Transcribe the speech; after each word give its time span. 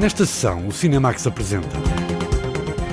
Nesta 0.00 0.24
sessão, 0.24 0.66
o 0.66 0.72
Cinemax 0.72 1.26
apresenta. 1.26 1.76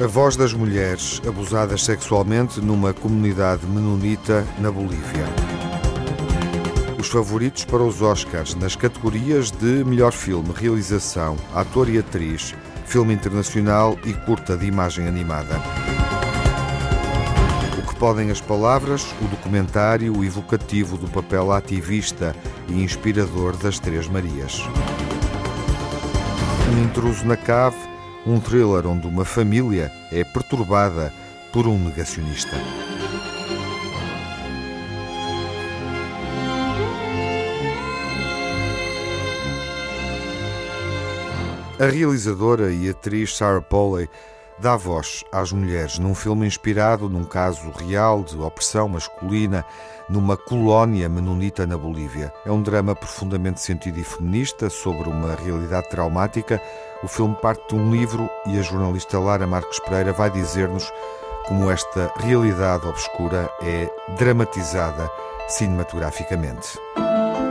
A 0.04 0.08
voz 0.08 0.36
das 0.36 0.52
mulheres 0.52 1.22
abusadas 1.26 1.86
sexualmente 1.86 2.60
numa 2.60 2.94
comunidade 2.94 3.66
menonita 3.66 4.46
na 4.60 4.70
Bolívia. 4.70 5.26
Os 7.00 7.08
favoritos 7.08 7.64
para 7.64 7.82
os 7.82 8.02
Oscars 8.02 8.56
nas 8.56 8.76
categorias 8.76 9.52
de 9.52 9.86
melhor 9.86 10.12
filme, 10.12 10.50
realização, 10.54 11.38
ator 11.56 11.88
e 11.88 11.98
atriz, 11.98 12.54
filme 12.86 13.14
internacional 13.14 13.98
e 14.04 14.12
curta 14.12 14.58
de 14.58 14.66
imagem 14.66 15.08
animada. 15.08 15.62
O 17.78 17.88
que 17.88 17.96
podem 17.96 18.32
as 18.32 18.42
palavras, 18.42 19.06
o 19.22 19.30
documentário 19.30 20.26
evocativo 20.26 20.98
do 20.98 21.08
papel 21.08 21.54
ativista 21.54 22.36
e 22.68 22.84
inspirador 22.84 23.56
das 23.56 23.80
Três 23.80 24.10
Marias. 24.10 24.62
Um 26.70 26.84
intruso 26.84 27.26
na 27.26 27.38
cave, 27.38 27.78
um 28.26 28.42
thriller 28.42 28.86
onde 28.86 29.08
uma 29.08 29.24
família 29.24 29.90
é 30.12 30.24
perturbada 30.26 31.14
por 31.54 31.66
um 31.66 31.80
negacionista. 31.80 32.58
A 41.80 41.86
realizadora 41.86 42.72
e 42.72 42.90
atriz 42.90 43.38
Sarah 43.38 43.62
Polley 43.62 44.10
dá 44.60 44.76
voz 44.76 45.24
às 45.32 45.52
mulheres 45.52 46.00
num 46.00 46.16
filme 46.16 46.48
inspirado 46.48 47.10
num 47.10 47.24
caso 47.24 47.72
real 47.72 48.24
de 48.24 48.38
opressão 48.40 48.88
masculina 48.88 49.64
numa 50.10 50.38
colónia 50.38 51.08
menonita 51.10 51.68
na 51.68 51.78
Bolívia. 51.78 52.34
É 52.46 52.52
um 52.52 52.62
drama 52.62 52.96
profundamente 52.96 53.62
sentido 53.62 54.00
e 54.00 54.04
feminista 54.04 54.70
sobre 54.70 55.10
uma 55.10 55.36
realidade 55.36 55.90
traumática. 55.90 56.62
O 57.04 57.08
filme 57.08 57.36
parte 57.36 57.70
de 57.70 57.76
um 57.76 57.92
livro 57.92 58.30
e 58.46 58.58
a 58.58 58.62
jornalista 58.62 59.20
Lara 59.20 59.46
Marques 59.46 59.80
Pereira 59.80 60.14
vai 60.14 60.30
dizer-nos 60.30 60.92
como 61.46 61.70
esta 61.70 62.12
realidade 62.18 62.88
obscura 62.88 63.50
é 63.62 63.90
dramatizada 64.18 65.10
cinematograficamente. 65.48 66.78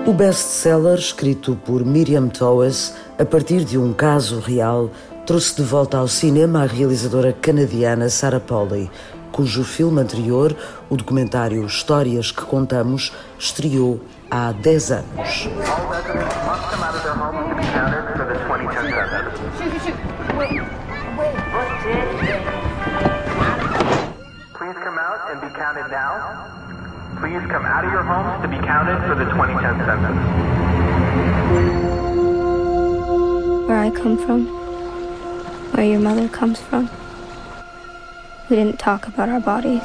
O 0.07 0.13
best-seller, 0.13 0.99
escrito 0.99 1.57
por 1.65 1.85
Miriam 1.85 2.29
Towes, 2.29 2.95
a 3.19 3.25
partir 3.25 3.65
de 3.65 3.77
um 3.77 3.93
caso 3.93 4.39
real, 4.39 4.91
trouxe 5.27 5.57
de 5.57 5.63
volta 5.65 5.99
ao 5.99 6.07
cinema 6.07 6.63
a 6.63 6.67
realizadora 6.67 7.33
canadiana 7.33 8.09
Sarah 8.09 8.39
Polley, 8.39 8.89
cujo 9.33 9.65
filme 9.65 10.01
anterior, 10.01 10.55
o 10.89 10.97
documentário 10.97 11.67
Histórias 11.67 12.31
que 12.31 12.43
Contamos, 12.43 13.13
estreou 13.37 14.01
há 14.31 14.53
10 14.53 14.93
anos. 14.93 15.49
Please 24.53 24.79
come 24.79 24.99
out 24.99 25.21
and 25.33 25.41
be 25.41 25.51
counted 25.59 25.91
now. 25.91 26.55
Please 27.19 27.45
come 27.49 27.67
out 27.67 27.85
of 27.85 27.93
your 27.93 28.05
homes 28.05 28.43
to 28.43 28.49
be 28.49 28.59
counted 28.65 28.99
for 29.09 29.17
the 29.17 29.25
2010 29.25 29.87
census. 29.87 30.17
Where 33.67 33.81
I 33.81 33.91
come 33.91 34.17
from, 34.17 34.66
where 35.73 35.85
your 35.85 36.01
mother 36.01 36.29
comes 36.29 36.59
from, 36.61 36.89
we 38.49 38.57
didn't 38.57 38.79
talk 38.79 39.07
about 39.07 39.29
our 39.29 39.41
bodies. 39.41 39.83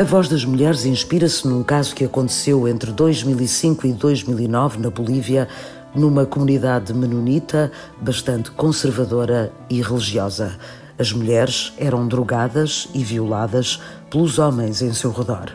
A 0.00 0.04
Voz 0.04 0.28
das 0.28 0.44
Mulheres 0.44 0.84
inspira-se 0.84 1.48
num 1.48 1.64
caso 1.64 1.92
que 1.92 2.04
aconteceu 2.04 2.68
entre 2.68 2.92
2005 2.92 3.84
e 3.84 3.92
2009 3.92 4.78
na 4.78 4.90
Bolívia, 4.90 5.48
numa 5.92 6.24
comunidade 6.24 6.94
menonita 6.94 7.72
bastante 8.00 8.52
conservadora 8.52 9.52
e 9.68 9.82
religiosa. 9.82 10.56
As 10.96 11.12
mulheres 11.12 11.72
eram 11.78 12.06
drogadas 12.06 12.88
e 12.94 13.02
violadas 13.02 13.80
pelos 14.08 14.38
homens 14.38 14.82
em 14.82 14.92
seu 14.92 15.10
redor. 15.10 15.52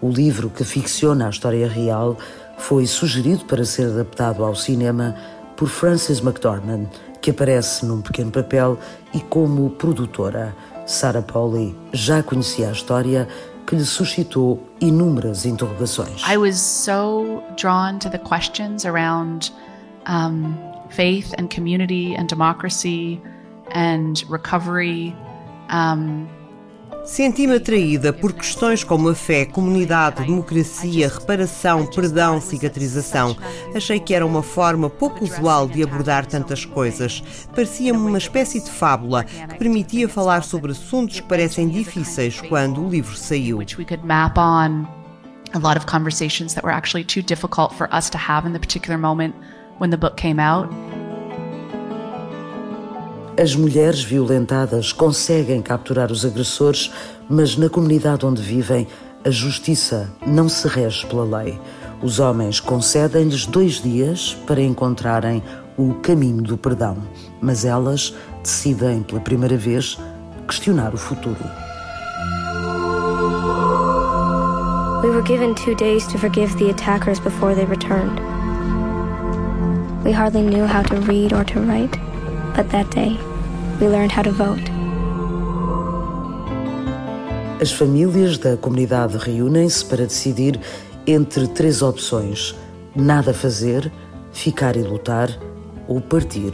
O 0.00 0.10
livro 0.10 0.50
que 0.50 0.64
ficciona 0.64 1.28
a 1.28 1.30
história 1.30 1.68
real 1.68 2.16
foi 2.58 2.86
sugerido 2.86 3.44
para 3.44 3.64
ser 3.64 3.86
adaptado 3.86 4.44
ao 4.44 4.56
cinema 4.56 5.14
por 5.56 5.68
Frances 5.68 6.20
McDormand, 6.20 6.88
que 7.20 7.30
aparece 7.30 7.86
num 7.86 8.00
pequeno 8.00 8.30
papel 8.30 8.78
e 9.12 9.20
como 9.20 9.70
produtora. 9.70 10.54
Sarah 10.86 11.22
Polley 11.22 11.74
já 11.92 12.22
conhecia 12.22 12.68
a 12.68 12.72
história 12.72 13.26
que 13.66 13.74
lhe 13.74 13.84
suscitou 13.84 14.62
inúmeras 14.80 15.46
interrogações. 15.46 16.22
I 16.28 16.36
was 16.36 16.56
so 16.56 17.42
drawn 17.56 17.98
to 18.00 18.10
the 18.10 18.18
questions 18.18 18.84
around 18.84 19.50
um, 20.06 20.54
faith 20.90 21.32
and 21.38 21.48
community 21.48 22.14
and 22.14 22.26
democracy 22.28 23.20
and 23.74 24.22
recovery. 24.28 25.14
Um, 25.70 26.28
Senti-me 27.04 27.56
atraída 27.56 28.14
por 28.14 28.32
questões 28.32 28.82
como 28.82 29.10
a 29.10 29.14
fé, 29.14 29.44
comunidade, 29.44 30.24
democracia, 30.24 31.08
reparação, 31.08 31.86
perdão, 31.86 32.40
cicatrização. 32.40 33.36
Achei 33.74 34.00
que 34.00 34.14
era 34.14 34.24
uma 34.24 34.42
forma 34.42 34.88
pouco 34.88 35.22
usual 35.22 35.68
de 35.68 35.82
abordar 35.82 36.24
tantas 36.24 36.64
coisas. 36.64 37.22
Parecia-me 37.54 37.98
uma 37.98 38.16
espécie 38.16 38.58
de 38.58 38.70
fábula 38.70 39.24
que 39.24 39.58
permitia 39.58 40.08
falar 40.08 40.42
sobre 40.42 40.72
assuntos 40.72 41.20
que 41.20 41.28
parecem 41.28 41.68
difíceis 41.68 42.40
quando 42.40 42.82
o 42.82 42.88
livro 42.88 43.14
saiu. 43.14 43.60
A 45.52 45.58
lot 45.58 45.76
of 45.76 45.86
conversations 45.86 46.54
that 46.54 46.64
were 46.64 46.74
actually 46.74 47.04
too 47.04 47.22
difficult 47.22 47.72
for 47.74 47.88
us 47.94 48.10
to 48.10 48.18
have 48.18 48.44
in 48.44 48.52
the 48.52 48.58
particular 48.58 48.98
moment 48.98 49.36
when 49.78 49.90
the 49.90 49.96
book 49.96 50.16
came 50.16 50.40
out. 50.40 50.68
As 53.36 53.56
mulheres 53.56 54.04
violentadas 54.04 54.92
conseguem 54.92 55.60
capturar 55.60 56.12
os 56.12 56.24
agressores, 56.24 56.92
mas 57.28 57.56
na 57.56 57.68
comunidade 57.68 58.24
onde 58.24 58.40
vivem, 58.40 58.86
a 59.24 59.30
justiça 59.30 60.08
não 60.24 60.48
se 60.48 60.68
rege 60.68 61.04
pela 61.06 61.38
lei. 61.38 61.58
Os 62.00 62.20
homens 62.20 62.60
concedem-lhes 62.60 63.44
dois 63.44 63.82
dias 63.82 64.36
para 64.46 64.62
encontrarem 64.62 65.42
o 65.76 65.94
caminho 65.94 66.42
do 66.42 66.56
perdão, 66.56 66.96
mas 67.40 67.64
elas 67.64 68.14
decidem 68.40 69.02
pela 69.02 69.20
primeira 69.20 69.56
vez 69.56 69.98
questionar 70.46 70.94
o 70.94 70.98
futuro. 70.98 71.44
We 75.02 75.10
were 75.10 75.26
given 75.26 75.54
two 75.54 75.74
days 75.74 76.06
to 76.06 76.18
forgive 76.18 76.56
the 76.56 76.70
attackers 76.70 77.18
before 77.18 77.54
they 77.56 77.64
returned. 77.64 78.20
We 80.04 80.12
hardly 80.12 80.42
knew 80.42 80.66
how 80.66 80.82
to 80.84 81.00
read 81.00 81.34
or 81.34 81.44
to 81.46 81.60
write. 81.60 82.13
But 82.56 82.68
that 82.70 82.88
day, 82.94 83.18
we 83.80 83.88
learned 83.88 84.12
how 84.12 84.22
to 84.22 84.30
vote. 84.30 84.62
As 87.60 87.72
famílias 87.72 88.38
da 88.38 88.56
comunidade 88.56 89.16
reúnem-se 89.16 89.84
para 89.84 90.06
decidir 90.06 90.60
entre 91.04 91.48
três 91.48 91.82
opções: 91.82 92.54
nada 92.94 93.34
fazer, 93.34 93.90
ficar 94.32 94.76
e 94.76 94.82
lutar 94.82 95.30
ou 95.88 96.00
partir. 96.00 96.52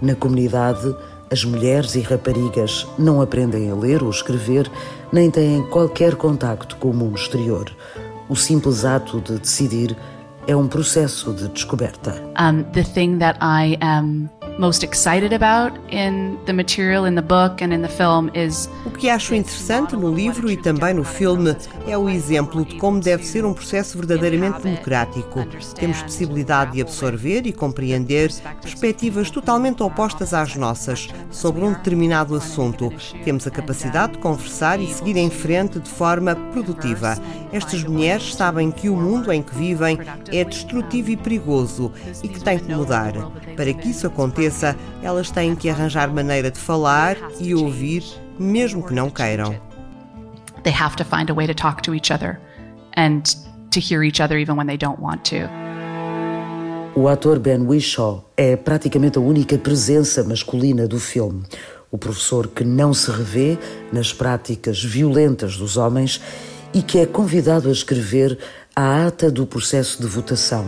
Na 0.00 0.14
comunidade, 0.14 0.94
as 1.30 1.44
mulheres 1.44 1.96
e 1.96 2.00
raparigas 2.00 2.86
não 2.96 3.20
aprendem 3.20 3.70
a 3.70 3.74
ler 3.74 4.02
ou 4.02 4.10
escrever, 4.10 4.70
nem 5.12 5.30
têm 5.30 5.62
qualquer 5.70 6.14
contacto 6.14 6.76
com 6.76 6.90
o 6.90 6.94
mundo 6.94 7.16
exterior. 7.16 7.68
O 8.28 8.36
simples 8.36 8.84
ato 8.84 9.20
de 9.20 9.38
decidir 9.38 9.96
é 10.46 10.54
um 10.54 10.68
processo 10.68 11.32
de 11.32 11.48
descoberta. 11.48 12.22
Um, 12.38 12.62
the 12.72 12.84
thing 12.84 13.18
that 13.18 13.38
I 13.40 13.76
am 13.80 14.28
most 14.58 14.84
excited 14.84 15.32
about 15.32 15.78
in 15.90 16.38
the 16.46 16.52
material 16.52 17.06
in 17.06 17.14
the 17.14 17.22
book 17.22 17.62
and 17.62 17.72
in 17.72 17.82
the 17.82 17.88
film 17.88 18.30
is 18.34 18.68
O 18.84 18.90
que 18.90 19.08
acho 19.08 19.34
interessante 19.34 19.96
no 19.96 20.14
livro 20.14 20.50
e 20.50 20.56
também 20.56 20.94
no 20.94 21.04
filme 21.04 21.56
é 21.86 21.96
o 21.96 22.08
exemplo 22.08 22.64
de 22.64 22.76
como 22.76 23.00
deve 23.00 23.24
ser 23.24 23.44
um 23.44 23.54
processo 23.54 23.96
verdadeiramente 23.96 24.60
democrático. 24.62 25.46
Temos 25.74 26.02
possibilidade 26.02 26.72
de 26.72 26.82
absorver 26.82 27.46
e 27.46 27.52
compreender 27.52 28.32
perspectivas 28.60 29.30
totalmente 29.30 29.82
opostas 29.82 30.34
às 30.34 30.54
nossas 30.56 31.08
sobre 31.30 31.64
um 31.64 31.72
determinado 31.72 32.34
assunto. 32.34 32.92
Temos 33.24 33.46
a 33.46 33.50
capacidade 33.50 34.12
de 34.12 34.18
conversar 34.18 34.80
e 34.80 34.86
seguir 34.86 35.16
em 35.16 35.30
frente 35.30 35.78
de 35.78 35.88
forma 35.88 36.34
produtiva. 36.52 37.16
Estas 37.52 37.82
mulheres 37.84 38.34
sabem 38.34 38.70
que 38.70 38.88
o 38.88 38.96
mundo 38.96 39.32
em 39.32 39.42
que 39.42 39.54
vivem 39.54 39.98
é 40.30 40.44
destrutivo 40.44 41.10
e 41.10 41.16
perigoso 41.16 41.92
e 42.22 42.28
que 42.28 42.42
tem 42.42 42.58
que 42.58 42.74
mudar. 42.74 43.12
Para 43.56 43.72
que 43.72 43.90
isso 43.90 44.06
aconteça, 44.06 44.41
elas 45.02 45.30
têm 45.30 45.54
que 45.54 45.68
arranjar 45.68 46.12
maneira 46.12 46.50
de 46.50 46.58
falar 46.58 47.16
e 47.40 47.54
ouvir, 47.54 48.02
mesmo 48.38 48.82
que 48.82 48.94
não 48.94 49.10
queiram. 49.10 49.54
They 50.62 50.72
have 50.72 50.96
to 50.96 51.04
find 51.04 51.30
a 51.30 51.34
way 51.34 51.46
to 51.46 51.54
talk 51.54 51.82
to 51.82 51.94
each 51.94 52.12
other 52.12 52.38
and 52.96 53.22
to 53.70 53.80
hear 53.80 54.02
each 54.04 54.20
other 54.22 54.38
even 54.38 54.56
when 54.56 54.66
they 54.66 54.76
don't 54.76 55.00
want 55.00 55.24
to. 55.30 55.48
O 56.94 57.08
ator 57.08 57.38
Ben 57.38 57.66
Whishaw 57.66 58.22
é 58.36 58.54
praticamente 58.54 59.16
a 59.16 59.20
única 59.20 59.56
presença 59.56 60.22
masculina 60.22 60.86
do 60.86 61.00
filme. 61.00 61.42
O 61.90 61.96
professor 61.96 62.48
que 62.48 62.64
não 62.64 62.92
se 62.92 63.10
revê 63.10 63.58
nas 63.90 64.12
práticas 64.12 64.82
violentas 64.82 65.56
dos 65.56 65.76
homens 65.76 66.20
e 66.74 66.82
que 66.82 66.98
é 66.98 67.06
convidado 67.06 67.68
a 67.68 67.72
escrever 67.72 68.38
a 68.76 69.06
ata 69.06 69.30
do 69.30 69.46
processo 69.46 70.00
de 70.00 70.06
votação, 70.06 70.64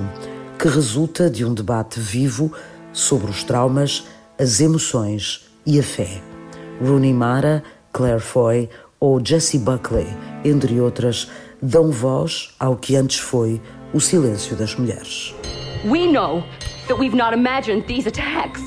que 0.59 0.69
resulta 0.69 1.29
de 1.29 1.44
um 1.44 1.53
debate 1.53 2.00
vivo 2.00 2.53
sobre 2.94 3.31
os 3.31 3.44
traumas, 3.44 4.06
as 4.38 4.61
emoções 4.61 5.46
e 5.67 5.79
a 5.79 5.82
fé. 5.82 6.23
Rooney 6.81 7.12
Mara, 7.12 7.62
Claire 7.93 8.20
Foy 8.20 8.70
ou 8.99 9.20
Jessie 9.23 9.58
Buckley, 9.58 10.06
entre 10.44 10.81
outras, 10.81 11.29
dão 11.61 11.91
voz 11.91 12.55
ao 12.58 12.76
que 12.76 12.96
antes 12.96 13.19
foi 13.19 13.61
o 13.93 14.00
silêncio 14.00 14.56
das 14.56 14.75
mulheres. 14.75 15.35
We 15.85 16.06
know 16.06 16.43
that 16.88 16.99
we've 16.99 17.17
not 17.17 17.35
imagined 17.35 17.87
these 17.87 18.08
attacks. 18.08 18.62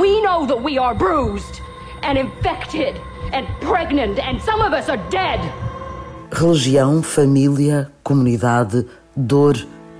We 0.00 0.20
know 0.22 0.46
that 0.46 0.60
we 0.62 0.78
are 0.78 0.94
bruised 0.94 1.60
and 2.02 2.18
infected 2.18 2.96
and 3.32 3.46
pregnant 3.60 4.18
and 4.18 4.40
some 4.40 4.60
of 4.60 4.72
us 4.72 4.88
are 4.88 5.00
dead. 5.10 5.40
Religião, 6.32 7.02
família, 7.02 7.92
comunidade, 8.02 8.86
dor 9.16 9.54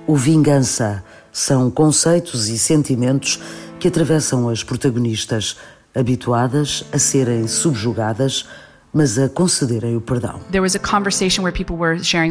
ou 0.07 0.17
vingança 0.17 1.05
são 1.35 1.69
conceitos 1.69 2.49
e 2.49 2.57
sentimentos 2.57 3.41
que 3.81 3.89
atravessam 3.89 4.49
as 4.49 4.63
protagonistas, 4.63 5.57
habituadas 5.93 6.85
a 6.93 6.99
serem 6.99 7.49
subjugadas 7.49 8.47
mas 8.95 9.19
a 9.19 9.29
concederem 9.29 9.97
o 9.97 10.01
perdão. 10.01 10.41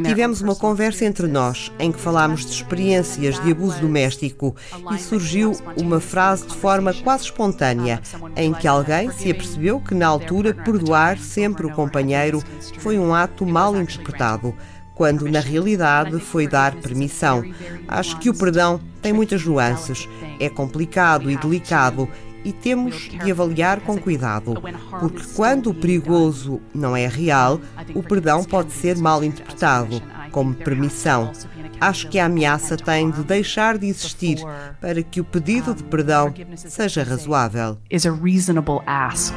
Tivemos 0.08 0.40
uma 0.40 0.56
conversa 0.56 1.04
entre 1.04 1.28
nós 1.28 1.70
em 1.78 1.92
que 1.92 2.00
falámos 2.00 2.46
de 2.46 2.54
experiências 2.54 3.38
de 3.44 3.52
abuso 3.52 3.82
doméstico 3.82 4.56
e 4.94 4.98
surgiu 4.98 5.52
uma 5.76 6.00
frase 6.00 6.48
de 6.48 6.56
forma 6.56 6.94
quase 6.94 7.26
espontânea 7.26 8.02
em 8.38 8.54
que 8.54 8.66
alguém 8.66 9.12
se 9.12 9.30
apercebeu 9.30 9.82
que 9.82 9.94
na 9.94 10.08
altura 10.08 10.54
perdoar 10.54 11.18
sempre 11.18 11.68
o 11.68 11.72
companheiro 11.72 12.42
foi 12.80 12.98
um 12.98 13.14
ato 13.14 13.46
mal 13.46 13.76
interpretado 13.76 14.56
quando 14.96 15.30
na 15.30 15.40
realidade 15.40 16.20
foi 16.20 16.48
dar 16.48 16.76
permissão. 16.76 17.44
Acho 17.88 18.18
que 18.20 18.30
o 18.30 18.34
perdão 18.34 18.80
tem 19.02 19.14
muitas 19.14 19.44
nuances, 19.46 20.08
é 20.40 20.50
complicado 20.50 21.30
e 21.30 21.38
delicado 21.38 22.08
e 22.44 22.52
temos 22.52 23.10
de 23.10 23.32
avaliar 23.32 23.80
com 23.82 23.98
cuidado, 23.98 24.54
porque 25.00 25.24
quando 25.36 25.70
o 25.70 25.74
perigoso 25.74 26.62
não 26.74 26.96
é 26.96 27.08
real, 27.08 27.60
o 27.96 28.04
perdão 28.04 28.44
pode 28.44 28.72
ser 28.72 28.98
mal 28.98 29.24
interpretado 29.24 30.02
como 30.32 30.54
permissão. 30.54 31.32
Acho 31.80 32.08
que 32.10 32.20
a 32.20 32.26
ameaça 32.26 32.78
tem 32.78 33.12
de 33.12 33.24
deixar 33.24 33.78
de 33.78 33.88
existir 33.88 34.40
para 34.80 35.02
que 35.04 35.22
o 35.22 35.24
pedido 35.24 35.74
de 35.74 35.84
perdão 35.84 36.34
seja 36.56 37.04
razoável. 37.04 37.78
Is 37.90 38.06
a 38.06 38.12
reasonable 38.12 38.82
ask. 38.86 39.34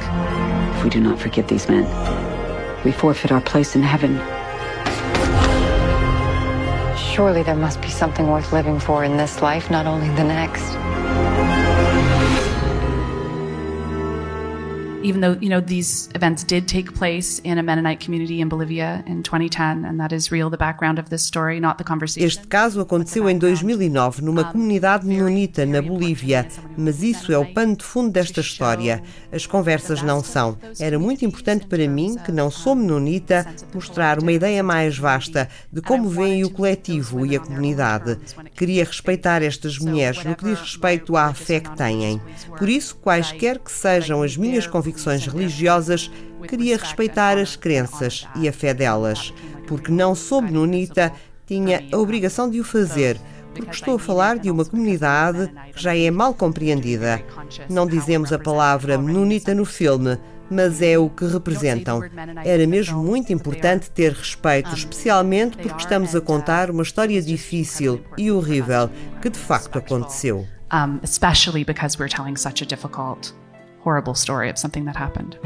If 0.77 0.83
we 0.83 0.89
do 0.89 1.01
not 1.01 1.21
forgive 1.21 1.47
these 1.47 1.69
men, 1.69 1.85
we 2.85 2.91
forfeit 2.91 3.33
our 3.33 3.41
place 3.41 3.77
in 3.77 3.83
heaven. 3.83 4.36
Surely 7.17 7.41
there 7.41 7.55
must 7.55 7.81
be 7.81 7.89
something 7.89 8.27
worth 8.27 8.53
living 8.53 8.79
for 8.79 9.03
in 9.03 9.17
this 9.17 9.41
life, 9.41 9.71
not 9.71 9.87
only 9.87 10.07
the 10.09 10.23
next. 10.23 11.06
Even 15.03 15.21
though 15.21 15.37
you 15.39 15.49
know 15.49 15.61
these 15.61 16.09
events 16.15 16.43
did 16.43 16.67
take 16.67 16.93
place 16.93 17.39
in 17.43 17.57
a 17.57 17.63
Mennonite 17.63 17.99
community 17.99 18.41
in 18.41 18.49
Bolivia 18.49 19.03
in 19.05 19.21
2010 19.23 19.85
and 19.85 19.99
that 19.99 20.11
is 20.11 20.31
real 20.31 20.49
the 20.49 20.57
background 20.57 20.99
of 20.99 21.09
this 21.09 21.23
story 21.23 21.59
not 21.59 21.77
the 21.77 21.83
conversation. 21.83 22.25
Este 22.25 22.47
caso 22.47 22.81
aconteceu 22.81 23.29
em 23.29 23.37
2009 23.37 24.21
numa 24.21 24.45
comunidade 24.45 25.05
mennonita 25.05 25.65
na 25.65 25.81
Bolívia, 25.81 26.47
mas 26.77 27.03
isso 27.03 27.31
é 27.31 27.37
o 27.37 27.45
pano 27.53 27.75
de 27.75 27.83
fundo 27.83 28.11
desta 28.11 28.41
história. 28.41 29.03
As 29.31 29.45
conversas 29.45 30.01
não 30.01 30.23
são. 30.23 30.57
Era 30.79 30.97
muito 30.97 31.23
importante 31.25 31.67
para 31.67 31.87
mim, 31.87 32.17
que 32.25 32.31
não 32.31 32.49
sou 32.49 32.75
mennonita, 32.75 33.45
mostrar 33.73 34.19
uma 34.19 34.31
ideia 34.31 34.63
mais 34.63 34.97
vasta 34.97 35.47
de 35.71 35.81
como 35.81 36.09
veem 36.09 36.43
o 36.43 36.49
coletivo 36.49 37.25
e 37.25 37.35
a 37.35 37.39
comunidade. 37.39 38.17
Queria 38.55 38.83
respeitar 38.83 39.43
estas 39.43 39.77
mulheres 39.77 40.23
no 40.23 40.35
que 40.35 40.45
diz 40.45 40.59
respeito 40.59 41.15
à 41.15 41.33
fé 41.33 41.59
que 41.59 41.75
têm. 41.75 42.21
Por 42.57 42.67
isso, 42.67 42.95
quaisquer 42.95 43.59
que 43.59 43.71
sejam 43.71 44.23
as 44.23 44.35
minhas 44.35 44.65
conversas 44.65 44.86
convicções 44.87 45.25
religiosas, 45.27 46.09
queria 46.47 46.77
respeitar 46.77 47.37
as 47.37 47.55
crenças 47.55 48.25
e 48.35 48.47
a 48.47 48.53
fé 48.53 48.73
delas, 48.73 49.33
porque 49.67 49.91
não 49.91 50.15
sou 50.15 50.41
menonita, 50.41 51.11
tinha 51.45 51.83
a 51.91 51.97
obrigação 51.97 52.49
de 52.49 52.59
o 52.59 52.63
fazer 52.63 53.19
porque 53.53 53.71
estou 53.71 53.95
a 53.95 53.99
falar 53.99 54.37
de 54.37 54.51
uma 54.51 54.63
comunidade 54.63 55.51
que 55.73 55.81
já 55.81 55.97
é 55.97 56.11
mal 56.11 56.31
compreendida. 56.31 57.23
Não 57.67 57.87
dizemos 57.87 58.31
a 58.31 58.37
palavra 58.37 58.99
menonita 58.99 59.55
no 59.55 59.65
filme, 59.65 60.15
mas 60.47 60.79
é 60.79 60.95
o 60.95 61.09
que 61.09 61.25
representam. 61.25 62.01
Era 62.45 62.67
mesmo 62.67 63.01
muito 63.01 63.33
importante 63.33 63.89
ter 63.89 64.13
respeito, 64.13 64.75
especialmente 64.75 65.57
porque 65.57 65.81
estamos 65.81 66.15
a 66.15 66.21
contar 66.21 66.69
uma 66.69 66.83
história 66.83 67.19
difícil 67.19 67.99
e 68.15 68.31
horrível 68.31 68.91
que 69.23 69.29
de 69.29 69.39
facto 69.39 69.79
aconteceu. 69.79 70.45
Um, 70.71 70.99
especially 71.01 71.63
because 71.63 71.97
we're 71.97 72.13
telling 72.13 72.35
such 72.35 72.61
a 72.61 72.65
difficult 72.65 73.33
horrible 73.87 74.15
story 74.15 74.49
of 74.49 74.59
something 74.59 74.85
that 74.85 74.97
happened. 74.97 75.39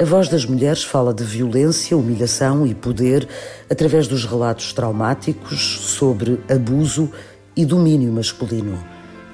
A 0.00 0.04
Voz 0.04 0.28
das 0.28 0.44
Mulheres 0.44 0.84
fala 0.84 1.12
de 1.12 1.24
violência, 1.24 1.96
humilhação 1.96 2.64
e 2.64 2.72
poder 2.72 3.26
através 3.68 4.06
dos 4.06 4.24
relatos 4.24 4.72
traumáticos 4.72 5.80
sobre 5.80 6.40
abuso 6.48 7.10
e 7.56 7.66
domínio 7.66 8.12
masculino. 8.12 8.78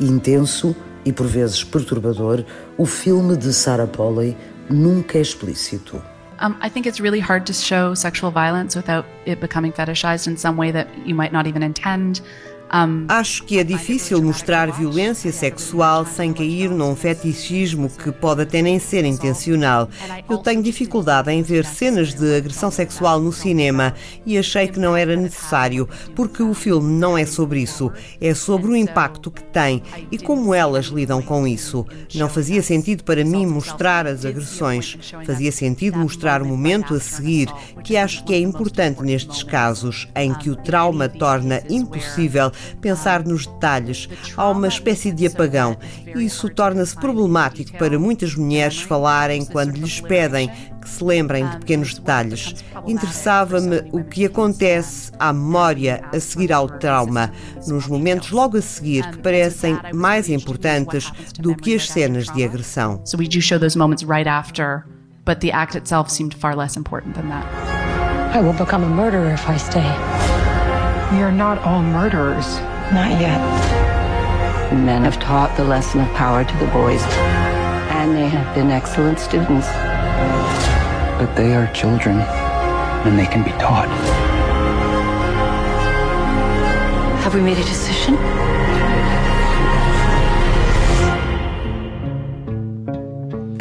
Intenso 0.01 0.75
e 1.05 1.12
por 1.12 1.27
vezes 1.27 1.62
perturbador, 1.62 2.45
o 2.79 2.87
filme 2.87 3.37
de 3.37 3.53
Sarah 3.53 3.87
Polley 3.87 4.35
nunca 4.71 5.19
é 5.19 5.21
explícito. 5.21 6.03
Um, 6.41 6.56
I 6.62 6.71
think 6.71 6.89
it's 6.89 6.99
really 6.99 7.21
hard 7.21 7.45
to 7.47 7.53
show 7.53 7.95
sexual 7.95 8.33
violence 8.33 8.75
without 8.75 9.05
it 9.27 9.41
becoming 9.41 9.73
fetishized 9.73 10.27
in 10.27 10.37
some 10.37 10.56
way 10.56 10.73
that 10.73 10.89
you 11.06 11.15
might 11.15 11.33
not 11.33 11.47
even 11.47 11.62
intend. 11.62 12.23
Acho 13.06 13.44
que 13.44 13.61
é 13.61 13.62
difícil 13.62 14.21
mostrar 14.21 14.73
violência 14.73 15.31
sexual 15.31 16.05
sem 16.05 16.32
cair 16.32 16.69
num 16.69 16.97
fetichismo 16.97 17.88
que 17.88 18.11
pode 18.11 18.43
até 18.43 18.61
nem 18.61 18.81
ser 18.81 19.05
intencional. 19.05 19.88
Eu 20.29 20.38
tenho 20.38 20.61
dificuldade 20.61 21.31
em 21.31 21.41
ver 21.41 21.65
cenas 21.65 22.12
de 22.12 22.37
agressão 22.37 22.73
sexual 22.73 23.21
no 23.21 23.32
cinema 23.32 23.94
e 24.26 24.37
achei 24.37 24.67
que 24.67 24.81
não 24.81 24.97
era 24.97 25.15
necessário, 25.15 25.88
porque 26.17 26.43
o 26.43 26.53
filme 26.53 26.99
não 26.99 27.17
é 27.17 27.25
sobre 27.25 27.61
isso. 27.61 27.93
É 28.21 28.35
sobre 28.35 28.73
o 28.73 28.77
impacto 28.77 29.31
que 29.31 29.44
tem 29.44 29.81
e 30.11 30.19
como 30.19 30.53
elas 30.53 30.87
lidam 30.87 31.23
com 31.23 31.47
isso. 31.47 31.87
Não 32.12 32.29
fazia 32.29 32.61
sentido 32.61 33.05
para 33.05 33.25
mim 33.25 33.47
mostrar 33.47 34.05
as 34.05 34.25
agressões. 34.25 34.98
Fazia 35.25 35.53
sentido 35.53 35.96
mostrar 35.96 36.43
o 36.43 36.44
momento 36.44 36.94
a 36.94 36.98
seguir, 36.98 37.48
que 37.84 37.96
acho 37.96 38.25
que 38.25 38.34
é 38.34 38.39
importante 38.41 39.01
nestes 39.01 39.44
casos 39.44 40.08
em 40.17 40.34
que 40.34 40.51
o 40.51 40.56
trauma 40.56 41.08
torna 41.08 41.63
impossível 41.70 42.51
pensar 42.81 43.25
nos 43.25 43.47
detalhes. 43.47 44.09
Há 44.37 44.51
uma 44.51 44.69
espécie 44.69 45.13
de 45.13 45.27
apagão. 45.27 45.77
Isso 46.17 46.49
torna-se 46.49 46.94
problemático 46.94 47.77
para 47.79 47.99
muitas 47.99 48.35
mulheres 48.35 48.81
falarem 48.81 49.44
quando 49.44 49.77
lhes 49.77 50.01
pedem 50.01 50.51
que 50.85 50.89
se 50.91 51.03
lembrem 51.03 51.49
de 51.49 51.56
pequenos 51.59 51.94
detalhes. 51.94 52.55
Interessava-me 52.87 53.89
o 53.91 54.05
que 54.05 54.27
acontece 54.27 55.11
à 55.19 55.33
memória 55.33 56.05
a 56.13 56.21
seguir 56.21 56.53
ao 56.53 56.69
trauma, 56.69 57.33
nos 57.67 57.87
momentos 57.87 58.31
logo 58.31 58.59
a 58.59 58.63
seguir 58.63 59.11
que 59.11 59.19
parecem 59.19 59.79
mais 59.94 60.29
importantes 60.29 61.11
do 61.39 61.56
que 61.56 61.75
as 61.75 61.91
cenas 61.91 62.27
de 62.27 62.44
agressão. 62.44 63.01
So 63.05 63.17
we 63.17 63.27
do 63.27 63.41
show 63.41 63.59
those 63.59 63.77
moments 63.77 64.05
right 64.05 64.29
after, 64.29 64.85
but 65.25 65.41
the 65.41 65.51
act 65.51 65.77
itself 65.77 66.11
seemed 66.11 66.35
far 66.35 66.55
less 66.55 66.77
important 66.77 67.15
than 67.15 67.29
that. 67.29 67.47
I 68.35 68.41
will 68.41 68.53
become 68.53 68.85
a 68.85 68.89
murderer 68.89 69.33
if 69.33 69.49
I 69.49 69.56
stay. 69.56 70.33
We 71.15 71.23
are 71.23 71.31
not 71.31 71.59
all 71.59 71.81
murderers. 71.81 72.59
Not 72.93 73.11
yet. 73.21 73.39
Men 74.73 75.05
have 75.05 75.17
taught 75.21 75.56
the 75.56 75.63
lesson 75.63 76.01
of 76.01 76.13
power 76.15 76.43
to 76.44 76.56
the 76.56 76.67
boys, 76.73 77.01
and 77.94 78.17
they 78.17 78.27
have 78.27 78.53
been 78.53 78.73
excellent 78.73 79.21
students. 79.21 79.69
But 81.17 81.33
they 81.37 81.55
are 81.55 81.73
children, 81.73 82.19
and 83.06 83.17
they 83.17 83.27
can 83.27 83.44
be 83.44 83.53
taught. 83.63 83.87
Have 87.23 87.33
we 87.33 87.41
made 87.41 87.59
a 87.59 87.65
decision? 87.65 88.19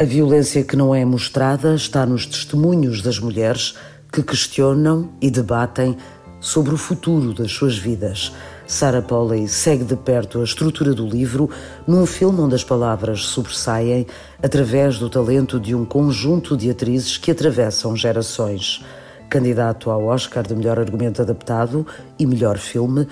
A 0.00 0.04
violência 0.04 0.64
que 0.64 0.74
não 0.74 0.92
é 0.92 1.04
mostrada 1.04 1.76
está 1.76 2.04
nos 2.04 2.26
testemunhos 2.26 3.00
das 3.00 3.20
mulheres 3.20 3.76
que 4.10 4.24
questionam 4.24 5.10
e 5.20 5.30
debatem 5.30 5.96
sobre 6.44 6.74
o 6.74 6.76
futuro 6.76 7.32
das 7.32 7.50
suas 7.50 7.78
vidas. 7.78 8.30
Sarah 8.66 9.00
Polley 9.00 9.48
segue 9.48 9.82
de 9.82 9.96
perto 9.96 10.40
a 10.40 10.44
estrutura 10.44 10.92
do 10.92 11.06
livro 11.06 11.48
num 11.86 12.04
filme 12.04 12.38
onde 12.38 12.54
as 12.54 12.62
palavras 12.62 13.24
sobressaem 13.24 14.06
através 14.42 14.98
do 14.98 15.08
talento 15.08 15.58
de 15.58 15.74
um 15.74 15.86
conjunto 15.86 16.54
de 16.54 16.70
atrizes 16.70 17.16
que 17.16 17.30
atravessam 17.30 17.96
gerações. 17.96 18.84
Candidato 19.30 19.90
ao 19.90 20.04
Oscar 20.04 20.46
de 20.46 20.54
melhor 20.54 20.78
argumento 20.78 21.22
adaptado 21.22 21.86
e 22.18 22.26
melhor 22.26 22.58
filme, 22.58 23.08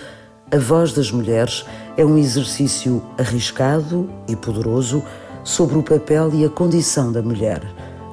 A 0.51 0.59
Voz 0.59 0.93
das 0.93 1.11
Mulheres 1.11 1.65
é 1.97 2.05
um 2.05 2.19
exercício 2.19 3.03
arriscado 3.17 4.11
e 4.29 4.37
poderoso 4.37 5.03
sobre 5.43 5.79
o 5.79 5.83
papel 5.83 6.31
e 6.35 6.45
a 6.45 6.51
condição 6.51 7.11
da 7.11 7.23
mulher, 7.23 7.63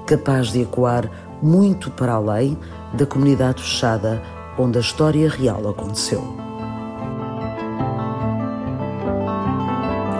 capaz 0.08 0.48
de 0.48 0.62
ecoar 0.62 1.12
muito 1.42 1.92
para 1.92 2.14
além 2.14 2.58
da 2.94 3.06
comunidade 3.06 3.62
fechada 3.62 4.39
onde 4.60 4.78
a 4.78 4.82
história 4.82 5.30
real 5.30 5.70
aconteceu. 5.70 6.22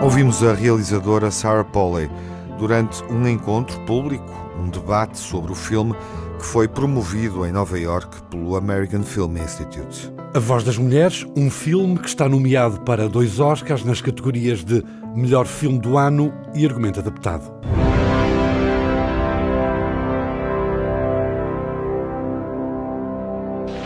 Ouvimos 0.02 0.42
a 0.42 0.54
realizadora 0.54 1.30
Sarah 1.30 1.62
Polley 1.62 2.10
durante 2.58 3.04
um 3.04 3.28
encontro 3.28 3.78
público, 3.80 4.32
um 4.58 4.70
debate 4.70 5.18
sobre 5.18 5.52
o 5.52 5.54
filme 5.54 5.94
que 6.38 6.46
foi 6.46 6.66
promovido 6.66 7.44
em 7.44 7.52
Nova 7.52 7.78
York 7.78 8.22
pelo 8.30 8.56
American 8.56 9.02
Film 9.02 9.36
Institute. 9.36 10.10
A 10.32 10.38
Voz 10.38 10.64
das 10.64 10.78
Mulheres, 10.78 11.26
um 11.36 11.50
filme 11.50 11.98
que 11.98 12.08
está 12.08 12.26
nomeado 12.26 12.80
para 12.80 13.10
dois 13.10 13.38
Oscars 13.38 13.84
nas 13.84 14.00
categorias 14.00 14.64
de 14.64 14.82
Melhor 15.14 15.44
Filme 15.44 15.78
do 15.78 15.98
Ano 15.98 16.32
e 16.54 16.64
Argumento 16.64 17.00
Adaptado. 17.00 17.52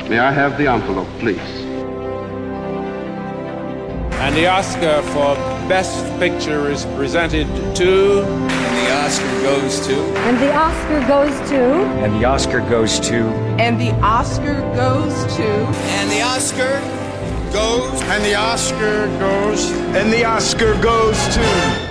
May 0.09 0.19
I 0.19 0.31
have 0.31 0.59
the 0.59 0.67
envelope, 0.67 1.09
please? 1.19 1.39
And 4.21 4.37
the 4.37 4.47
Oscar 4.47 5.01
for 5.01 5.35
Best 5.67 6.05
Picture 6.19 6.71
is 6.71 6.85
presented 6.95 7.47
to. 7.77 8.23
And 8.23 8.77
the 8.77 8.93
Oscar 9.03 9.43
goes 9.43 9.87
to. 9.87 9.95
And 10.27 10.37
the 10.43 10.53
Oscar 10.55 11.01
goes 11.09 11.49
to. 11.49 11.57
And 12.05 12.15
the 12.15 12.27
Oscar 12.27 12.61
goes 12.61 13.01
to. 13.01 13.17
And 13.59 13.81
the 13.81 13.93
Oscar 14.03 14.61
goes 14.77 15.37
to. 15.37 15.49
And 15.97 16.11
the 16.11 16.21
Oscar 16.21 16.81
goes. 17.51 18.03
And 18.03 18.25
the 18.25 18.35
Oscar 18.35 19.07
goes. 19.19 19.71
And 19.97 20.13
the 20.13 20.25
Oscar 20.25 20.75
goes 20.83 21.17
to. 21.35 21.84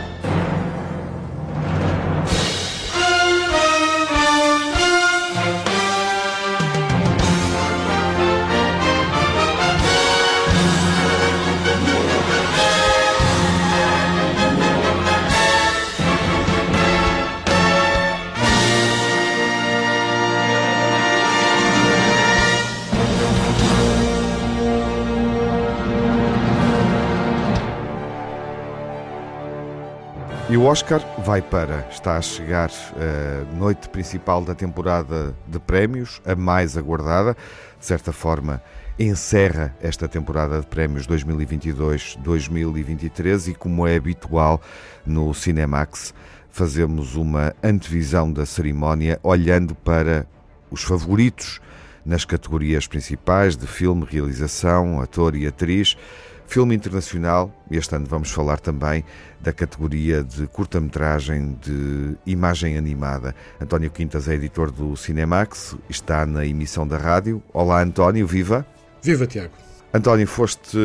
O 30.63 30.65
Oscar 30.65 31.01
vai 31.25 31.41
para, 31.41 31.85
está 31.91 32.15
a 32.15 32.21
chegar 32.21 32.71
a 32.71 33.43
noite 33.53 33.89
principal 33.89 34.41
da 34.41 34.55
temporada 34.55 35.35
de 35.45 35.59
prémios, 35.59 36.21
a 36.25 36.35
mais 36.35 36.77
aguardada, 36.77 37.35
de 37.77 37.85
certa 37.85 38.13
forma 38.13 38.63
encerra 38.97 39.75
esta 39.81 40.07
temporada 40.07 40.61
de 40.61 40.67
prémios 40.67 41.05
2022-2023 41.05 43.49
e 43.49 43.55
como 43.55 43.85
é 43.85 43.97
habitual 43.97 44.61
no 45.05 45.33
Cinemax, 45.33 46.13
fazemos 46.49 47.17
uma 47.17 47.53
antevisão 47.61 48.31
da 48.31 48.45
cerimónia 48.45 49.19
olhando 49.21 49.75
para 49.75 50.25
os 50.71 50.81
favoritos 50.81 51.59
nas 52.05 52.23
categorias 52.23 52.87
principais 52.87 53.57
de 53.57 53.67
filme, 53.67 54.07
realização, 54.09 55.01
ator 55.01 55.35
e 55.35 55.45
atriz. 55.45 55.97
Filme 56.47 56.75
internacional, 56.75 57.51
este 57.71 57.95
ano 57.95 58.05
vamos 58.07 58.29
falar 58.31 58.59
também 58.59 59.03
da 59.41 59.51
categoria 59.51 60.23
de 60.23 60.45
curta-metragem 60.47 61.57
de 61.61 62.15
imagem 62.25 62.77
animada. 62.77 63.35
António 63.59 63.89
Quintas 63.89 64.27
é 64.27 64.35
editor 64.35 64.71
do 64.71 64.95
Cinemax, 64.95 65.75
está 65.89 66.25
na 66.25 66.45
emissão 66.45 66.87
da 66.87 66.97
rádio. 66.97 67.41
Olá, 67.51 67.81
António, 67.81 68.27
viva! 68.27 68.65
Viva, 69.01 69.25
Tiago! 69.25 69.53
António, 69.95 70.27
foste 70.27 70.77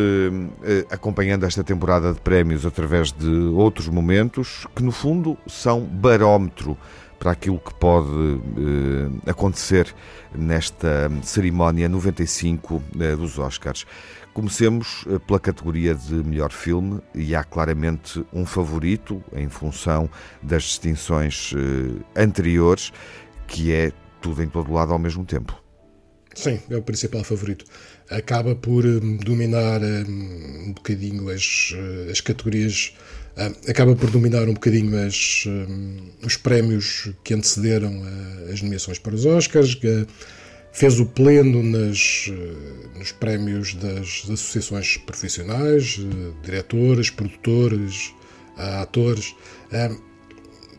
eh, 0.62 0.84
acompanhando 0.90 1.46
esta 1.46 1.64
temporada 1.64 2.12
de 2.12 2.20
prémios 2.20 2.66
através 2.66 3.10
de 3.10 3.30
outros 3.54 3.88
momentos 3.88 4.66
que, 4.76 4.82
no 4.82 4.92
fundo, 4.92 5.36
são 5.46 5.80
barómetro 5.80 6.76
para 7.18 7.32
aquilo 7.32 7.58
que 7.58 7.74
pode 7.74 8.06
eh, 8.06 9.30
acontecer 9.30 9.94
nesta 10.34 11.10
cerimónia 11.22 11.88
95 11.88 12.82
eh, 13.00 13.16
dos 13.16 13.38
Oscars. 13.38 13.86
Comecemos 14.38 15.04
eh, 15.08 15.18
pela 15.18 15.40
categoria 15.40 15.96
de 15.96 16.14
melhor 16.14 16.52
filme 16.52 17.00
e 17.12 17.34
há 17.34 17.42
claramente 17.42 18.24
um 18.32 18.46
favorito 18.46 19.20
em 19.32 19.48
função 19.48 20.08
das 20.40 20.62
distinções 20.62 21.52
eh, 21.56 22.22
anteriores, 22.22 22.92
que 23.48 23.72
é 23.72 23.90
tudo 24.22 24.40
em 24.40 24.48
todo 24.48 24.72
lado 24.72 24.92
ao 24.92 24.98
mesmo 25.00 25.24
tempo. 25.24 25.60
Sim, 26.36 26.60
é 26.70 26.76
o 26.76 26.82
principal 26.82 27.24
favorito. 27.24 27.64
Acaba 28.08 28.54
por 28.54 28.86
um, 28.86 29.16
dominar 29.16 29.80
um, 29.82 30.72
bocadinho 30.72 31.28
as, 31.30 31.74
eh, 31.74 32.12
as 32.12 32.20
categorias, 32.20 32.94
acaba 33.68 33.96
por 33.96 34.08
dominar 34.08 34.48
um 34.48 34.54
bocadinho 34.54 35.04
as, 35.04 35.48
os 36.24 36.36
prémios 36.36 37.10
que 37.24 37.34
antecederam 37.34 38.04
as 38.52 38.62
nomeações 38.62 39.00
para 39.00 39.16
os 39.16 39.26
Oscars. 39.26 39.76
Fez 40.78 41.00
o 41.00 41.06
pleno 41.06 41.60
nas, 41.60 42.30
nos 42.96 43.10
prémios 43.10 43.74
das 43.74 44.22
associações 44.30 44.96
profissionais, 44.98 45.98
diretores, 46.40 47.10
produtores, 47.10 48.14
atores. 48.56 49.34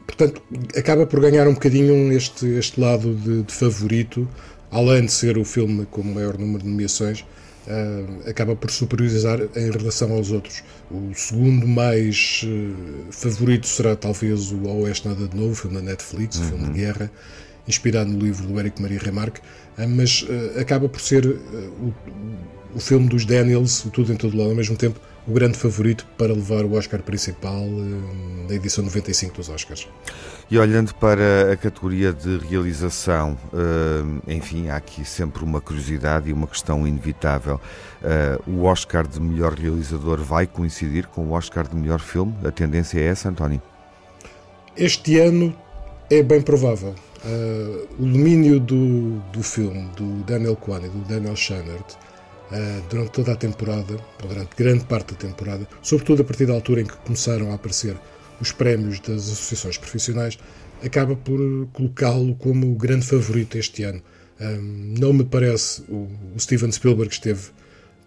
Portanto, 0.08 0.42
acaba 0.74 1.06
por 1.06 1.20
ganhar 1.20 1.50
um 1.50 1.54
bocadinho 1.54 2.14
este, 2.14 2.46
este 2.46 2.80
lado 2.80 3.14
de, 3.14 3.44
de 3.44 3.54
favorito, 3.54 4.26
além 4.72 5.04
de 5.04 5.12
ser 5.12 5.38
o 5.38 5.44
filme 5.44 5.86
com 5.86 6.00
o 6.00 6.06
maior 6.06 6.38
número 6.38 6.64
de 6.64 6.70
nomeações, 6.70 7.26
acaba 8.26 8.56
por 8.56 8.72
superiorizar 8.72 9.42
em 9.54 9.70
relação 9.70 10.14
aos 10.14 10.32
outros. 10.32 10.64
O 10.90 11.14
segundo 11.14 11.68
mais 11.68 12.46
favorito 13.12 13.68
será 13.68 13.98
talvez 13.98 14.50
o 14.54 14.66
Oeste 14.66 15.10
Nada 15.10 15.28
de 15.28 15.36
Novo, 15.36 15.56
filme 15.56 15.76
da 15.76 15.84
Netflix, 15.84 16.38
o 16.38 16.44
filme 16.44 16.70
de 16.70 16.80
guerra, 16.80 17.12
inspirado 17.68 18.10
no 18.10 18.18
livro 18.18 18.48
do 18.48 18.60
Eric 18.60 18.82
Maria 18.82 18.98
Remarque, 18.98 19.42
mas 19.88 20.26
acaba 20.60 20.90
por 20.90 21.00
ser 21.00 21.26
o, 21.26 21.94
o 22.76 22.80
filme 22.80 23.08
dos 23.08 23.26
Daniels, 23.26 23.86
o 23.86 23.90
Tudo 23.90 24.12
em 24.14 24.16
Todo 24.16 24.38
Lado, 24.38 24.50
ao 24.50 24.56
mesmo 24.56 24.76
tempo, 24.76 25.00
o 25.28 25.32
grande 25.32 25.58
favorito 25.58 26.06
para 26.18 26.34
levar 26.34 26.66
o 26.66 26.74
Oscar 26.74 27.02
principal 27.02 27.66
na 28.48 28.56
edição 28.56 28.84
95 28.84 29.36
dos 29.36 29.50
Oscars. 29.50 29.88
E 30.50 30.58
olhando 30.58 30.94
para 30.96 31.54
a 31.54 31.56
categoria 31.56 32.12
de 32.12 32.40
realização, 32.40 33.38
enfim, 34.28 34.70
há 34.70 34.78
aqui 34.78 35.06
sempre 35.06 35.44
uma 35.44 35.62
curiosidade 35.62 36.30
e 36.30 36.34
uma 36.34 36.48
questão 36.48 36.88
inevitável. 36.88 37.62
O 38.48 38.64
Oscar 38.64 39.08
de 39.08 39.22
melhor 39.22 39.54
realizador 39.54 40.18
vai 40.24 40.48
coincidir 40.48 41.08
com 41.08 41.28
o 41.28 41.32
Oscar 41.34 41.68
de 41.68 41.76
melhor 41.76 42.00
filme? 42.00 42.34
A 42.44 42.50
tendência 42.50 43.00
é 43.00 43.04
essa, 43.04 43.30
António? 43.30 43.62
Este 44.76 45.20
ano 45.20 45.56
é 46.10 46.24
bem 46.24 46.42
provável. 46.42 46.96
Uh, 47.26 47.88
o 48.00 48.06
domínio 48.06 48.62
do, 48.62 49.20
do 49.34 49.44
filme, 49.44 49.90
do 49.98 50.24
Daniel 50.24 50.56
Kwan 50.56 50.80
e 50.86 50.90
do 50.90 51.00
Daniel 51.00 51.36
Scheinert, 51.36 51.94
uh, 52.52 52.82
durante 52.90 53.12
toda 53.12 53.34
a 53.34 53.36
temporada, 53.36 53.98
durante 54.26 54.56
grande 54.56 54.86
parte 54.86 55.14
da 55.14 55.20
temporada, 55.20 55.68
sobretudo 55.82 56.22
a 56.22 56.26
partir 56.26 56.46
da 56.46 56.54
altura 56.54 56.82
em 56.82 56.86
que 56.86 56.96
começaram 56.98 57.52
a 57.52 57.56
aparecer 57.56 57.98
os 58.40 58.54
prémios 58.54 59.02
das 59.02 59.30
associações 59.30 59.78
profissionais, 59.78 60.40
acaba 60.84 61.16
por 61.16 61.68
colocá-lo 61.74 62.36
como 62.36 62.72
o 62.72 62.76
grande 62.76 63.06
favorito 63.06 63.58
este 63.58 63.84
ano. 63.84 64.02
Um, 64.40 64.96
não 64.98 65.12
me 65.12 65.26
parece 65.26 65.82
o, 65.90 66.08
o, 66.34 66.40
Steven 66.40 66.72
Spielberg 66.72 67.12
esteve 67.12 67.50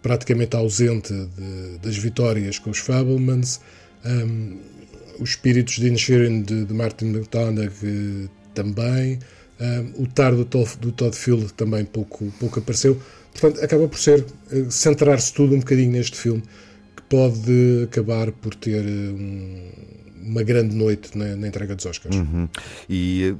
praticamente 0.01 0.55
ausente 0.55 1.13
de, 1.13 1.77
das 1.77 1.95
vitórias 1.95 2.57
com 2.57 2.71
os 2.71 2.79
Fablemans. 2.79 3.61
Um, 4.03 4.57
os 5.19 5.31
espíritos 5.31 5.75
de 5.75 5.87
Inisherin 5.87 6.41
de, 6.41 6.65
de 6.65 6.73
Martin 6.73 7.05
McDonagh 7.13 7.71
também. 8.53 9.19
O 9.95 10.07
tar 10.07 10.35
do, 10.35 10.43
do 10.43 10.91
Todd 10.91 11.15
Field 11.15 11.53
também 11.53 11.85
pouco, 11.85 12.25
pouco 12.39 12.59
apareceu. 12.59 12.99
Portanto, 13.33 13.63
acaba 13.63 13.87
por 13.87 13.97
ser 13.97 14.25
uh, 14.51 14.71
centrar-se 14.71 15.33
tudo 15.33 15.55
um 15.55 15.59
bocadinho 15.59 15.91
neste 15.91 16.17
filme 16.17 16.43
que 16.95 17.01
pode 17.03 17.83
acabar 17.83 18.31
por 18.31 18.53
ter 18.55 18.83
um, 18.85 19.71
uma 20.23 20.43
grande 20.43 20.75
noite 20.75 21.17
na, 21.17 21.35
na 21.35 21.47
entrega 21.47 21.75
dos 21.75 21.85
Oscars. 21.85 22.15
Uhum. 22.15 22.47
E 22.89 23.35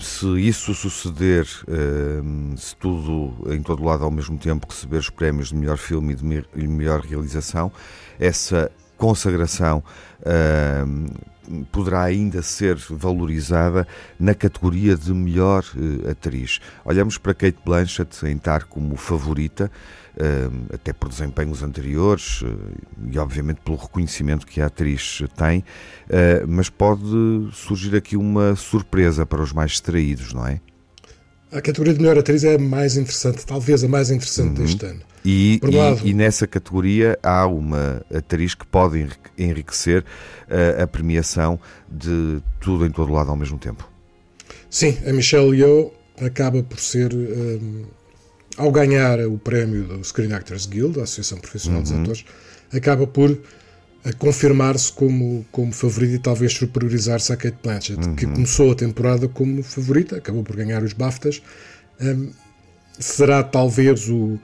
se 0.00 0.26
isso 0.40 0.74
suceder, 0.74 1.46
uh, 1.68 2.56
se 2.56 2.74
tudo 2.76 3.52
em 3.52 3.62
todo 3.62 3.84
lado 3.84 4.04
ao 4.04 4.10
mesmo 4.10 4.36
tempo 4.38 4.66
receber 4.68 4.98
os 4.98 5.10
prémios 5.10 5.48
de 5.48 5.54
melhor 5.54 5.78
filme 5.78 6.14
e 6.14 6.60
de 6.60 6.68
melhor 6.68 7.00
realização, 7.00 7.70
essa 8.18 8.70
consagração 8.96 9.82
uh, 10.20 11.28
poderá 11.70 12.02
ainda 12.02 12.42
ser 12.42 12.76
valorizada 12.76 13.86
na 14.18 14.34
categoria 14.34 14.96
de 14.96 15.12
melhor 15.12 15.64
uh, 15.74 16.10
atriz. 16.10 16.60
Olhamos 16.84 17.18
para 17.18 17.34
Kate 17.34 17.58
Blanchett 17.64 18.26
em 18.26 18.36
estar 18.36 18.64
como 18.64 18.96
favorita, 18.96 19.70
uh, 20.16 20.74
até 20.74 20.92
por 20.92 21.08
desempenhos 21.08 21.62
anteriores 21.62 22.42
e, 23.10 23.18
obviamente, 23.18 23.60
pelo 23.64 23.76
reconhecimento 23.76 24.46
que 24.46 24.60
a 24.60 24.66
atriz 24.66 25.22
tem, 25.36 25.64
mas 26.46 26.68
pode 26.68 27.02
surgir 27.52 27.94
aqui 27.96 28.16
uma 28.16 28.54
surpresa 28.56 29.24
para 29.24 29.42
os 29.42 29.52
mais 29.52 29.72
distraídos, 29.72 30.32
não 30.32 30.46
é? 30.46 30.60
A 31.50 31.62
categoria 31.62 31.94
de 31.94 32.00
melhor 32.00 32.18
atriz 32.18 32.44
é 32.44 32.56
a 32.56 32.58
mais 32.58 32.96
interessante, 32.96 33.46
talvez 33.46 33.82
a 33.82 33.88
mais 33.88 34.10
interessante 34.10 34.58
uhum. 34.58 34.66
deste 34.66 34.84
ano. 34.84 35.00
E, 35.24 35.60
e, 36.04 36.10
e, 36.10 36.14
nessa 36.14 36.46
categoria 36.46 37.18
há 37.22 37.46
uma 37.46 38.02
atriz 38.12 38.54
que 38.54 38.66
pode 38.66 39.08
enriquecer 39.36 40.02
uh, 40.02 40.82
a 40.82 40.86
premiação 40.86 41.58
de 41.88 42.40
tudo 42.60 42.86
em 42.86 42.90
todo 42.90 43.12
lado 43.12 43.30
ao 43.30 43.36
mesmo 43.36 43.58
tempo. 43.58 43.88
Sim, 44.70 44.96
a 45.06 45.12
Michelle 45.12 45.56
Yeoh 45.56 45.92
acaba 46.20 46.62
por 46.62 46.78
ser, 46.78 47.14
um, 47.14 47.84
ao 48.56 48.70
ganhar 48.70 49.20
o 49.20 49.38
prémio 49.38 49.84
do 49.84 50.04
Screen 50.04 50.32
Actors 50.32 50.66
Guild, 50.66 50.96
da 50.96 51.04
Associação 51.04 51.38
Profissional 51.38 51.80
uhum. 51.80 51.84
dos 51.84 51.92
Atores, 51.92 52.24
acaba 52.72 53.06
por 53.06 53.38
confirmar-se 54.18 54.92
como, 54.92 55.44
como 55.50 55.72
favorita 55.72 56.14
e 56.14 56.18
talvez 56.18 56.52
superiorizar-se 56.52 57.32
à 57.32 57.36
Kate 57.36 57.58
Blanchett, 57.62 58.06
uhum. 58.06 58.14
que 58.14 58.26
começou 58.26 58.72
a 58.72 58.74
temporada 58.74 59.28
como 59.28 59.62
favorita, 59.62 60.16
acabou 60.16 60.42
por 60.42 60.56
ganhar 60.56 60.82
os 60.82 60.92
BAFTAs. 60.92 61.42
Um, 62.00 62.30
será 62.98 63.42
talvez 63.42 64.08
o, 64.08 64.38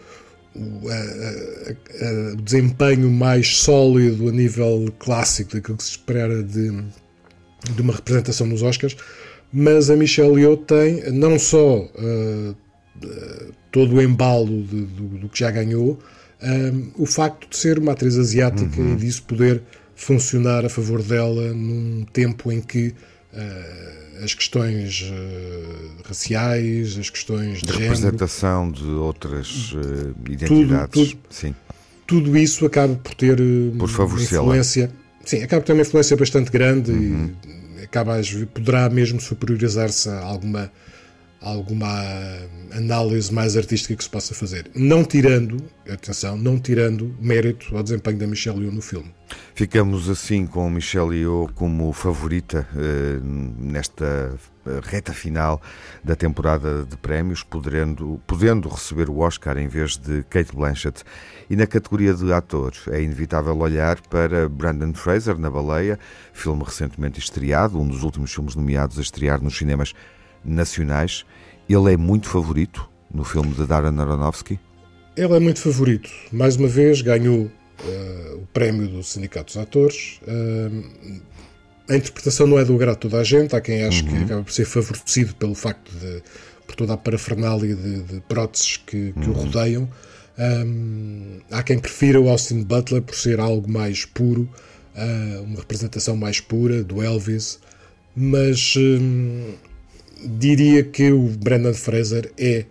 o, 0.54 0.88
a, 0.88 0.94
a, 0.94 2.08
a, 2.08 2.32
o, 2.32 2.36
desempenho 2.36 3.10
mais 3.10 3.56
sólido 3.58 4.28
a 4.28 4.32
nível 4.32 4.92
clássico 4.98 5.54
daquilo 5.54 5.76
que 5.76 5.84
se 5.84 5.90
espera 5.90 6.42
de, 6.42 6.70
de 7.74 7.82
uma 7.82 7.92
representação 7.92 8.46
nos 8.46 8.62
Oscars, 8.62 8.96
mas 9.52 9.90
a 9.90 9.96
Michelle 9.96 10.40
Yeoh 10.40 10.56
tem 10.56 11.10
não 11.12 11.38
só 11.38 11.78
uh, 11.78 12.56
todo 13.70 13.96
o 13.96 14.02
embalo 14.02 14.62
de, 14.62 14.82
do, 14.82 15.08
do, 15.18 15.28
que 15.28 15.40
já 15.40 15.50
ganhou, 15.50 15.98
um, 16.42 17.02
o 17.02 17.06
facto 17.06 17.48
de 17.48 17.56
ser 17.56 17.78
uma 17.78 17.92
atriz 17.92 18.16
asiática 18.16 18.80
uhum. 18.80 18.92
e 18.92 18.96
disso 18.96 19.22
poder 19.24 19.62
funcionar 19.96 20.64
a 20.64 20.68
favor 20.68 21.02
dela 21.02 21.52
num 21.52 22.04
tempo 22.12 22.52
em 22.52 22.60
que 22.60 22.88
uh, 23.32 24.03
as 24.22 24.34
questões 24.34 25.02
uh, 25.02 26.02
raciais, 26.04 26.96
as 26.98 27.10
questões 27.10 27.60
de, 27.60 27.72
de 27.72 27.78
representação 27.78 28.70
de 28.70 28.84
outras 28.84 29.72
uh, 29.72 30.14
identidades, 30.28 30.90
tudo, 30.92 31.10
tudo, 31.10 31.18
sim. 31.30 31.54
tudo 32.06 32.36
isso 32.36 32.66
acaba 32.66 32.94
por 32.94 33.14
ter 33.14 33.36
por 33.36 33.90
uma 33.90 34.22
influência, 34.22 34.90
sim, 35.24 35.42
acaba 35.42 35.62
por 35.62 35.66
ter 35.66 35.72
uma 35.72 35.82
influência 35.82 36.16
bastante 36.16 36.50
grande 36.50 36.92
uhum. 36.92 37.32
e 37.78 37.84
acaba 37.84 38.20
poderá 38.52 38.88
mesmo 38.88 39.20
superiorizar-se 39.20 40.08
a 40.08 40.20
alguma 40.20 40.70
alguma 41.44 41.88
análise 42.72 43.32
mais 43.32 43.56
artística 43.56 43.94
que 43.94 44.02
se 44.02 44.10
possa 44.10 44.34
fazer. 44.34 44.70
Não 44.74 45.04
tirando, 45.04 45.62
atenção, 45.88 46.36
não 46.36 46.58
tirando 46.58 47.14
mérito 47.20 47.76
ao 47.76 47.82
desempenho 47.82 48.18
da 48.18 48.26
Michelle 48.26 48.60
Yeoh 48.60 48.72
no 48.72 48.82
filme. 48.82 49.12
Ficamos 49.54 50.08
assim 50.08 50.46
com 50.46 50.68
Michelle 50.70 51.16
Yeoh 51.16 51.48
como 51.54 51.92
favorita 51.92 52.66
eh, 52.76 53.20
nesta 53.22 54.36
reta 54.82 55.12
final 55.12 55.60
da 56.02 56.16
temporada 56.16 56.84
de 56.84 56.96
prémios, 56.96 57.42
podendo, 57.42 58.20
podendo 58.26 58.68
receber 58.68 59.10
o 59.10 59.18
Oscar 59.18 59.58
em 59.58 59.68
vez 59.68 59.96
de 59.96 60.22
Kate 60.24 60.54
Blanchett. 60.54 61.04
E 61.48 61.56
na 61.56 61.66
categoria 61.66 62.14
de 62.14 62.32
ator, 62.32 62.72
é 62.90 63.02
inevitável 63.02 63.56
olhar 63.58 64.00
para 64.02 64.48
Brandon 64.48 64.94
Fraser, 64.94 65.38
na 65.38 65.50
Baleia, 65.50 65.98
filme 66.32 66.64
recentemente 66.64 67.18
estreado, 67.18 67.78
um 67.78 67.86
dos 67.86 68.02
últimos 68.02 68.32
filmes 68.32 68.54
nomeados 68.54 68.98
a 68.98 69.02
estrear 69.02 69.42
nos 69.42 69.56
cinemas 69.56 69.94
nacionais. 70.44 71.24
Ele 71.68 71.92
é 71.92 71.96
muito 71.96 72.28
favorito 72.28 72.88
no 73.12 73.24
filme 73.24 73.52
de 73.54 73.66
Darren 73.66 73.98
Aronofsky? 73.98 74.58
Ele 75.16 75.32
é 75.32 75.40
muito 75.40 75.60
favorito. 75.60 76.10
Mais 76.32 76.56
uma 76.56 76.68
vez 76.68 77.00
ganhou 77.00 77.44
uh, 77.44 78.36
o 78.36 78.46
prémio 78.52 78.88
do 78.88 79.02
Sindicato 79.02 79.46
dos 79.46 79.56
Atores. 79.56 80.20
Uh, 80.22 81.20
a 81.88 81.96
interpretação 81.96 82.46
não 82.46 82.58
é 82.58 82.64
do 82.64 82.74
agrado 82.74 82.96
de 82.96 83.00
toda 83.00 83.18
a 83.18 83.24
gente. 83.24 83.54
Há 83.54 83.60
quem 83.60 83.84
ache 83.84 84.02
uhum. 84.02 84.08
que 84.08 84.24
acaba 84.24 84.42
por 84.42 84.52
ser 84.52 84.64
favorecido 84.64 85.34
pelo 85.34 85.54
facto 85.54 85.90
de 85.92 86.22
por 86.66 86.74
toda 86.74 86.94
a 86.94 86.96
parafernália 86.96 87.74
de, 87.74 88.02
de 88.02 88.20
próteses 88.22 88.78
que, 88.78 89.12
que 89.12 89.28
uhum. 89.28 89.30
o 89.30 89.32
rodeiam. 89.32 89.88
Um, 90.36 91.38
há 91.50 91.62
quem 91.62 91.78
prefira 91.78 92.20
o 92.20 92.28
Austin 92.28 92.62
Butler 92.62 93.02
por 93.02 93.14
ser 93.14 93.38
algo 93.38 93.70
mais 93.70 94.04
puro, 94.04 94.48
uh, 94.96 95.42
uma 95.42 95.60
representação 95.60 96.16
mais 96.16 96.40
pura 96.40 96.82
do 96.82 97.02
Elvis, 97.02 97.60
mas 98.16 98.74
um, 98.76 99.54
diria 100.24 100.82
que 100.82 101.12
o 101.12 101.28
Brandon 101.28 101.74
Fraser 101.74 102.32
é 102.38 102.64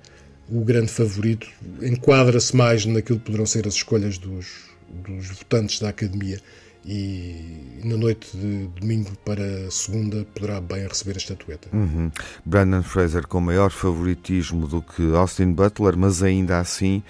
o 0.50 0.62
grande 0.62 0.92
favorito, 0.92 1.48
enquadra-se 1.82 2.56
mais 2.56 2.86
naquilo 2.86 3.20
que 3.20 3.26
poderão 3.26 3.46
ser 3.46 3.68
as 3.68 3.76
escolhas 3.76 4.18
dos, 4.18 4.70
dos 4.90 5.28
votantes 5.30 5.80
da 5.80 5.90
Academia 5.90 6.40
e 6.86 7.82
na 7.84 7.96
noite 7.96 8.36
de 8.36 8.68
domingo 8.80 9.12
para 9.24 9.72
segunda 9.72 10.26
poderá 10.36 10.60
bem 10.60 10.86
receber 10.86 11.14
a 11.14 11.18
estatueta. 11.18 11.70
Uhum. 11.72 12.12
Brandon 12.46 12.84
Fraser 12.84 13.26
com 13.26 13.40
maior 13.40 13.72
favoritismo 13.72 14.68
do 14.68 14.82
que 14.82 15.16
Austin 15.16 15.54
Butler, 15.54 15.96
mas 15.98 16.22
ainda 16.22 16.60
assim, 16.60 17.02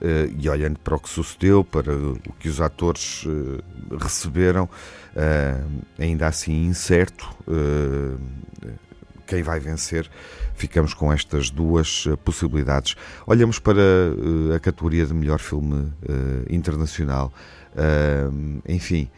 uh, 0.00 0.34
e 0.36 0.48
olhando 0.48 0.78
para 0.80 0.96
o 0.96 0.98
que 0.98 1.08
sucedeu, 1.08 1.62
para 1.62 1.94
o 1.94 2.18
que 2.40 2.48
os 2.48 2.60
atores 2.60 3.24
uh, 3.24 3.62
receberam, 3.96 4.64
uh, 4.64 5.82
ainda 5.96 6.26
assim 6.26 6.66
incerto 6.66 7.28
quem 9.30 9.42
vai 9.44 9.60
vencer. 9.60 10.10
Ficamos 10.54 10.92
com 10.92 11.12
estas 11.12 11.50
duas 11.50 12.04
eh, 12.08 12.16
possibilidades. 12.16 12.96
Olhamos 13.24 13.60
para 13.60 13.78
uh, 13.80 14.52
a 14.54 14.58
categoria 14.58 15.06
de 15.06 15.14
melhor 15.14 15.38
filme 15.38 15.74
uh, 15.76 15.92
internacional. 16.50 17.32
Enfim, 18.66 19.08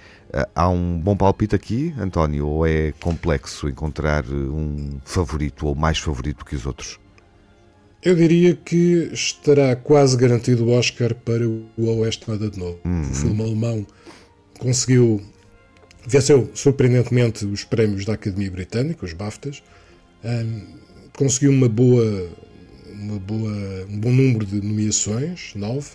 há 0.54 0.68
um 0.68 1.00
bom 1.00 1.16
palpite 1.16 1.54
aqui, 1.54 1.94
António, 1.98 2.46
ou 2.46 2.66
é 2.66 2.92
complexo 3.00 3.66
encontrar 3.66 4.26
um 4.26 5.00
favorito 5.06 5.66
ou 5.66 5.74
mais 5.74 5.98
favorito 5.98 6.44
que 6.44 6.54
os 6.54 6.66
outros? 6.66 7.00
Eu 8.02 8.14
diria 8.14 8.54
que 8.54 9.08
estará 9.10 9.74
quase 9.74 10.18
garantido 10.18 10.66
o 10.66 10.70
Oscar 10.78 11.14
para 11.14 11.48
o 11.48 11.66
Oeste 11.78 12.28
Nada 12.28 12.50
de 12.50 12.58
Novo. 12.58 12.78
Uhum. 12.84 13.10
O 13.10 13.14
filme 13.14 13.42
alemão 13.42 13.86
conseguiu, 14.58 15.22
venceu 16.06 16.50
surpreendentemente 16.52 17.46
os 17.46 17.64
prémios 17.64 18.04
da 18.04 18.12
Academia 18.12 18.50
Britânica, 18.50 19.06
os 19.06 19.14
BAFTAs, 19.14 19.62
um, 20.24 20.60
conseguiu 21.16 21.50
uma 21.50 21.68
boa, 21.68 22.28
uma 22.92 23.18
boa, 23.18 23.86
um 23.88 23.98
bom 23.98 24.12
número 24.12 24.46
de 24.46 24.60
nomeações, 24.60 25.52
nove. 25.54 25.90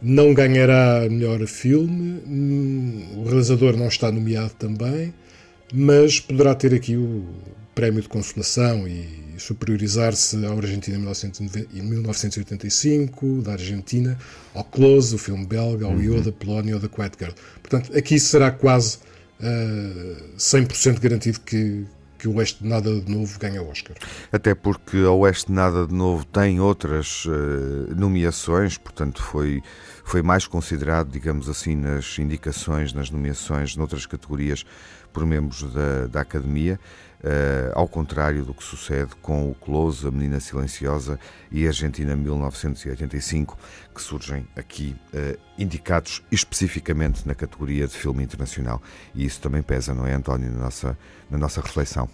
Não 0.00 0.34
ganhará 0.34 1.08
melhor 1.08 1.46
filme, 1.46 2.20
hum, 2.26 3.06
o 3.18 3.24
realizador 3.24 3.76
não 3.76 3.86
está 3.86 4.10
nomeado 4.10 4.52
também, 4.58 5.14
mas 5.72 6.18
poderá 6.18 6.54
ter 6.56 6.74
aqui 6.74 6.96
o 6.96 7.24
prémio 7.74 8.02
de 8.02 8.08
consolação 8.08 8.86
e 8.86 9.22
superiorizar-se 9.38 10.44
à 10.44 10.50
Argentina 10.52 10.96
em 10.96 11.00
1985, 11.82 13.42
da 13.42 13.52
Argentina, 13.52 14.18
ao 14.54 14.64
Close, 14.64 15.14
o 15.14 15.18
filme 15.18 15.46
belga, 15.46 15.86
ao 15.86 16.00
Io, 16.00 16.14
uhum. 16.14 16.22
da 16.22 16.32
Polónia 16.32 16.74
ou 16.74 16.80
da 16.80 16.88
Quiet 16.88 17.12
Girl. 17.18 17.32
Portanto, 17.60 17.96
aqui 17.96 18.18
será 18.18 18.50
quase 18.50 18.98
uh, 19.40 20.36
100% 20.36 21.00
garantido 21.00 21.40
que, 21.40 21.84
que 22.22 22.28
o 22.28 22.36
Oeste 22.36 22.64
Nada 22.64 23.00
de 23.00 23.12
Novo 23.12 23.36
ganha 23.36 23.60
Oscar. 23.60 23.96
Até 24.30 24.54
porque 24.54 24.96
o 24.96 25.16
Oeste 25.18 25.50
Nada 25.50 25.88
de 25.88 25.92
Novo 25.92 26.24
tem 26.24 26.60
outras 26.60 27.24
uh, 27.24 27.92
nomeações, 27.96 28.78
portanto 28.78 29.20
foi, 29.20 29.60
foi 30.04 30.22
mais 30.22 30.46
considerado, 30.46 31.10
digamos 31.10 31.48
assim, 31.48 31.74
nas 31.74 32.16
indicações, 32.20 32.92
nas 32.92 33.10
nomeações, 33.10 33.74
noutras 33.74 34.06
categorias, 34.06 34.64
por 35.12 35.26
membros 35.26 35.64
da, 35.74 36.06
da 36.06 36.20
Academia. 36.20 36.78
Uh, 37.22 37.70
ao 37.74 37.86
contrário 37.86 38.44
do 38.44 38.52
que 38.52 38.64
sucede 38.64 39.14
com 39.22 39.48
o 39.48 39.54
Close, 39.54 40.04
A 40.04 40.10
Menina 40.10 40.40
Silenciosa 40.40 41.20
e 41.52 41.64
a 41.64 41.68
Argentina 41.68 42.16
1985, 42.16 43.56
que 43.94 44.02
surgem 44.02 44.44
aqui 44.56 44.96
uh, 45.14 45.38
indicados 45.56 46.20
especificamente 46.32 47.24
na 47.24 47.34
categoria 47.34 47.86
de 47.86 47.96
filme 47.96 48.24
internacional. 48.24 48.82
E 49.14 49.24
isso 49.24 49.40
também 49.40 49.62
pesa, 49.62 49.94
não 49.94 50.04
é, 50.04 50.14
António, 50.14 50.50
na 50.50 50.64
nossa, 50.64 50.98
na 51.30 51.38
nossa 51.38 51.60
reflexão? 51.60 52.08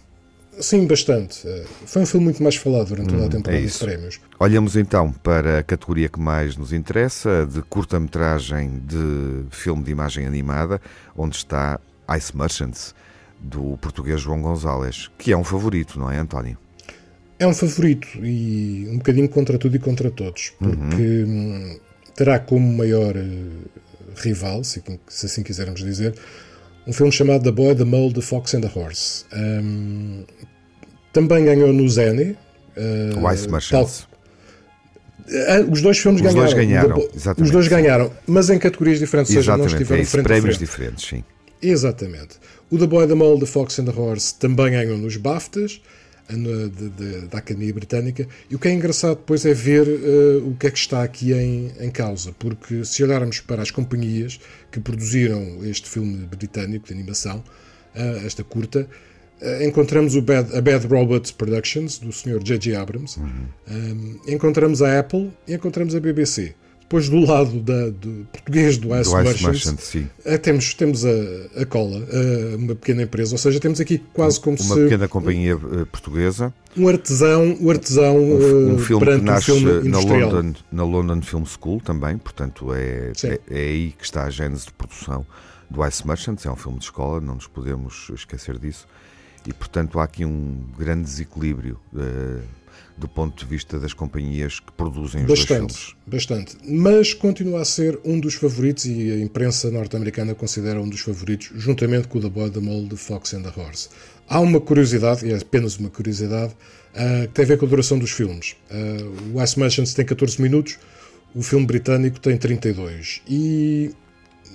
Sim, 0.59 0.85
bastante. 0.85 1.47
Eh, 1.47 1.65
foi 1.85 2.01
um 2.01 2.05
filme 2.05 2.25
muito 2.25 2.43
mais 2.43 2.55
falado 2.57 2.89
durante 2.89 3.09
toda 3.09 3.23
a 3.23 3.25
hum, 3.25 3.29
temporada 3.29 3.63
é 3.63 3.65
de 3.65 3.77
prémios. 3.77 4.19
Olhamos 4.37 4.75
então 4.75 5.11
para 5.11 5.59
a 5.59 5.63
categoria 5.63 6.09
que 6.09 6.19
mais 6.19 6.57
nos 6.57 6.73
interessa, 6.73 7.47
de 7.49 7.61
curta-metragem 7.61 8.81
de 8.83 9.45
filme 9.51 9.83
de 9.83 9.91
imagem 9.91 10.25
animada, 10.25 10.81
onde 11.15 11.37
está 11.37 11.79
Ice 12.17 12.35
Merchants, 12.35 12.93
do 13.39 13.77
português 13.77 14.21
João 14.21 14.41
Gonzalez, 14.41 15.09
que 15.17 15.31
é 15.31 15.37
um 15.37 15.43
favorito, 15.43 15.97
não 15.97 16.11
é, 16.11 16.17
António? 16.17 16.57
É 17.37 17.47
um 17.47 17.53
favorito 17.53 18.07
e 18.21 18.87
um 18.89 18.97
bocadinho 18.97 19.29
contra 19.29 19.57
tudo 19.57 19.75
e 19.75 19.79
contra 19.79 20.11
todos, 20.11 20.51
porque 20.59 21.23
uhum. 21.23 21.79
terá 22.13 22.37
como 22.37 22.71
maior 22.77 23.15
eh, 23.15 23.23
rival, 24.17 24.63
se, 24.63 24.83
assim 25.07 25.41
quisermos 25.41 25.81
dizer, 25.81 26.15
um 26.85 26.91
filme 26.91 27.11
chamado 27.11 27.43
The 27.43 27.51
Boy, 27.51 27.75
The 27.75 27.85
Mole, 27.85 28.13
The 28.13 28.21
Fox 28.21 28.53
and 28.55 28.61
the 28.61 28.71
Horse. 28.73 29.25
Um, 29.33 30.25
também 31.13 31.45
ganhou 31.45 31.71
no 31.71 31.87
Zenny. 31.87 32.35
Uh, 32.75 33.19
o 33.19 33.31
Ice 33.31 33.47
Marshals. 33.47 34.07
Uh, 35.27 35.71
os 35.71 35.81
dois 35.81 35.99
filmes 35.99 36.21
os 36.21 36.27
ganharam. 36.27 36.43
Dois 36.43 36.53
ganharam 36.53 37.09
exatamente. 37.13 37.43
Os 37.43 37.51
dois 37.51 37.67
ganharam, 37.67 38.11
mas 38.25 38.49
em 38.49 38.57
categorias 38.57 38.99
diferentes, 38.99 39.35
ou 39.35 39.41
seja, 39.41 39.55
não 39.55 39.65
estiveram 39.65 40.01
é 40.01 40.05
frente 40.05 40.23
prémios 40.23 40.57
diferentes, 40.57 41.07
sim. 41.07 41.23
Exatamente. 41.61 42.37
O 42.69 42.77
The 42.77 42.87
Boy, 42.87 43.07
The 43.07 43.15
Mole, 43.15 43.39
The 43.39 43.45
Fox 43.45 43.79
and 43.79 43.85
the 43.85 43.99
Horse 43.99 44.35
também 44.35 44.71
ganhou 44.71 44.97
nos 44.97 45.17
BAFTAs. 45.17 45.81
de, 46.29 46.89
de, 46.89 47.27
da 47.27 47.39
Academia 47.39 47.73
Britânica. 47.73 48.27
E 48.49 48.55
o 48.55 48.59
que 48.59 48.67
é 48.67 48.71
engraçado 48.71 49.17
depois 49.17 49.45
é 49.45 49.53
ver 49.53 49.87
uh, 49.87 50.47
o 50.47 50.55
que 50.55 50.67
é 50.67 50.71
que 50.71 50.77
está 50.77 51.03
aqui 51.03 51.33
em, 51.33 51.71
em 51.79 51.89
causa, 51.89 52.33
porque 52.37 52.85
se 52.85 53.03
olharmos 53.03 53.39
para 53.39 53.61
as 53.61 53.71
companhias 53.71 54.39
que 54.71 54.79
produziram 54.79 55.59
este 55.63 55.89
filme 55.89 56.25
britânico 56.25 56.87
de 56.87 56.93
animação, 56.93 57.43
uh, 57.95 58.25
esta 58.25 58.43
curta, 58.43 58.87
uh, 59.41 59.63
encontramos 59.63 60.15
Bad, 60.17 60.55
a 60.55 60.61
Bad 60.61 60.85
Robots 60.85 61.31
Productions, 61.31 61.97
do 61.97 62.11
Sr. 62.11 62.43
J.J. 62.43 62.75
Abrams, 62.75 63.19
uhum. 63.19 63.47
um, 63.67 64.19
encontramos 64.27 64.83
a 64.83 64.99
Apple 64.99 65.31
e 65.47 65.55
encontramos 65.55 65.95
a 65.95 65.99
BBC. 65.99 66.53
Depois, 66.89 67.07
do 67.07 67.19
lado 67.19 67.59
da, 67.59 67.91
do 67.91 68.25
português 68.33 68.75
do 68.79 68.99
Ice, 68.99 69.11
do 69.11 69.21
Ice 69.21 69.45
Merchants, 69.45 69.93
uh, 69.93 70.39
temos, 70.41 70.73
temos 70.73 71.05
a, 71.05 71.61
a 71.61 71.65
Cola, 71.67 71.99
uh, 71.99 72.55
uma 72.55 72.73
pequena 72.73 73.03
empresa, 73.03 73.35
ou 73.35 73.37
seja, 73.37 73.59
temos 73.59 73.79
aqui 73.79 73.99
quase 74.11 74.39
como 74.39 74.57
uma 74.57 74.65
se... 74.65 74.73
Uma 74.73 74.83
pequena 74.85 75.07
companhia 75.07 75.55
uh, 75.55 75.85
portuguesa. 75.85 76.51
Um 76.75 76.87
artesão, 76.87 77.55
um 77.61 77.69
artesão 77.69 78.17
um, 78.17 78.73
um 78.73 78.79
filme 78.79 79.05
que 79.05 79.17
nasce 79.21 79.51
um 79.51 79.59
filme 79.59 79.87
na, 79.87 79.99
London, 79.99 80.53
na 80.71 80.83
London 80.83 81.21
Film 81.21 81.43
School 81.45 81.79
também, 81.79 82.17
portanto 82.17 82.73
é, 82.73 83.11
é, 83.23 83.39
é, 83.51 83.59
aí 83.59 83.93
que 83.95 84.03
está 84.03 84.23
a 84.23 84.31
gênese 84.31 84.65
de 84.65 84.73
produção 84.73 85.23
do 85.69 85.85
Ice 85.85 86.07
Merchants, 86.07 86.43
é 86.43 86.51
um 86.51 86.55
filme 86.55 86.79
de 86.79 86.85
escola, 86.85 87.21
não 87.21 87.35
nos 87.35 87.45
podemos 87.45 88.09
esquecer 88.15 88.57
disso. 88.57 88.87
E, 89.47 89.53
portanto, 89.53 89.99
há 89.99 90.03
aqui 90.03 90.25
um 90.25 90.65
grande 90.77 91.03
desequilíbrio 91.03 91.79
do 92.99 93.07
ponto 93.07 93.43
de 93.43 93.49
vista 93.49 93.79
das 93.79 93.93
companhias 93.93 94.59
que 94.59 94.71
produzem 94.73 95.23
os 95.23 95.27
bastante, 95.27 95.73
filmes. 95.73 95.95
Bastante, 96.05 96.57
mas 96.63 97.13
continua 97.13 97.61
a 97.61 97.65
ser 97.65 97.99
um 98.03 98.19
dos 98.19 98.35
favoritos 98.35 98.85
e 98.85 99.11
a 99.11 99.19
imprensa 99.19 99.71
norte-americana 99.71 100.35
considera 100.35 100.81
um 100.81 100.89
dos 100.89 100.99
favoritos, 100.99 101.51
juntamente 101.55 102.07
com 102.07 102.17
o 102.17 102.21
The 102.21 102.29
Boy, 102.29 102.51
The 102.51 102.59
Mole, 102.59 102.89
The 102.89 102.97
Fox 102.97 103.33
and 103.33 103.43
the 103.43 103.59
Horse. 103.59 103.89
Há 104.27 104.39
uma 104.41 104.59
curiosidade, 104.59 105.25
e 105.25 105.31
é 105.31 105.37
apenas 105.37 105.77
uma 105.77 105.89
curiosidade, 105.89 106.53
uh, 106.93 107.27
que 107.27 107.33
tem 107.33 107.45
a 107.45 107.47
ver 107.47 107.57
com 107.57 107.65
a 107.65 107.69
duração 107.69 107.97
dos 107.97 108.11
filmes. 108.11 108.55
Uh, 108.69 109.37
o 109.37 109.43
Ice 109.43 109.57
Merchants 109.57 109.93
tem 109.93 110.05
14 110.05 110.41
minutos, 110.41 110.77
o 111.33 111.41
filme 111.41 111.65
britânico 111.65 112.19
tem 112.19 112.37
32. 112.37 113.21
E 113.27 113.91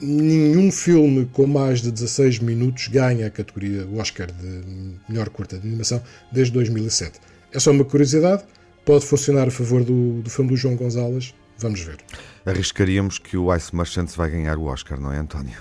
nenhum 0.00 0.70
filme 0.70 1.28
com 1.32 1.46
mais 1.46 1.80
de 1.80 1.90
16 1.90 2.40
minutos 2.40 2.88
ganha 2.88 3.26
a 3.26 3.30
categoria 3.30 3.86
Oscar 3.96 4.30
de 4.30 4.62
melhor 5.08 5.28
curta 5.28 5.58
de 5.58 5.66
animação 5.66 6.02
desde 6.30 6.52
2007. 6.52 7.18
É 7.54 7.60
só 7.60 7.70
uma 7.70 7.84
curiosidade, 7.84 8.42
pode 8.84 9.06
funcionar 9.06 9.46
a 9.46 9.50
favor 9.50 9.84
do, 9.84 10.20
do 10.20 10.28
filme 10.28 10.50
do 10.50 10.56
João 10.56 10.74
Gonzalez. 10.74 11.32
Vamos 11.58 11.80
ver. 11.80 11.98
Arriscaríamos 12.44 13.18
que 13.18 13.36
o 13.36 13.54
Ice 13.54 13.74
Merchants 13.74 14.16
vai 14.16 14.28
ganhar 14.28 14.58
o 14.58 14.64
Oscar, 14.64 15.00
não 15.00 15.12
é, 15.12 15.18
António? 15.18 15.56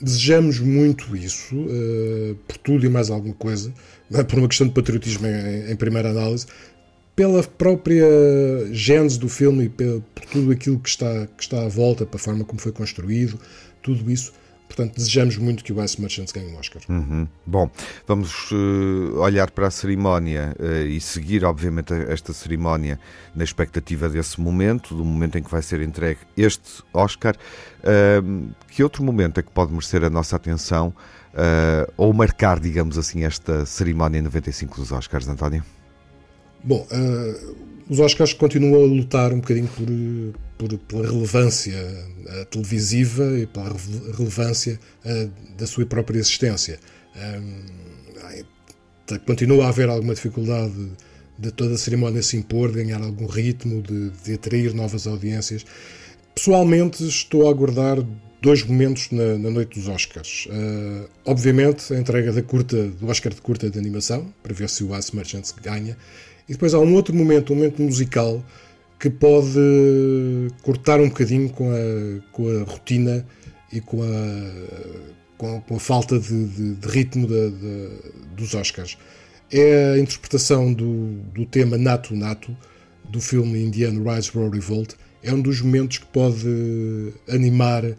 Desejamos 0.00 0.58
muito 0.58 1.14
isso, 1.14 1.54
uh, 1.54 2.34
por 2.48 2.56
tudo 2.56 2.86
e 2.86 2.88
mais 2.88 3.10
alguma 3.10 3.34
coisa, 3.34 3.72
é 4.10 4.24
por 4.24 4.38
uma 4.38 4.48
questão 4.48 4.66
de 4.66 4.72
patriotismo 4.72 5.26
em, 5.26 5.70
em 5.70 5.76
primeira 5.76 6.10
análise, 6.10 6.46
pela 7.14 7.42
própria 7.42 8.08
gênese 8.72 9.18
do 9.18 9.28
filme 9.28 9.66
e 9.66 9.68
por 9.68 10.24
tudo 10.32 10.50
aquilo 10.50 10.80
que 10.80 10.88
está, 10.88 11.26
que 11.36 11.42
está 11.42 11.62
à 11.62 11.68
volta, 11.68 12.06
para 12.06 12.16
a 12.16 12.18
forma 12.18 12.42
como 12.42 12.60
foi 12.60 12.72
construído, 12.72 13.38
tudo 13.82 14.10
isso 14.10 14.32
Portanto, 14.74 14.96
desejamos 14.96 15.36
muito 15.36 15.62
que 15.62 15.70
o 15.70 15.84
Ice 15.84 16.00
Merchants 16.00 16.32
ganhe 16.32 16.50
um 16.50 16.58
Oscar. 16.58 16.80
Uhum. 16.88 17.28
Bom, 17.46 17.70
vamos 18.06 18.50
uh, 18.50 19.18
olhar 19.20 19.50
para 19.50 19.66
a 19.66 19.70
cerimónia 19.70 20.56
uh, 20.58 20.86
e 20.86 20.98
seguir, 20.98 21.44
obviamente, 21.44 21.92
esta 22.08 22.32
cerimónia 22.32 22.98
na 23.34 23.44
expectativa 23.44 24.08
desse 24.08 24.40
momento, 24.40 24.94
do 24.94 25.04
momento 25.04 25.36
em 25.36 25.42
que 25.42 25.50
vai 25.50 25.60
ser 25.60 25.82
entregue 25.82 26.20
este 26.38 26.82
Oscar. 26.94 27.36
Uh, 27.80 28.48
que 28.68 28.82
outro 28.82 29.04
momento 29.04 29.40
é 29.40 29.42
que 29.42 29.50
pode 29.50 29.72
merecer 29.72 30.02
a 30.04 30.10
nossa 30.10 30.36
atenção 30.36 30.94
ou 31.96 32.12
marcar, 32.12 32.60
digamos 32.60 32.98
assim, 32.98 33.24
esta 33.24 33.64
cerimónia 33.64 34.20
95 34.20 34.76
dos 34.76 34.92
Oscars, 34.92 35.26
António? 35.26 35.64
Bom, 36.62 36.86
os 37.88 38.00
Oscars 38.00 38.32
continuam 38.32 38.82
a 38.82 38.86
lutar 38.86 39.32
um 39.32 39.40
bocadinho 39.40 39.68
por, 40.56 40.68
por 40.68 40.78
pela 40.78 41.10
relevância 41.10 41.74
uh, 41.76 42.44
televisiva 42.46 43.38
e 43.38 43.46
pela 43.46 43.74
relevância 44.16 44.78
uh, 45.04 45.30
da 45.56 45.66
sua 45.66 45.86
própria 45.86 46.18
existência. 46.18 46.78
Continua 49.26 49.66
a 49.66 49.68
haver 49.68 49.88
alguma 49.90 50.14
dificuldade 50.14 50.92
de 51.38 51.50
toda 51.50 51.74
a 51.74 51.78
cerimónia 51.78 52.22
se 52.22 52.36
impor, 52.36 52.70
de 52.70 52.82
ganhar 52.82 53.02
algum 53.02 53.26
ritmo, 53.26 53.82
de, 53.82 54.10
de 54.10 54.34
atrair 54.34 54.72
novas 54.72 55.06
audiências. 55.06 55.66
Pessoalmente, 56.34 57.06
estou 57.06 57.46
a 57.46 57.50
aguardar 57.50 57.98
dois 58.40 58.64
momentos 58.64 59.10
na, 59.10 59.38
na 59.38 59.50
noite 59.50 59.78
dos 59.78 59.88
Oscars. 59.88 60.46
Uh, 60.46 61.08
obviamente, 61.24 61.92
a 61.92 61.98
entrega 61.98 62.32
da 62.32 62.42
curta, 62.42 62.88
do 62.88 63.06
Oscar 63.08 63.32
de 63.34 63.40
curta 63.40 63.68
de 63.68 63.78
animação, 63.78 64.32
para 64.42 64.54
ver 64.54 64.68
se 64.68 64.82
o 64.82 64.96
Ice 64.96 65.14
Merchants 65.14 65.54
ganha, 65.62 65.96
e 66.52 66.54
depois 66.54 66.74
há 66.74 66.78
um 66.78 66.92
outro 66.92 67.14
momento, 67.14 67.54
um 67.54 67.56
momento 67.56 67.80
musical, 67.80 68.44
que 69.00 69.08
pode 69.08 69.58
cortar 70.60 71.00
um 71.00 71.08
bocadinho 71.08 71.48
com 71.48 71.70
a, 71.70 72.30
com 72.30 72.46
a 72.46 72.62
rotina 72.64 73.26
e 73.72 73.80
com 73.80 74.02
a, 74.02 74.06
com 75.38 75.56
a, 75.56 75.60
com 75.62 75.76
a 75.76 75.80
falta 75.80 76.18
de, 76.18 76.44
de, 76.48 76.74
de 76.74 76.88
ritmo 76.88 77.26
de, 77.26 77.52
dos 78.36 78.52
Oscars. 78.52 78.98
É 79.50 79.94
a 79.94 79.98
interpretação 79.98 80.74
do, 80.74 81.14
do 81.32 81.46
tema 81.46 81.78
Nato 81.78 82.14
Nato, 82.14 82.54
do 83.08 83.18
filme 83.18 83.58
indiano 83.62 84.04
Rise 84.04 84.30
Roar 84.34 84.50
Revolt. 84.50 84.92
É 85.22 85.32
um 85.32 85.40
dos 85.40 85.62
momentos 85.62 85.96
que 85.96 86.06
pode 86.06 87.14
animar 87.30 87.82
uh, 87.82 87.96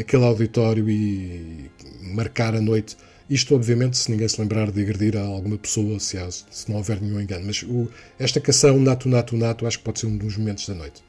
aquele 0.00 0.24
auditório 0.24 0.88
e 0.88 1.70
marcar 2.14 2.54
a 2.54 2.62
noite 2.62 2.96
isto, 3.28 3.54
obviamente, 3.54 3.96
se 3.96 4.10
ninguém 4.10 4.28
se 4.28 4.40
lembrar 4.40 4.70
de 4.70 4.82
agredir 4.82 5.16
a 5.16 5.22
alguma 5.22 5.56
pessoa, 5.56 5.98
se, 5.98 6.18
há, 6.18 6.30
se 6.30 6.68
não 6.68 6.76
houver 6.76 7.00
nenhum 7.00 7.20
engano. 7.20 7.46
Mas 7.46 7.62
o, 7.62 7.88
esta 8.18 8.40
canção, 8.40 8.78
Nato, 8.78 9.08
Nato, 9.08 9.36
Nato, 9.36 9.66
acho 9.66 9.78
que 9.78 9.84
pode 9.84 10.00
ser 10.00 10.06
um 10.06 10.16
dos 10.16 10.36
momentos 10.36 10.68
da 10.68 10.74
noite. 10.74 11.02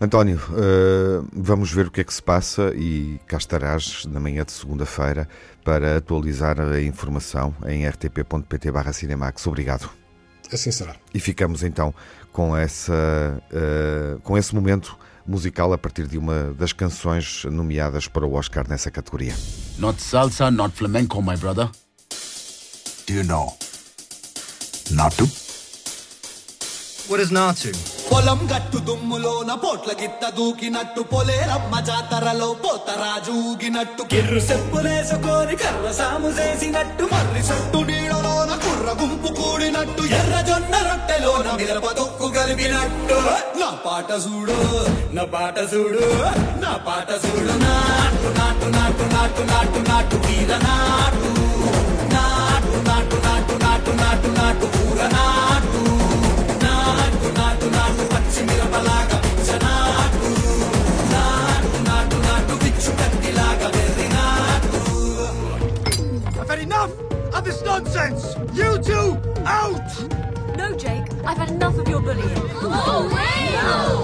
António, 0.00 0.38
uh, 0.50 1.26
vamos 1.32 1.72
ver 1.72 1.86
o 1.86 1.90
que 1.90 2.00
é 2.00 2.04
que 2.04 2.12
se 2.12 2.22
passa 2.22 2.72
e 2.74 3.18
cá 3.26 3.36
estarás 3.36 4.04
na 4.06 4.18
manhã 4.18 4.44
de 4.44 4.52
segunda-feira 4.52 5.28
para 5.64 5.96
atualizar 5.96 6.60
a 6.60 6.80
informação 6.82 7.54
em 7.66 7.88
rtp.pt 7.88 8.70
barra 8.70 8.92
Cinemax. 8.92 9.46
Obrigado. 9.46 9.88
Assim 10.52 10.70
será. 10.70 10.96
E 11.14 11.20
ficamos 11.20 11.62
então 11.62 11.94
com, 12.32 12.56
essa, 12.56 12.92
uh, 13.50 14.20
com 14.20 14.36
esse 14.36 14.54
momento 14.54 14.98
musical 15.26 15.72
a 15.72 15.78
partir 15.78 16.06
de 16.06 16.18
uma 16.18 16.54
das 16.58 16.72
canções 16.72 17.44
nomeadas 17.44 18.08
para 18.08 18.26
o 18.26 18.34
Oscar 18.34 18.68
nessa 18.68 18.90
categoria. 18.90 19.34
Not 19.78 20.00
salsa, 20.02 20.50
not 20.50 20.76
flamenco, 20.76 21.20
my 21.22 21.36
brother. 21.36 21.70
Do 23.06 23.12
you 23.12 23.24
know? 23.24 23.56
Natu? 24.90 25.43
What 27.10 27.20
is 27.20 27.30
Natu? 27.32 27.70
పొలం 28.08 28.40
గట్టు 28.50 28.78
దుమ్ములోన 28.86 29.50
పోట్ల 29.62 29.90
గిత్త 30.00 30.24
దూకినట్టు 30.36 31.02
పొలేరమ్మ 31.12 31.74
జాతరలో 31.88 32.48
పోతరాజు 32.64 33.32
ఊగినట్టు. 33.48 34.02
కిర్రు 34.12 34.40
చెప్పులేసుకొని 34.48 35.54
కర్ర 35.62 35.86
సాము 35.98 36.28
చేసినట్టు 36.38 37.04
మర్రి 37.12 37.42
చెట్టు 37.48 37.80
నీడలోన 37.88 38.52
కుర్ర 38.64 38.88
గుంపు 39.00 39.30
కూడినట్టు 39.38 40.02
ఎర్ర 40.18 40.34
జొన్న 40.48 40.74
రొట్టెలోన 40.88 41.46
మిరప 41.60 41.86
దొక్కు 41.98 42.28
కలిపినట్టు. 42.36 43.18
నా 43.62 43.70
పాట 43.86 44.10
చూడు 44.26 44.58
నా 45.16 45.24
పాట 45.34 45.56
చూడు 45.72 46.04
నా 46.64 46.72
పాట 46.88 47.10
చూడు. 47.24 47.54
నాటు 47.64 48.30
నాటు 48.38 48.68
నాటు 48.78 49.06
నాటు 49.14 49.42
నాటు 49.52 49.80
నాటు 49.90 50.16
వీరనా 50.26 50.74
Oh, 72.16 73.10
way! 73.12 73.52
No! 73.54 74.03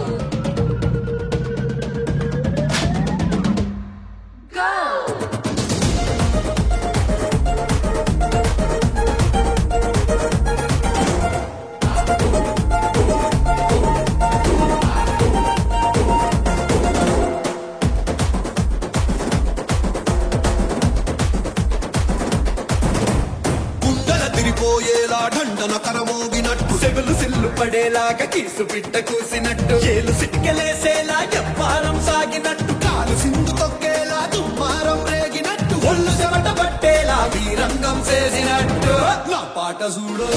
కీసు 28.32 28.64
పిట్ట 28.72 28.96
కూసినట్టు 29.08 29.76
ఏలు 29.92 30.12
సిటికెలేసేలా 30.20 31.18
ఎవ్వారం 31.38 31.96
సాగినట్టు 32.06 32.74
కాలు 32.84 33.14
సింధు 33.22 33.52
తొక్కేలా 33.60 34.20
దుమ్మారం 34.34 35.00
రేగినట్టు 35.10 35.76
ఒళ్ళు 35.90 36.12
చెమట 36.18 36.48
పట్టేలా 36.60 37.18
వీరంగం 37.34 37.98
చేసినట్టు 38.08 38.94
నా 39.32 39.40
పాట 39.56 39.80
చూడు 39.96 40.28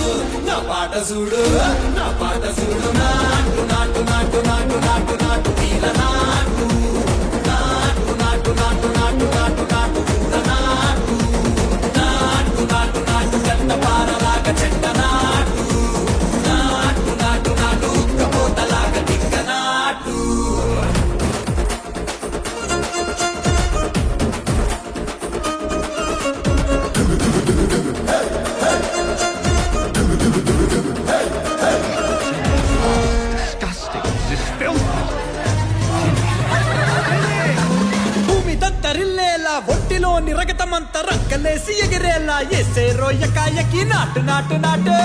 నా 0.47 0.57
పాట 0.69 0.93
చూడు 1.09 1.41
నా 1.97 2.07
పాట 2.21 2.43
చూడు 2.59 2.91
నాటు 2.99 3.61
నాటు 3.71 4.01
నాటు 4.11 4.41
నాటు 4.49 4.77
నాటు 4.87 5.15
నాటు 5.23 5.51
వీర 5.59 5.85
నాటు 6.01 6.67
నాటు 7.49 8.13
నాటు 8.21 8.51
నాటు 8.61 8.89
నాటు 8.97 9.27
నాటు 9.33 9.65
నాటు 9.73 10.01
ఊర 10.17 10.35
నాటు 10.49 11.15
నాటు 11.99 12.63
నాటు 12.73 13.01
నాటు 13.09 13.37
చెత్త 13.47 13.71
పారలాగా 13.85 14.53
చెట్ట 14.61 14.85
రోయకాయకి 43.73 43.83
నాటు 43.91 44.19
నాటు 44.29 44.55
నాటు. 44.65 44.97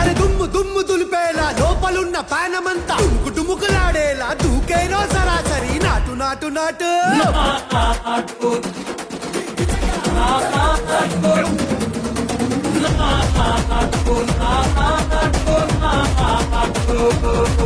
అరే 0.00 0.12
దుమ్ము 0.20 0.46
దుమ్ము 0.54 0.80
దులిపేలా 0.88 1.46
లోపలున్న 1.60 2.16
పానమంతా 2.32 2.96
డుముకు 3.36 3.66
దూకేనో 4.42 5.00
సరాసరి 5.14 5.74
నాటు 5.86 6.14
నాటు 6.22 6.48
నాటు. 6.58 6.90
Na 16.82 17.59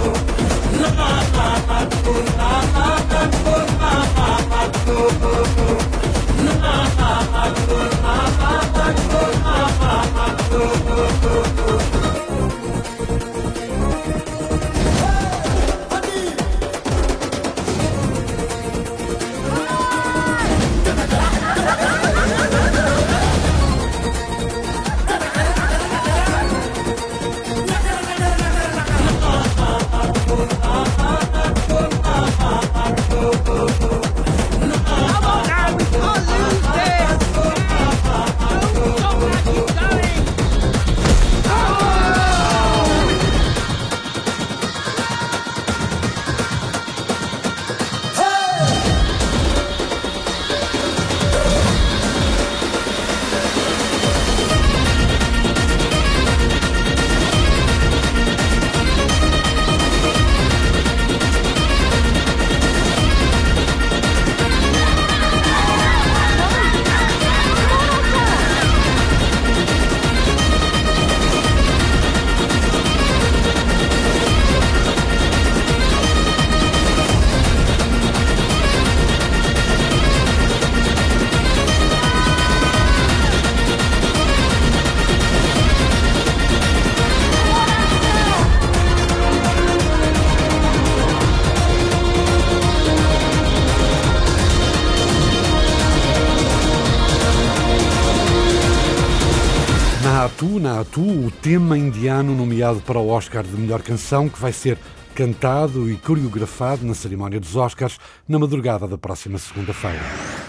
tema 101.45 101.77
indiano 101.77 102.35
nomeado 102.35 102.81
para 102.81 102.99
o 102.99 103.11
Oscar 103.11 103.45
de 103.45 103.55
melhor 103.55 103.83
canção, 103.83 104.31
que 104.31 104.41
vai 104.41 104.51
ser 104.51 104.79
cantado 105.15 105.91
e 105.91 105.97
coreografado 105.99 106.87
na 106.87 106.95
cerimónia 106.95 107.39
dos 107.39 107.55
Oscars 107.55 107.99
na 108.27 108.39
madrugada 108.39 108.89
da 108.89 108.97
próxima 108.97 109.37
segunda-feira. 109.37 110.01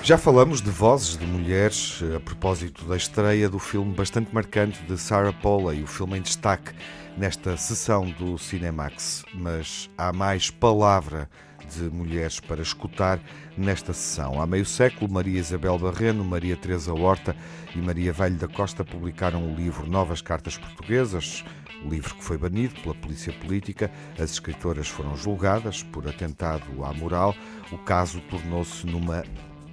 Já 0.01 0.17
falamos 0.17 0.62
de 0.62 0.69
vozes 0.69 1.17
de 1.17 1.25
mulheres 1.25 2.01
a 2.15 2.19
propósito 2.21 2.86
da 2.86 2.95
estreia 2.95 3.49
do 3.49 3.60
filme 3.60 3.93
bastante 3.93 4.34
marcante 4.34 4.81
de 4.84 4.97
Sarah 4.97 5.34
Polley, 5.34 5.84
o 5.84 5.88
filme 5.88 6.17
em 6.17 6.21
destaque 6.21 6.71
nesta 7.17 7.58
sessão 7.58 8.10
do 8.12 8.38
Cinemax, 8.38 9.25
mas 9.34 9.89
há 9.97 10.13
mais 10.13 10.49
palavra 10.49 11.29
de 11.75 11.89
mulheres 11.89 12.39
para 12.39 12.62
escutar 12.62 13.19
nesta 13.58 13.91
sessão. 13.91 14.41
Há 14.41 14.47
meio 14.47 14.65
século, 14.65 15.12
Maria 15.12 15.39
Isabel 15.39 15.77
Barreno, 15.77 16.23
Maria 16.23 16.55
Teresa 16.55 16.93
Horta 16.93 17.36
e 17.76 17.80
Maria 17.80 18.14
Velho 18.14 18.36
da 18.36 18.48
Costa 18.48 18.86
publicaram 18.86 19.46
o 19.46 19.54
livro 19.54 19.86
Novas 19.88 20.22
Cartas 20.22 20.58
Portuguesas, 20.58 21.44
o 21.84 21.90
livro 21.90 22.16
que 22.16 22.24
foi 22.24 22.38
banido 22.38 22.74
pela 22.82 22.96
polícia 22.96 23.34
política. 23.34 23.92
As 24.18 24.32
escritoras 24.32 24.88
foram 24.88 25.16
julgadas 25.16 25.84
por 25.84 26.08
atentado 26.08 26.84
à 26.84 26.94
moral. 26.94 27.36
O 27.72 27.78
caso 27.78 28.22
tornou-se 28.30 28.88
numa 28.88 29.24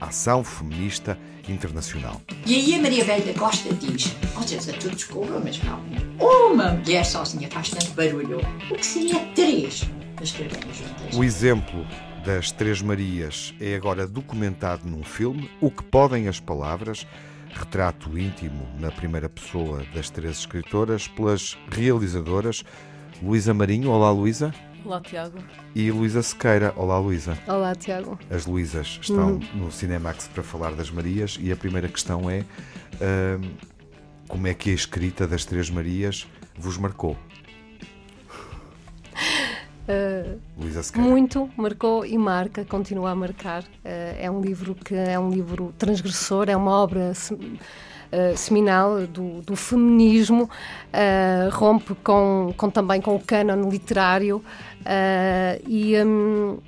ação 0.00 0.42
feminista 0.42 1.16
internacional. 1.48 2.20
E 2.44 2.54
aí 2.56 2.74
a 2.74 2.82
Maria 2.82 3.04
Velha 3.04 3.32
da 3.32 3.38
Costa 3.38 3.72
diz: 3.74 4.08
Vocês 4.34 4.68
a 4.68 4.72
todos 4.72 4.96
desculpa, 4.96 5.40
mas 5.42 5.62
não. 5.62 5.80
Uma 6.18 6.72
mulher 6.72 7.04
sozinha 7.04 7.48
faz 7.48 7.70
tanto 7.70 7.92
barulho. 7.92 8.40
O 8.70 8.74
que 8.74 8.84
seria 8.84 9.20
três? 9.34 9.88
Escrevemos 10.20 10.76
juntas. 10.76 11.16
O 11.16 11.24
exemplo 11.24 11.86
das 12.24 12.52
Três 12.52 12.80
Marias 12.80 13.52
é 13.60 13.74
agora 13.74 14.06
documentado 14.06 14.88
num 14.88 15.02
filme, 15.02 15.50
O 15.60 15.70
que 15.70 15.82
Podem 15.82 16.28
as 16.28 16.38
Palavras, 16.38 17.06
retrato 17.52 18.18
íntimo 18.18 18.66
na 18.78 18.90
primeira 18.90 19.28
pessoa 19.28 19.82
das 19.94 20.10
três 20.10 20.38
escritoras, 20.38 21.08
pelas 21.08 21.56
realizadoras 21.70 22.64
Luísa 23.22 23.54
Marinho. 23.54 23.90
Olá, 23.90 24.10
Luísa. 24.10 24.52
Olá, 24.84 25.00
Tiago. 25.00 25.38
E 25.74 25.90
Luísa 25.92 26.22
Sequeira. 26.22 26.72
Olá, 26.76 26.98
Luísa. 26.98 27.38
Olá, 27.46 27.72
Tiago. 27.74 28.18
As 28.28 28.46
Luísas 28.46 28.98
estão 29.00 29.38
no 29.54 29.70
Cinemax 29.70 30.28
para 30.28 30.42
falar 30.42 30.72
das 30.72 30.90
Marias 30.90 31.38
e 31.40 31.52
a 31.52 31.56
primeira 31.56 31.86
questão 31.86 32.28
é 32.28 32.44
hum, 33.00 33.54
como 34.26 34.46
é 34.48 34.54
que 34.54 34.70
a 34.70 34.74
escrita 34.74 35.26
das 35.26 35.44
Três 35.44 35.70
Marias 35.70 36.26
vos 36.58 36.76
marcou? 36.78 37.16
Uh, 39.88 40.38
muito 40.96 41.50
marcou 41.56 42.06
e 42.06 42.16
marca, 42.16 42.64
continua 42.64 43.10
a 43.10 43.14
marcar. 43.14 43.62
Uh, 43.62 44.16
é 44.18 44.30
um 44.30 44.40
livro 44.40 44.74
que 44.74 44.94
é 44.94 45.18
um 45.18 45.30
livro 45.30 45.74
transgressor, 45.76 46.48
é 46.48 46.56
uma 46.56 46.70
obra 46.70 47.12
se- 47.14 47.34
uh, 47.34 48.36
seminal 48.36 49.06
do, 49.06 49.42
do 49.42 49.56
feminismo, 49.56 50.48
rompe 51.50 51.94
com, 51.96 52.54
com 52.56 52.70
também 52.70 53.00
com 53.00 53.16
o 53.16 53.20
cânon 53.20 53.68
literário. 53.68 54.42
E 55.66 55.96
um, 56.04 56.58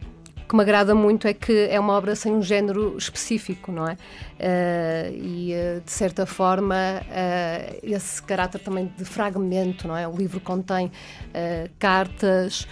que 0.54 0.56
me 0.56 0.62
agrada 0.62 0.94
muito 0.94 1.26
é 1.26 1.34
que 1.34 1.66
é 1.68 1.78
uma 1.80 1.94
obra 1.94 2.14
sem 2.14 2.32
um 2.32 2.40
género 2.40 2.96
específico, 2.96 3.72
não 3.72 3.88
é? 3.88 3.94
Uh, 3.94 5.12
e 5.12 5.52
uh, 5.52 5.80
de 5.80 5.90
certa 5.90 6.24
forma 6.26 6.74
uh, 6.74 7.78
esse 7.82 8.22
caráter 8.22 8.60
também 8.60 8.92
de 8.96 9.04
fragmento, 9.04 9.88
não 9.88 9.96
é? 9.96 10.06
O 10.06 10.16
livro 10.16 10.40
contém 10.40 10.86
uh, 10.86 11.70
cartas, 11.78 12.68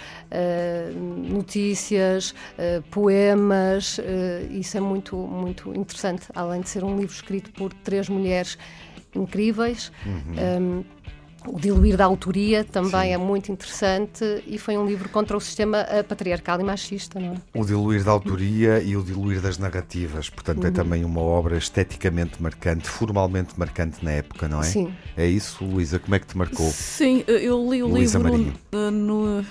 notícias, 1.31 2.35
poemas, 2.91 4.01
isso 4.51 4.79
é 4.79 4.81
muito 4.81 5.15
muito 5.15 5.75
interessante, 5.75 6.27
além 6.35 6.63
de 6.63 6.71
ser 6.71 6.83
um 6.85 6.97
livro 6.97 7.15
escrito 7.15 7.53
por 7.53 7.71
três 7.75 8.09
mulheres 8.09 8.57
incríveis. 9.15 9.93
Um, 10.07 10.85
o 11.47 11.59
diluir 11.59 11.97
da 11.97 12.05
autoria 12.05 12.65
também 12.65 13.09
Sim. 13.09 13.15
é 13.15 13.19
muito 13.19 13.51
interessante 13.51 14.43
e 14.47 14.59
foi 14.59 14.77
um 14.77 14.87
livro 14.87 15.09
contra 15.09 15.37
o 15.37 15.41
sistema 15.41 15.79
eh, 15.89 16.03
patriarcal 16.03 16.61
e 16.61 16.65
machista, 16.65 17.19
não 17.19 17.35
é? 17.35 17.59
O 17.59 17.65
diluir 17.65 18.05
da 18.05 18.11
autoria 18.11 18.81
e 18.83 18.97
o 18.97 19.03
diluir 19.03 19.41
das 19.41 19.59
narrativas, 19.59 20.29
portanto 20.29 20.59
é 20.59 20.69
uhum. 20.69 20.69
é 20.69 20.71
também 20.71 21.05
uma 21.05 21.21
obra 21.21 21.57
esteticamente 21.57 22.43
marcante, 22.43 22.89
formalmente 22.89 23.59
marcante 23.59 24.05
na 24.05 24.13
época, 24.13 24.49
não 24.49 24.61
é? 24.61 24.65
Sim. 24.65 24.93
É 25.17 25.27
isso, 25.27 25.65
Luísa, 25.65 25.99
como 25.99 26.15
é 26.15 26.19
que 26.19 26.27
te 26.27 26.37
marcou? 26.37 26.71
Sim, 26.71 27.25
eu 27.27 27.71
li 27.71 27.83
o 27.83 27.89
Luísa 27.89 28.19
livro 28.19 28.39
no, 28.39 28.53
eh, 28.73 28.91
no, 28.91 29.41
eh, 29.41 29.45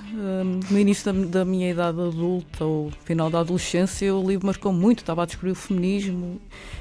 no, 0.70 0.80
início 0.80 1.12
da, 1.12 1.40
da, 1.40 1.46
minha 1.46 1.70
idade 1.70 2.00
adulta, 2.00 2.64
ou 2.64 2.92
final 3.06 3.30
da 3.30 3.40
adolescência, 3.40 4.14
o 4.14 4.28
livro 4.28 4.46
marcou 4.46 4.72
muito, 4.72 5.00
estava 5.00 5.24
a 5.24 5.26
descobrir 5.26 5.52
o 5.52 5.56
feminismo 5.56 6.40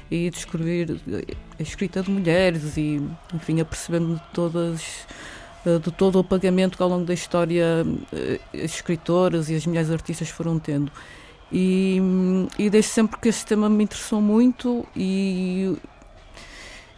e 0.09 0.27
a 0.27 0.29
descobrir 0.29 0.99
escrita 1.61 2.01
de 2.01 2.09
mulheres 2.09 2.77
e, 2.77 3.01
enfim, 3.33 3.59
a 3.61 3.65
perceber-me 3.65 4.15
de 4.15 4.21
todas 4.33 5.05
eh, 5.65 5.77
de 5.77 5.91
todo 5.91 6.19
o 6.19 6.23
pagamento 6.23 6.75
que 6.75 6.83
ao 6.83 6.89
longo 6.89 7.05
da 7.05 7.13
história 7.13 7.85
eh, 8.11 8.39
as 8.53 8.75
escritoras 8.75 9.49
e 9.49 9.55
as 9.55 9.65
mulheres 9.65 9.91
artistas 9.91 10.29
foram 10.29 10.57
tendo. 10.59 10.91
E, 11.51 11.99
e 12.57 12.69
desde 12.69 12.91
sempre 12.91 13.19
que 13.19 13.29
este 13.29 13.45
tema 13.45 13.69
me 13.69 13.83
interessou 13.83 14.21
muito 14.21 14.85
e, 14.95 15.77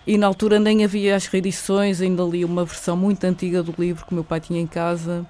e 0.06 0.18
na 0.18 0.28
altura 0.28 0.60
nem 0.60 0.84
havia 0.84 1.16
as 1.16 1.26
reedições, 1.26 2.02
ainda 2.02 2.24
li 2.24 2.46
uma 2.46 2.64
versão 2.64 2.96
muito 2.96 3.24
antiga 3.26 3.64
do 3.64 3.74
livro 3.78 4.06
que 4.06 4.14
meu 4.14 4.24
pai 4.24 4.40
tinha 4.40 4.62
em 4.62 4.68
casa. 4.68 5.26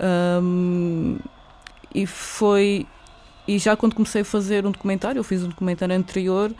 Um, 0.00 1.18
e 1.94 2.06
foi. 2.06 2.86
E 3.46 3.58
já 3.58 3.76
quando 3.76 3.94
comecei 3.94 4.22
a 4.22 4.24
fazer 4.24 4.66
um 4.66 4.72
documentário, 4.72 5.20
eu 5.20 5.24
fiz 5.24 5.42
um 5.42 5.48
documentário 5.48 5.94
anterior, 5.94 6.52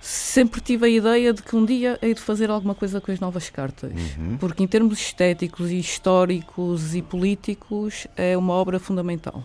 sempre 0.00 0.60
tive 0.60 0.86
a 0.86 0.88
ideia 0.88 1.32
de 1.32 1.42
que 1.42 1.54
um 1.54 1.64
dia 1.64 1.98
hei 2.00 2.14
de 2.14 2.20
fazer 2.20 2.50
alguma 2.50 2.74
coisa 2.74 3.00
com 3.00 3.12
as 3.12 3.20
novas 3.20 3.50
cartas. 3.50 3.92
Uhum. 3.92 4.36
Porque, 4.38 4.62
em 4.62 4.66
termos 4.66 4.98
estéticos 4.98 5.70
e 5.70 5.78
históricos 5.78 6.94
e 6.94 7.02
políticos, 7.02 8.06
é 8.16 8.36
uma 8.36 8.54
obra 8.54 8.78
fundamental. 8.78 9.44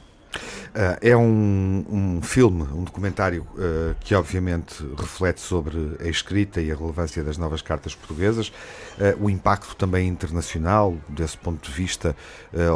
Uh, 0.76 0.98
é 1.02 1.16
um, 1.16 1.86
um, 1.90 2.22
filme, 2.22 2.64
um 2.64 2.84
documentário 2.84 3.48
uh, 3.54 3.96
que 4.02 4.14
obviamente 4.14 4.84
reflete 4.98 5.40
sobre 5.40 5.96
a 6.02 6.08
escrita 6.08 6.60
e 6.62 6.70
a 6.70 6.76
relevância 6.76 7.24
das 7.24 7.38
novas 7.38 7.62
cartas 7.62 7.96
portuguesas, 7.96 8.50
uh, 8.50 9.24
o 9.24 9.30
impacto 9.30 9.74
também 9.76 10.08
internacional 10.10 10.98
desse 11.08 11.38
ponto 11.38 11.70
de 11.70 11.74
vista, 11.74 12.16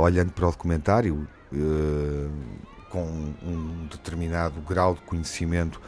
olhando 0.01 0.31
para 0.31 0.47
o 0.47 0.51
documentário, 0.51 1.27
com 2.89 3.03
um 3.43 3.87
determinado 3.89 4.61
grau 4.61 4.95
de 4.95 5.01
conhecimento 5.01 5.81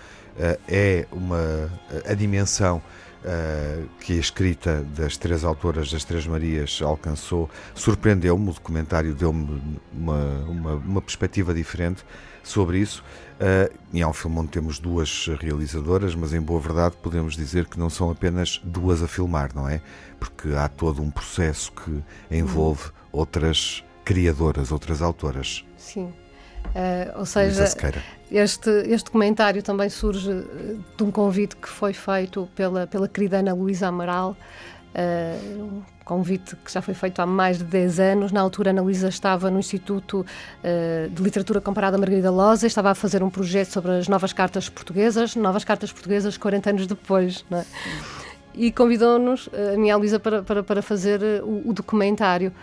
é 0.68 1.06
uma 1.12 1.70
a 2.06 2.14
dimensão 2.14 2.82
Uh, 3.22 3.88
que 4.00 4.14
a 4.14 4.20
escrita 4.20 4.84
das 4.98 5.16
três 5.16 5.44
autoras, 5.44 5.92
das 5.92 6.04
Três 6.04 6.26
Marias, 6.26 6.82
alcançou, 6.82 7.48
surpreendeu-me. 7.76 8.50
O 8.50 8.54
documentário 8.54 9.14
deu-me 9.14 9.62
uma, 9.94 10.40
uma, 10.48 10.74
uma, 10.74 11.02
perspectiva 11.04 11.54
diferente 11.54 12.04
sobre 12.42 12.80
isso. 12.80 13.04
Uh, 13.40 13.72
e 13.94 14.02
é 14.02 14.08
um 14.08 14.12
filme 14.12 14.40
onde 14.40 14.50
temos 14.50 14.80
duas 14.80 15.28
realizadoras, 15.40 16.16
mas 16.16 16.34
em 16.34 16.42
boa 16.42 16.60
verdade 16.60 16.96
podemos 17.00 17.36
dizer 17.36 17.68
que 17.68 17.78
não 17.78 17.92
são 17.92 18.10
apenas 18.10 18.60
duas 18.64 19.04
a 19.04 19.08
filmar, 19.08 19.52
não 19.54 19.70
é? 19.70 19.84
Porque 20.20 20.56
há 20.56 20.68
todo 20.68 21.00
um 21.00 21.12
processo 21.12 21.72
que 21.74 22.04
envolve 22.36 22.90
outras 23.12 23.84
criadoras, 24.04 24.72
outras 24.72 25.00
autoras. 25.00 25.64
Sim. 25.78 26.12
Uh, 26.72 27.20
ou 27.20 27.26
seja, 27.26 27.66
este, 28.32 28.70
este 28.70 29.06
documentário 29.06 29.62
também 29.62 29.90
surge 29.90 30.32
eh, 30.32 30.76
de 30.96 31.04
um 31.04 31.12
convite 31.12 31.58
que 31.58 31.68
foi 31.68 31.92
feito 31.92 32.48
pela, 32.56 32.88
pela 32.88 33.10
querida 33.10 33.40
Ana 33.40 33.54
Luísa 33.54 33.88
Amaral, 33.88 34.38
uh, 34.96 35.62
um 35.62 35.84
convite 36.06 36.56
que 36.56 36.72
já 36.72 36.82
foi 36.82 36.94
feito 36.94 37.20
há 37.20 37.26
mais 37.26 37.58
de 37.58 37.66
10 37.66 38.00
anos. 38.00 38.32
Na 38.32 38.40
altura, 38.40 38.70
Ana 38.70 38.82
Luísa 38.82 39.10
estava 39.10 39.52
no 39.52 39.60
Instituto 39.60 40.22
uh, 40.22 41.10
de 41.10 41.22
Literatura 41.22 41.60
Comparada 41.60 41.98
Margarida 41.98 42.32
Loza, 42.32 42.66
estava 42.66 42.92
a 42.92 42.96
fazer 42.96 43.22
um 43.22 43.30
projeto 43.30 43.68
sobre 43.68 43.92
as 43.92 44.08
novas 44.08 44.32
cartas 44.32 44.70
portuguesas, 44.70 45.36
novas 45.36 45.66
cartas 45.66 45.92
portuguesas 45.92 46.38
40 46.38 46.70
anos 46.70 46.88
depois. 46.88 47.44
É? 47.52 47.66
E 48.54 48.72
convidou-nos, 48.72 49.50
a 49.74 49.78
minha 49.78 49.98
Luísa, 49.98 50.22
para, 50.22 50.42
para, 50.42 50.64
para 50.64 50.82
fazer 50.82 51.22
o, 51.44 51.70
o 51.70 51.74
documentário. 51.74 52.54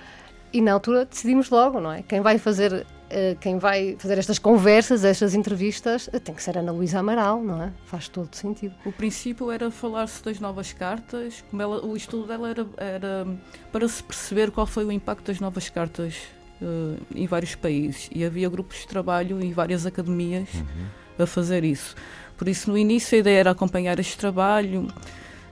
E 0.51 0.63
na 0.63 0.73
altura 0.73 1.05
decidimos 1.05 1.51
logo, 1.51 1.79
não 1.79 1.93
é? 1.93 2.03
Quem 2.03 2.23
vai 2.23 2.39
fazer 2.39 2.87
quem 3.41 3.59
vai 3.59 3.97
fazer 3.99 4.19
estas 4.19 4.39
conversas, 4.39 5.05
estas 5.05 5.35
entrevistas, 5.35 6.09
eh, 6.13 6.19
tem 6.19 6.35
que 6.35 6.43
ser 6.43 6.59
Ana 6.59 6.73
Luísa 6.73 6.99
Amaral, 6.99 7.43
não 7.43 7.63
é? 7.63 7.73
Faz 7.87 8.09
todo 8.09 8.35
sentido. 8.35 8.75
O 8.85 8.93
princípio 8.93 9.51
era 9.51 9.71
falar-se 9.71 10.23
das 10.23 10.39
novas 10.39 10.73
cartas, 10.73 11.43
como 11.51 11.63
ela, 11.63 11.85
o 11.85 11.97
estudo 11.97 12.27
dela 12.27 12.51
era, 12.51 12.67
era 12.77 13.27
para 13.73 13.89
se 13.89 14.03
perceber 14.03 14.51
qual 14.51 14.67
foi 14.67 14.85
o 14.85 14.93
impacto 14.93 15.27
das 15.27 15.41
novas 15.41 15.69
cartas 15.69 16.17
uh, 16.61 16.97
em 17.15 17.27
vários 17.27 17.55
países. 17.55 18.11
E 18.15 18.25
havia 18.25 18.49
grupos 18.49 18.79
de 18.79 18.89
trabalho 18.89 19.41
em 19.43 19.53
várias 19.53 19.87
academias 19.87 20.53
uhum. 20.55 21.25
a 21.25 21.27
fazer 21.27 21.65
isso. 21.65 21.95
Por 22.37 22.47
isso, 22.47 22.71
no 22.71 22.77
início, 22.77 23.17
a 23.17 23.19
ideia 23.21 23.41
era 23.41 23.51
acompanhar 23.51 23.99
este 23.99 24.17
trabalho. 24.19 24.89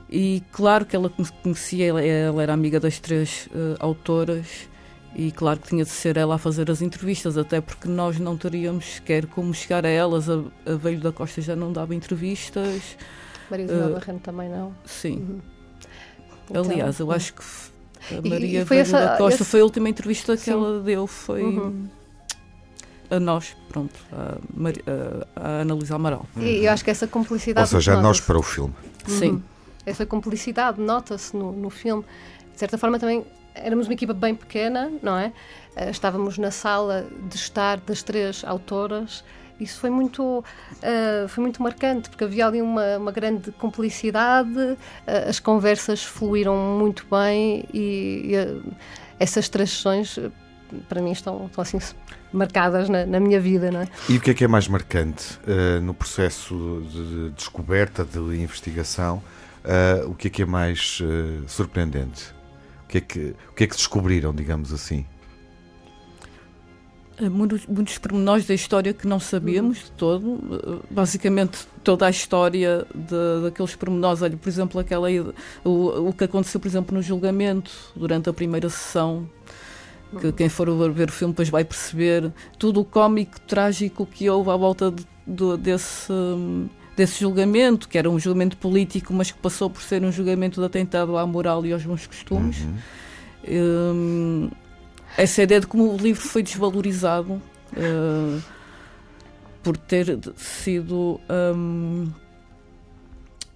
E 0.09 0.43
claro 0.53 0.85
que 0.85 0.95
ela 0.95 1.11
conhecia, 1.43 1.87
ela, 1.87 2.05
ela 2.05 2.43
era 2.43 2.53
amiga 2.53 2.79
das 2.79 3.01
três 3.01 3.49
uh, 3.49 3.77
autoras 3.81 4.69
e 5.19 5.33
claro 5.33 5.59
que 5.59 5.69
tinha 5.69 5.83
de 5.83 5.91
ser 5.91 6.19
ela 6.19 6.35
a 6.35 6.39
fazer 6.39 6.71
as 6.71 6.83
entrevistas, 6.83 7.39
até 7.39 7.59
porque 7.59 7.89
nós 7.89 8.19
não 8.19 8.37
teríamos 8.37 8.97
sequer 8.97 9.25
como 9.25 9.55
chegar 9.55 9.87
a 9.87 9.89
elas. 9.89 10.29
A, 10.29 10.43
a 10.67 10.75
Velho 10.75 11.01
da 11.01 11.11
Costa 11.11 11.41
já 11.41 11.57
não 11.57 11.73
dava 11.73 11.95
entrevistas. 11.95 12.99
Maria 13.51 13.65
Isabel 13.65 13.89
uh, 13.89 13.93
Barreno 13.95 14.19
também 14.19 14.51
não. 14.51 14.75
Sim. 14.85 15.17
Uhum. 15.17 15.41
Então, 16.51 16.65
Aliás, 16.65 16.99
eu 16.99 17.07
uhum. 17.07 17.13
acho 17.13 17.33
que 17.33 17.43
a 18.15 18.29
Maria 18.29 18.63
Velho 18.67 18.81
essa, 18.83 19.01
da 19.01 19.17
Costa 19.17 19.43
esse... 19.43 19.51
foi 19.51 19.61
a 19.61 19.65
última 19.65 19.89
entrevista 19.89 20.37
que 20.37 20.43
Sim. 20.43 20.51
ela 20.51 20.81
deu, 20.81 21.07
foi 21.07 21.43
uhum. 21.43 21.89
a 23.09 23.19
nós, 23.19 23.57
pronto, 23.71 23.95
a, 24.13 24.37
Maria, 24.55 24.85
a, 25.35 25.41
a 25.41 25.49
Ana 25.63 25.73
Luísa 25.73 25.95
Amaral. 25.95 26.27
E 26.37 26.67
eu 26.67 26.71
acho 26.71 26.85
que 26.85 26.91
essa 26.91 27.07
cumplicidade. 27.07 27.75
Ou 27.75 27.81
seja, 27.81 27.95
a 27.95 28.03
nós 28.03 28.21
para 28.21 28.39
o 28.39 28.43
filme. 28.43 28.75
Sim. 29.07 29.31
Uhum. 29.31 29.43
Essa 29.87 30.05
cumplicidade 30.05 30.79
nota-se 30.79 31.35
no, 31.35 31.53
no 31.53 31.71
filme. 31.71 32.05
De 32.53 32.59
certa 32.59 32.77
forma, 32.77 32.99
também 32.99 33.25
éramos 33.63 33.87
uma 33.87 33.95
equipa 33.95 34.13
bem 34.13 34.35
pequena, 34.35 34.91
não 35.03 35.17
é? 35.17 35.33
Uh, 35.77 35.91
estávamos 35.91 36.39
na 36.39 36.51
sala 36.51 37.07
de 37.29 37.37
estar 37.37 37.79
das 37.79 38.03
três 38.03 38.45
autoras. 38.45 39.25
Isso 39.59 39.81
foi 39.81 39.89
muito, 39.89 40.41
uh, 40.41 41.29
foi 41.29 41.43
muito 41.43 41.63
marcante, 41.63 42.11
porque 42.11 42.25
havia 42.25 42.47
ali 42.47 42.61
uma, 42.61 42.99
uma 42.99 43.13
grande 43.13 43.51
cumplicidade, 43.53 44.59
uh, 44.59 44.79
as 45.29 45.41
conversas 45.41 46.05
fluíram 46.05 46.57
muito 46.79 47.07
bem 47.11 47.65
e, 47.73 48.35
e 48.35 48.75
essas 49.19 49.49
três 49.49 49.71
sessões, 49.71 50.19
para 50.89 51.01
mim, 51.01 51.13
estão, 51.13 51.47
estão 51.47 51.63
assim 51.63 51.79
marcadas 52.33 52.89
na, 52.89 53.07
na, 53.07 53.19
minha 53.19 53.41
vida. 53.41 53.71
Não 53.71 53.81
é? 53.81 53.89
E 54.09 54.17
o 54.19 54.21
que 54.21 54.31
é 54.31 54.35
que 54.35 54.45
é 54.45 54.49
mais 54.49 54.69
marcante 54.69 55.39
no 55.83 55.95
processo 55.95 56.83
de 56.91 57.31
descoberta, 57.31 58.05
de 58.05 58.19
investigação? 58.19 59.23
o 60.07 60.15
que 60.15 60.29
é 60.29 60.31
que 60.31 60.43
é 60.43 60.47
mais 60.47 61.01
surpreendente? 61.47 62.36
O 62.87 62.89
que 62.89 62.99
é 62.99 63.01
que, 63.01 63.35
o 63.51 63.53
que, 63.53 63.65
é 63.65 63.67
que 63.67 63.75
descobriram, 63.75 64.33
digamos 64.33 64.73
assim? 64.73 65.05
Eh, 67.19 67.29
muitos, 67.29 67.67
muitos 67.67 67.99
pormenores 67.99 68.47
da 68.47 68.55
história 68.55 68.95
que 68.95 69.09
não 69.09 69.19
sabíamos 69.19 69.79
de 69.79 69.91
todo. 69.93 70.39
Eh, 70.53 70.87
basicamente, 70.89 71.67
toda 71.83 72.07
a 72.07 72.11
história 72.11 72.87
de, 72.95 73.43
daqueles 73.43 73.75
pormenores. 73.75 74.23
Olha, 74.23 74.37
por 74.37 74.49
exemplo, 74.49 74.81
aquela, 74.81 75.09
o, 75.65 76.09
o 76.09 76.13
que 76.13 76.25
aconteceu, 76.25 76.61
por 76.61 76.69
exemplo, 76.69 76.95
no 76.97 77.03
julgamento, 77.03 77.73
durante 77.97 78.29
a 78.29 78.33
primeira 78.33 78.69
sessão. 78.69 79.29
Que 80.21 80.31
quem 80.31 80.49
for 80.49 80.71
ver 80.93 81.09
o 81.09 81.13
filme 81.13 81.33
depois 81.33 81.49
vai 81.49 81.65
perceber 81.65 82.33
tudo 82.57 82.81
o 82.81 82.85
cómico, 82.85 83.41
trágico 83.41 84.07
que 84.07 84.31
houve 84.31 84.51
à 84.51 84.57
volta 84.57 84.93
de, 84.93 85.05
de, 85.27 85.57
desse, 85.57 86.13
desse 86.97 87.21
julgamento, 87.21 87.89
que 87.89 87.99
era 87.99 88.09
um 88.09 88.19
julgamento 88.19 88.57
político, 88.57 89.13
mas 89.13 89.31
que 89.31 89.39
passou 89.39 89.69
por 89.69 89.83
ser 89.83 90.03
um 90.03 90.11
julgamento 90.11 90.61
de 90.61 90.67
atentado 90.67 91.17
à 91.17 91.27
moral 91.27 91.65
e 91.67 91.73
aos 91.73 91.85
bons 91.85 92.07
costumes. 92.07 92.61
Uhum. 92.61 92.77
Um, 93.49 94.51
essa 95.17 95.43
ideia 95.43 95.61
de 95.61 95.67
como 95.67 95.95
o 95.95 95.97
livro 95.97 96.23
foi 96.23 96.43
desvalorizado 96.43 97.35
uh, 97.35 98.43
por 99.63 99.77
ter 99.77 100.19
sido 100.37 101.21
um, 101.55 102.11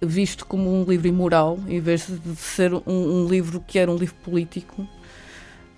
visto 0.01 0.45
como 0.45 0.73
um 0.73 0.83
livro 0.83 1.07
imoral, 1.07 1.59
em 1.67 1.79
vez 1.79 2.07
de 2.07 2.35
ser 2.35 2.73
um, 2.73 2.81
um 2.87 3.27
livro 3.27 3.63
que 3.65 3.79
era 3.79 3.91
um 3.91 3.97
livro 3.97 4.15
político. 4.23 4.87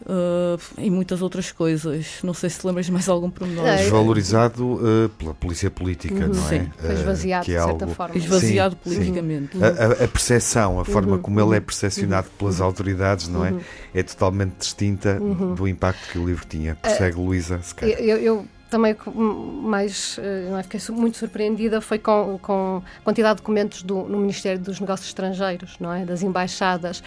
Uh, 0.05 0.59
e 0.77 0.89
muitas 0.89 1.21
outras 1.21 1.51
coisas. 1.51 2.19
Não 2.23 2.33
sei 2.33 2.49
se 2.49 2.65
lembras 2.67 2.87
de 2.87 2.91
mais 2.91 3.07
algum 3.07 3.29
pormenor. 3.29 3.63
Desvalorizado 3.77 4.75
uh, 4.75 5.09
pela 5.17 5.33
polícia 5.33 5.71
política, 5.71 6.25
uhum. 6.25 6.33
não 6.33 6.45
é? 6.45 6.49
Sim, 6.49 6.71
foi 6.77 6.93
esvaziado, 6.93 7.45
que 7.45 7.55
é 7.55 7.59
de 7.59 7.63
certa 7.63 7.85
algo... 7.85 7.95
forma. 7.95 8.17
Esvaziado 8.17 8.75
sim, 8.75 8.95
politicamente. 8.95 9.57
Sim. 9.57 9.63
A, 9.63 10.03
a, 10.03 10.07
percepção, 10.07 10.79
a 10.79 10.85
forma 10.85 11.13
uhum. 11.13 11.21
como 11.21 11.39
ele 11.39 11.55
é 11.55 11.59
uhum. 11.59 11.65
percepcionado 11.65 12.27
uhum. 12.27 12.37
pelas 12.37 12.59
autoridades, 12.59 13.29
não 13.29 13.45
é? 13.45 13.51
Uhum. 13.51 13.61
É 13.93 14.03
totalmente 14.03 14.55
distinta 14.59 15.17
uhum. 15.21 15.55
do 15.55 15.67
impacto 15.67 16.11
que 16.11 16.17
o 16.17 16.25
livro 16.25 16.45
tinha. 16.47 16.75
Persegue 16.75 17.17
uh, 17.17 17.23
Luísa, 17.23 17.61
se 17.61 17.73
calhar. 17.73 17.97
Eu, 17.99 18.17
eu 18.17 18.45
também 18.69 18.95
mais 19.15 20.19
não 20.49 20.57
é, 20.57 20.63
fiquei 20.63 20.79
muito 20.95 21.17
surpreendida 21.17 21.79
foi 21.79 21.99
com, 21.99 22.39
com 22.41 22.81
a 22.99 23.03
quantidade 23.03 23.35
de 23.35 23.41
documentos 23.43 23.83
do, 23.83 24.01
no 24.03 24.17
Ministério 24.17 24.59
dos 24.59 24.79
Negócios 24.79 25.07
Estrangeiros, 25.07 25.75
não 25.79 25.93
é, 25.93 26.03
das 26.03 26.23
embaixadas 26.23 27.03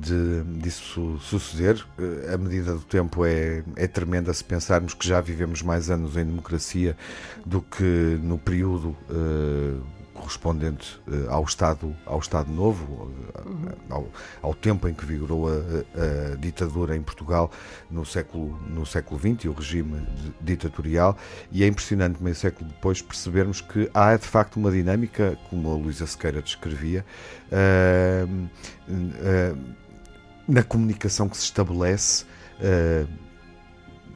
de, 0.00 0.42
disso 0.60 1.18
suceder. 1.20 1.84
A 2.32 2.38
medida 2.38 2.74
do 2.74 2.80
tempo 2.80 3.24
é, 3.24 3.62
é 3.76 3.86
tremenda 3.86 4.32
se 4.32 4.42
pensarmos 4.42 4.94
que 4.94 5.06
já 5.06 5.20
vivemos 5.20 5.62
mais 5.62 5.90
anos 5.90 6.16
em 6.16 6.24
democracia 6.24 6.96
do 7.44 7.60
que 7.60 8.18
no 8.22 8.38
período 8.38 8.96
uh, 9.10 9.82
correspondente 10.14 11.00
uh, 11.06 11.30
ao 11.30 11.44
Estado 11.44 11.94
ao 12.06 12.18
Estado 12.18 12.50
Novo, 12.50 13.10
uhum. 13.44 13.68
ao, 13.88 14.08
ao, 14.42 14.54
tempo 14.54 14.88
em 14.88 14.94
que 14.94 15.04
vigorou 15.04 15.48
a, 15.48 15.52
a, 15.52 16.36
ditadura 16.36 16.96
em 16.96 17.02
Portugal 17.02 17.50
no 17.90 18.04
século 18.04 18.58
no 18.68 18.86
século 18.86 19.18
XX, 19.18 19.46
o 19.46 19.52
regime 19.52 20.06
ditatorial, 20.40 21.16
e 21.50 21.64
é 21.64 21.66
impressionante 21.66 22.22
meio 22.22 22.36
século 22.36 22.70
depois 22.70 23.02
percebermos 23.02 23.60
que 23.60 23.90
há 23.92 24.16
de 24.16 24.26
facto 24.26 24.56
uma 24.56 24.70
dinâmica, 24.70 25.38
como 25.48 25.70
a 25.70 25.74
Luísa 25.74 26.06
Sequeira 26.06 26.40
descrevia. 26.40 27.04
Uh, 27.50 28.60
na 30.50 30.64
comunicação 30.64 31.28
que 31.28 31.36
se 31.36 31.44
estabelece 31.44 32.24
uh, 32.58 33.08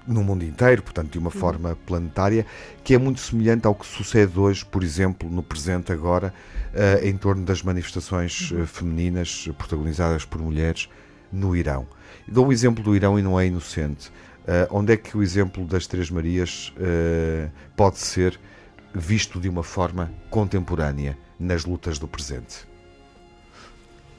no 0.07 0.23
mundo 0.23 0.45
inteiro, 0.45 0.83
portanto, 0.83 1.13
de 1.13 1.19
uma 1.19 1.33
uhum. 1.33 1.41
forma 1.41 1.79
planetária, 1.87 2.45
que 2.83 2.93
é 2.93 2.99
muito 2.99 3.21
semelhante 3.21 3.67
ao 3.67 3.75
que 3.75 3.87
sucede 3.87 4.39
hoje, 4.39 4.65
por 4.65 4.83
exemplo, 4.83 5.31
no 5.31 5.43
presente 5.43 5.93
agora, 5.93 6.35
uh, 6.75 7.07
em 7.07 7.17
torno 7.17 7.45
das 7.45 7.63
manifestações 7.63 8.51
uh, 8.51 8.67
femininas 8.67 9.49
protagonizadas 9.57 10.25
por 10.25 10.41
mulheres 10.43 10.89
no 11.33 11.57
Irão. 11.57 11.87
Dou 12.27 12.49
o 12.49 12.53
exemplo 12.53 12.83
do 12.83 12.97
Irão 12.97 13.19
e 13.19 13.23
não 13.23 13.39
é 13.39 13.47
inocente. 13.47 14.11
onde 14.71 14.93
é 14.93 14.97
que 14.97 15.17
o 15.17 15.23
exemplo 15.23 15.65
das 15.67 15.87
Três 15.87 16.11
Marias 16.11 16.73
pode 17.77 17.99
ser 17.99 18.39
visto 18.95 19.41
de 19.41 19.49
uma 19.49 19.65
forma 19.65 20.13
contemporânea 20.31 21.19
nas 21.39 21.65
lutas 21.65 21.99
do 21.99 22.07
presente? 22.07 22.74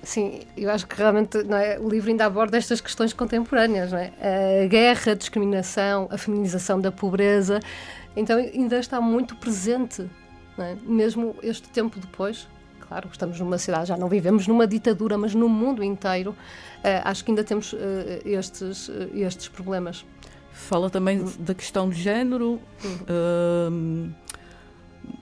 Sim, 0.06 0.42
eu 0.56 0.70
acho 0.70 0.86
que 0.86 0.96
realmente 0.96 1.36
é, 1.40 1.80
o 1.80 1.90
livro 1.90 2.12
ainda 2.12 2.28
aborda 2.28 2.56
estas 2.58 2.80
questões 2.80 3.12
contemporâneas, 3.12 3.92
não 3.92 3.98
é? 3.98 4.14
A 4.64 4.68
guerra, 4.68 5.14
a 5.14 5.16
discriminação, 5.16 6.08
a 6.12 6.18
feminização 6.18 6.80
da 6.80 6.92
pobreza, 6.92 7.60
então 8.16 8.38
ainda 8.38 8.78
está 8.78 9.02
muito 9.02 9.36
presente, 9.36 10.08
é? 10.60 10.76
mesmo 10.84 11.36
este 11.42 11.68
tempo 11.70 12.00
depois. 12.00 12.48
Claro, 12.88 13.10
estamos 13.12 13.40
numa 13.40 13.58
cidade, 13.58 13.88
já 13.88 13.98
não 13.98 14.08
vivemos 14.08 14.46
numa 14.48 14.68
ditadura, 14.68 15.18
mas 15.18 15.34
no 15.34 15.50
mundo 15.50 15.84
inteiro, 15.84 16.32
uh, 16.32 17.02
acho 17.04 17.26
que 17.26 17.32
ainda 17.32 17.44
temos 17.44 17.74
uh, 17.74 17.78
estes, 18.24 18.90
uh, 18.90 19.10
estes 19.12 19.48
problemas. 19.48 20.06
Fala 20.52 20.88
também 20.88 21.26
da 21.40 21.56
questão 21.56 21.90
de 21.90 22.00
género. 22.00 22.62
Uhum 23.10 24.14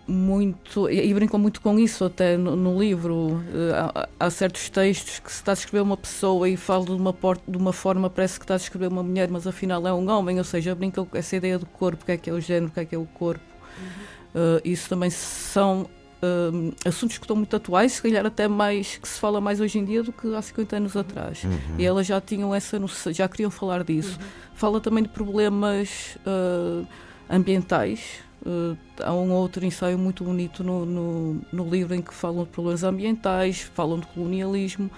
muito 0.07 0.89
e 0.89 1.13
brincam 1.13 1.39
muito 1.39 1.61
com 1.61 1.79
isso 1.79 2.03
até 2.05 2.38
no, 2.38 2.55
no 2.55 2.79
livro 2.79 3.41
eh, 3.53 3.71
há, 3.73 4.09
há, 4.19 4.29
certos 4.29 4.69
textos 4.69 5.19
que 5.19 5.31
se 5.31 5.38
está 5.38 5.53
a 5.53 5.55
descrever 5.55 5.81
uma 5.81 5.97
pessoa 5.97 6.47
e 6.49 6.57
fala 6.57 6.86
de 6.86 6.91
uma, 6.91 7.15
de 7.47 7.57
uma 7.57 7.73
forma 7.73 8.09
parece 8.09 8.38
que 8.38 8.43
está 8.43 8.55
a 8.55 8.57
descrever 8.57 8.88
uma 8.88 9.01
mulher 9.01 9.29
mas 9.29 9.47
afinal 9.47 9.86
é 9.88 9.93
um 9.93 10.09
homem 10.09 10.38
ou 10.38 10.43
seja 10.43 10.75
brincam 10.75 11.05
com 11.05 11.17
essa 11.17 11.36
ideia 11.36 11.57
do 11.57 11.65
corpo 11.65 12.03
o 12.03 12.05
que 12.05 12.11
é 12.11 12.17
que 12.17 12.29
é 12.29 12.34
o 12.34 12.39
género 12.39 12.67
o 12.67 12.71
que 12.71 12.79
é 12.81 12.86
que 12.86 12.95
é 12.95 12.97
o 12.97 13.05
corpo 13.05 13.43
uhum. 13.79 14.57
uh, 14.57 14.61
isso 14.65 14.89
também 14.89 15.09
são 15.09 15.84
uh, 15.84 16.75
assuntos 16.86 17.17
que 17.17 17.23
estão 17.23 17.36
muito 17.36 17.55
atuais 17.55 17.93
se 17.93 18.01
calhar 18.01 18.25
até 18.25 18.47
mais 18.47 18.97
que 18.97 19.07
se 19.07 19.19
fala 19.19 19.39
mais 19.39 19.61
hoje 19.61 19.79
em 19.79 19.86
dia 19.86 20.03
do 20.03 20.11
que 20.11 20.36
há 20.36 20.41
50 20.41 20.75
anos 20.75 20.97
atrás 20.97 21.43
uhum. 21.43 21.59
e 21.77 21.86
elas 21.86 22.05
já 22.05 22.19
tinham 22.19 22.53
essa 22.53 22.79
já 23.13 23.27
queriam 23.27 23.49
falar 23.49 23.84
disso 23.84 24.19
uhum. 24.19 24.27
fala 24.53 24.81
também 24.81 25.03
de 25.03 25.09
problemas 25.09 26.17
uh, 26.27 26.86
ambientais 27.29 28.21
Uh, 28.45 28.77
há 29.01 29.13
um 29.13 29.31
outro 29.31 29.63
ensaio 29.63 29.97
muito 29.97 30.23
bonito 30.23 30.65
no, 30.65 30.85
no, 30.85 31.41
no, 31.51 31.69
livro 31.69 31.95
em 31.95 32.01
que 32.01 32.13
falam 32.13 32.43
de 32.43 32.49
problemas 32.49 32.83
ambientais, 32.83 33.61
falam 33.61 33.99
de 33.99 34.07
colonialismo, 34.07 34.91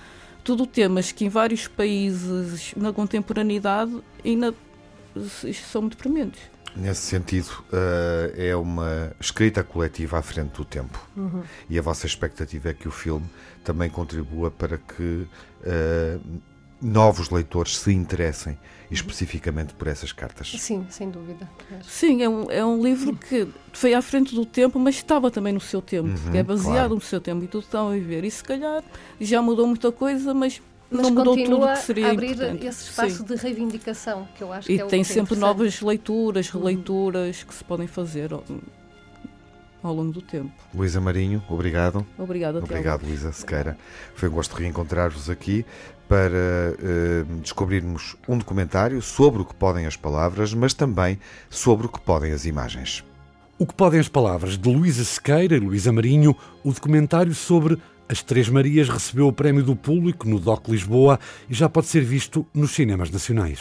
tudo 0.43 0.65
temas 0.65 1.11
que 1.11 1.25
em 1.25 1.29
vários 1.29 1.67
países 1.67 2.73
na 2.75 2.91
contemporaneidade 2.91 4.01
ainda 4.23 4.51
são 5.71 5.83
muito 5.83 5.95
prementes. 5.95 6.41
Nesse 6.75 7.01
sentido, 7.01 7.63
uh, 7.71 8.33
é 8.35 8.55
uma 8.55 9.13
escrita 9.19 9.63
coletiva 9.63 10.17
à 10.17 10.21
frente 10.21 10.53
do 10.57 10.65
tempo. 10.65 10.99
Uhum. 11.15 11.43
E 11.69 11.79
a 11.79 11.81
vossa 11.81 12.05
expectativa 12.05 12.69
é 12.69 12.73
que 12.73 12.87
o 12.87 12.91
filme 12.91 13.25
também 13.63 13.89
contribua 13.89 14.51
para 14.51 14.77
que 14.77 15.27
uh, 15.61 16.21
novos 16.81 17.29
leitores 17.29 17.77
se 17.77 17.91
interessem 17.91 18.57
especificamente 18.91 19.73
por 19.73 19.87
essas 19.87 20.11
cartas. 20.11 20.51
Sim, 20.59 20.85
sem 20.89 21.09
dúvida. 21.09 21.49
Sim, 21.83 22.21
é 22.21 22.29
um, 22.29 22.51
é 22.51 22.65
um 22.65 22.81
livro 22.81 23.15
que 23.15 23.47
foi 23.73 23.93
à 23.93 24.01
frente 24.01 24.35
do 24.35 24.45
tempo, 24.45 24.79
mas 24.79 24.95
estava 24.95 25.31
também 25.31 25.53
no 25.53 25.59
seu 25.59 25.81
tempo, 25.81 26.09
uhum, 26.09 26.35
é 26.35 26.43
baseado 26.43 26.71
claro. 26.71 26.95
no 26.95 27.01
seu 27.01 27.19
tempo 27.19 27.43
e 27.43 27.47
tudo 27.47 27.63
estão 27.63 27.89
a 27.89 27.91
viver. 27.91 28.23
E 28.23 28.31
se 28.31 28.43
calhar 28.43 28.83
já 29.19 29.41
mudou 29.41 29.67
muita 29.67 29.91
coisa, 29.91 30.33
mas 30.33 30.61
mas 30.89 31.01
não 31.01 31.11
mudou 31.11 31.35
tudo 31.35 31.67
que 31.67 31.77
seria 31.79 32.07
a 32.07 32.11
abrir 32.11 32.31
importante. 32.33 32.67
esse 32.67 32.83
espaço 32.89 33.17
Sim. 33.17 33.23
de 33.23 33.35
reivindicação 33.35 34.27
que 34.35 34.43
eu 34.43 34.53
acho 34.53 34.71
e 34.71 34.75
que 34.75 34.81
é 34.81 34.85
o 34.85 34.87
tem 34.87 35.03
sempre 35.03 35.35
novas 35.35 35.81
leituras, 35.81 36.53
uhum. 36.53 36.61
releituras 36.61 37.43
que 37.43 37.53
se 37.53 37.63
podem 37.63 37.87
fazer 37.87 38.31
ao 39.81 39.93
longo 39.93 40.11
do 40.11 40.21
tempo. 40.21 40.51
Luísa 40.73 41.01
Marinho, 41.01 41.43
obrigado. 41.49 42.05
Obrigada, 42.17 42.59
Obrigado, 42.59 43.05
Luísa 43.05 43.31
Sequeira. 43.31 43.77
Foi 44.15 44.29
um 44.29 44.31
gosto 44.31 44.55
de 44.55 44.63
reencontrar-vos 44.63 45.29
aqui 45.29 45.65
para 46.07 46.75
uh, 46.77 47.35
descobrirmos 47.41 48.15
um 48.27 48.37
documentário 48.37 49.01
sobre 49.01 49.41
o 49.41 49.45
que 49.45 49.55
podem 49.55 49.85
as 49.85 49.95
palavras, 49.95 50.53
mas 50.53 50.73
também 50.73 51.19
sobre 51.49 51.87
o 51.87 51.89
que 51.89 51.99
podem 51.99 52.31
as 52.31 52.45
imagens. 52.45 53.03
O 53.57 53.65
que 53.65 53.73
podem 53.73 53.99
as 53.99 54.09
palavras 54.09 54.57
de 54.57 54.69
Luísa 54.69 55.03
Sequeira 55.03 55.55
e 55.55 55.59
Luísa 55.59 55.91
Marinho, 55.91 56.35
o 56.63 56.71
documentário 56.71 57.33
sobre 57.33 57.77
as 58.07 58.21
Três 58.21 58.49
Marias 58.49 58.89
recebeu 58.89 59.27
o 59.27 59.33
prémio 59.33 59.63
do 59.63 59.75
público 59.75 60.27
no 60.27 60.39
DOC 60.39 60.69
Lisboa 60.69 61.19
e 61.49 61.53
já 61.53 61.67
pode 61.67 61.87
ser 61.87 62.01
visto 62.01 62.45
nos 62.53 62.71
cinemas 62.71 63.09
nacionais. 63.09 63.59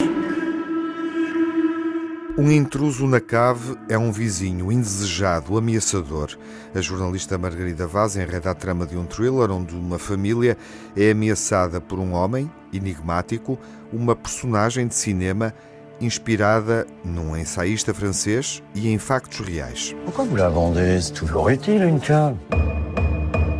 Um 2.37 2.51
intruso 2.51 3.07
na 3.07 3.21
cave 3.21 3.77
é 3.89 3.97
um 3.97 4.11
vizinho 4.11 4.73
indesejado, 4.73 5.57
ameaçador. 5.57 6.31
A 6.75 6.81
jornalista 6.81 7.39
Margarida 7.39 7.87
Vaz 7.87 8.17
enreda 8.17 8.51
a 8.51 8.55
trama 8.55 8.85
de 8.85 8.97
um 8.97 9.05
thriller 9.07 9.53
onde 9.53 9.77
uma 9.77 10.01
família 10.01 10.59
é 10.97 11.13
ameaçada 11.13 11.81
por 11.81 12.01
um 12.01 12.13
homem 12.13 12.51
enigmático, 12.73 13.57
uma 13.93 14.17
personagem 14.17 14.89
de 14.89 14.97
cinema 14.97 15.55
inspirada 16.01 16.89
num 17.05 17.37
ensaísta 17.37 17.95
francês 17.95 18.61
e 18.75 18.89
em 18.89 18.99
factos 18.99 19.39
reais. 19.39 19.95
Pourquoi 20.05 20.25
vous 20.25 20.37
la 20.37 20.49
vendez 20.49 21.03
C'est 21.03 21.13
toujours 21.13 21.49
utile 21.51 21.85
une 21.85 22.01
cave. 22.01 22.35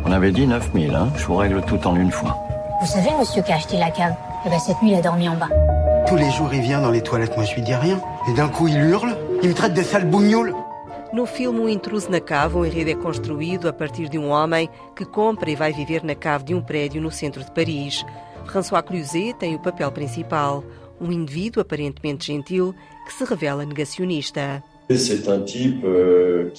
On 0.03 0.11
avait 0.11 0.33
dit 0.33 0.45
9000, 0.45 0.93
hein 0.93 1.13
Je 1.15 1.25
vous 1.25 1.37
règle 1.37 1.61
tout 1.61 1.79
en 1.87 1.95
une 1.95 2.11
fois. 2.11 2.35
Vous 2.81 2.87
savez, 2.87 3.11
monsieur 3.17 3.41
qui 3.41 3.53
a 3.53 3.55
acheté 3.55 3.77
la 3.77 3.89
cave 3.89 4.15
Eh 4.45 4.49
bien, 4.49 4.59
cette 4.59 4.81
nuit, 4.81 4.91
il 4.91 4.97
a 4.97 5.01
dormi 5.01 5.29
en 5.29 5.37
bas. 5.37 5.47
Tous 6.09 6.17
les 6.17 6.29
jours, 6.29 6.53
il 6.53 6.61
vient 6.61 6.81
dans 6.81 6.91
les 6.91 7.01
toilettes, 7.01 7.37
moi 7.37 7.45
je 7.45 7.55
lui 7.55 7.61
dis 7.61 7.73
rien. 7.73 8.01
Et 8.27 8.33
d'un 8.33 8.49
coup, 8.49 8.67
il 8.67 8.77
hurle, 8.77 9.15
il 9.43 9.49
me 9.49 9.53
traite 9.53 9.75
de 9.75 9.83
sale 9.83 10.05
bougnoule. 10.05 10.55
No 11.13 11.25
filme 11.25 11.59
O 11.59 11.69
Intruso 11.69 12.09
na 12.09 12.19
Cave, 12.19 12.57
o 12.57 12.65
enredo 12.65 12.89
é 12.89 12.95
construído 12.95 13.69
a 13.69 13.73
partir 13.73 14.09
de 14.09 14.17
um 14.17 14.29
homem 14.29 14.67
que 14.95 15.05
compra 15.05 15.49
e 15.49 15.55
vai 15.55 15.71
viver 15.71 16.03
na 16.03 16.15
cave 16.15 16.45
de 16.45 16.55
um 16.55 16.61
prédio 16.61 17.01
no 17.01 17.11
centro 17.11 17.43
de 17.43 17.51
Paris. 17.51 18.03
François 18.47 18.81
Cluzet 18.81 19.33
tem 19.35 19.55
o 19.55 19.59
papel 19.59 19.91
principal, 19.91 20.63
um 20.99 21.11
indivíduo 21.11 21.61
aparentemente 21.61 22.25
gentil 22.25 22.73
que 23.05 23.13
se 23.13 23.23
revela 23.23 23.65
negacionista. 23.65 24.63
Euh, 24.87 26.51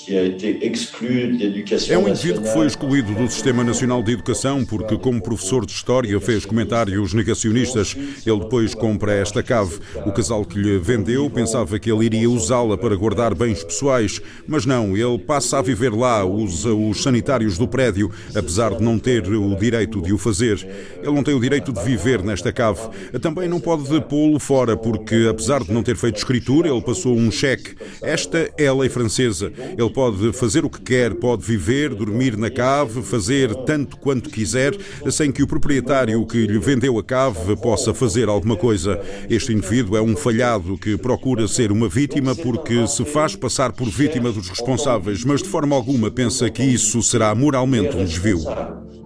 é 1.88 1.96
um 1.96 2.08
indivíduo 2.08 2.42
que 2.42 2.52
foi 2.52 2.66
excluído 2.66 3.14
do 3.14 3.30
Sistema 3.30 3.62
Nacional 3.62 4.02
de 4.02 4.10
Educação 4.14 4.64
porque, 4.64 4.98
como 4.98 5.22
professor 5.22 5.64
de 5.64 5.70
História, 5.70 6.18
fez 6.20 6.44
comentários 6.44 7.14
negacionistas. 7.14 7.96
Ele 8.26 8.40
depois 8.40 8.74
compra 8.74 9.12
esta 9.12 9.44
cave. 9.44 9.78
O 10.04 10.10
casal 10.10 10.44
que 10.44 10.58
lhe 10.58 10.76
vendeu 10.76 11.30
pensava 11.30 11.78
que 11.78 11.88
ele 11.88 12.06
iria 12.06 12.28
usá-la 12.28 12.76
para 12.76 12.96
guardar 12.96 13.32
bens 13.32 13.62
pessoais, 13.62 14.20
mas 14.44 14.66
não, 14.66 14.96
ele 14.96 15.18
passa 15.18 15.60
a 15.60 15.62
viver 15.62 15.92
lá, 15.92 16.24
usa 16.24 16.74
os 16.74 17.04
sanitários 17.04 17.56
do 17.56 17.68
prédio, 17.68 18.10
apesar 18.34 18.74
de 18.74 18.82
não 18.82 18.98
ter 18.98 19.24
o 19.28 19.54
direito 19.54 20.02
de 20.02 20.12
o 20.12 20.18
fazer. 20.18 20.66
Ele 21.00 21.12
não 21.12 21.22
tem 21.22 21.34
o 21.34 21.40
direito 21.40 21.72
de 21.72 21.80
viver 21.80 22.24
nesta 22.24 22.52
cave. 22.52 22.80
Também 23.20 23.48
não 23.48 23.60
pode 23.60 24.00
pô-lo 24.00 24.40
fora 24.40 24.76
porque, 24.76 25.28
apesar 25.30 25.62
de 25.62 25.72
não 25.72 25.84
ter 25.84 25.94
feito 25.94 26.16
escritura, 26.16 26.68
ele 26.68 26.82
passou 26.82 27.14
um 27.14 27.30
cheque. 27.30 27.76
Esta 28.16 28.50
é 28.56 28.66
a 28.66 28.72
lei 28.72 28.88
francesa. 28.88 29.52
Ele 29.76 29.90
pode 29.90 30.32
fazer 30.32 30.64
o 30.64 30.70
que 30.70 30.80
quer, 30.80 31.14
pode 31.16 31.42
viver, 31.42 31.94
dormir 31.94 32.34
na 32.34 32.48
cave, 32.48 33.02
fazer 33.02 33.54
tanto 33.66 33.98
quanto 33.98 34.30
quiser, 34.30 34.74
sem 35.10 35.30
que 35.30 35.42
o 35.42 35.46
proprietário 35.46 36.24
que 36.24 36.46
lhe 36.46 36.58
vendeu 36.58 36.98
a 36.98 37.04
cave 37.04 37.54
possa 37.56 37.92
fazer 37.92 38.30
alguma 38.30 38.56
coisa. 38.56 38.98
Este 39.28 39.52
indivíduo 39.52 39.98
é 39.98 40.00
um 40.00 40.16
falhado 40.16 40.78
que 40.78 40.96
procura 40.96 41.46
ser 41.46 41.70
uma 41.70 41.90
vítima 41.90 42.34
porque 42.34 42.86
se 42.86 43.04
faz 43.04 43.36
passar 43.36 43.72
por 43.72 43.86
vítima 43.90 44.32
dos 44.32 44.48
responsáveis, 44.48 45.22
mas 45.22 45.42
de 45.42 45.50
forma 45.50 45.76
alguma 45.76 46.10
pensa 46.10 46.48
que 46.48 46.62
isso 46.62 47.02
será 47.02 47.34
moralmente 47.34 47.94
um 47.98 48.04
desvio. 48.04 48.38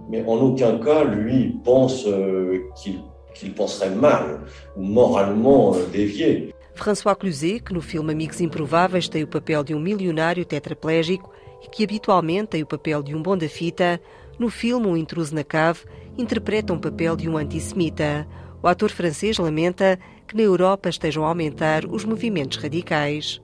Mais 0.09 0.25
en 0.25 0.29
aucun 0.29 0.79
cas, 0.79 1.03
lui, 1.03 1.57
pense 1.63 2.05
euh, 2.07 2.59
mal 3.95 4.41
ou 4.75 4.83
moralement 4.83 5.75
euh. 5.75 6.51
François 6.75 7.15
Cluzet, 7.15 7.61
que 7.61 7.73
no 7.73 7.81
filme 7.81 8.11
Amigos 8.11 8.41
Improváveis 8.41 9.07
tem 9.07 9.23
o 9.23 9.27
papel 9.27 9.63
de 9.63 9.75
um 9.75 9.79
milionário 9.79 10.45
tetraplégico 10.45 11.31
e 11.63 11.69
que 11.69 11.83
habitualmente 11.83 12.49
tem 12.49 12.63
o 12.63 12.67
papel 12.67 13.03
de 13.03 13.15
um 13.15 13.21
bom 13.21 13.37
da 13.37 13.47
fita, 13.47 14.01
no 14.39 14.49
filme 14.49 14.87
Um 14.87 14.97
Intruso 14.97 15.35
na 15.35 15.43
Cave, 15.43 15.81
interpreta 16.17 16.73
um 16.73 16.79
papel 16.79 17.15
de 17.15 17.29
um 17.29 17.37
antissemita. 17.37 18.27
O 18.63 18.67
ator 18.67 18.89
francês 18.89 19.37
lamenta 19.37 19.99
que 20.27 20.35
na 20.35 20.41
Europa 20.41 20.89
estejam 20.89 21.25
a 21.25 21.27
aumentar 21.27 21.85
os 21.85 22.03
movimentos 22.03 22.57
radicais. 22.57 23.41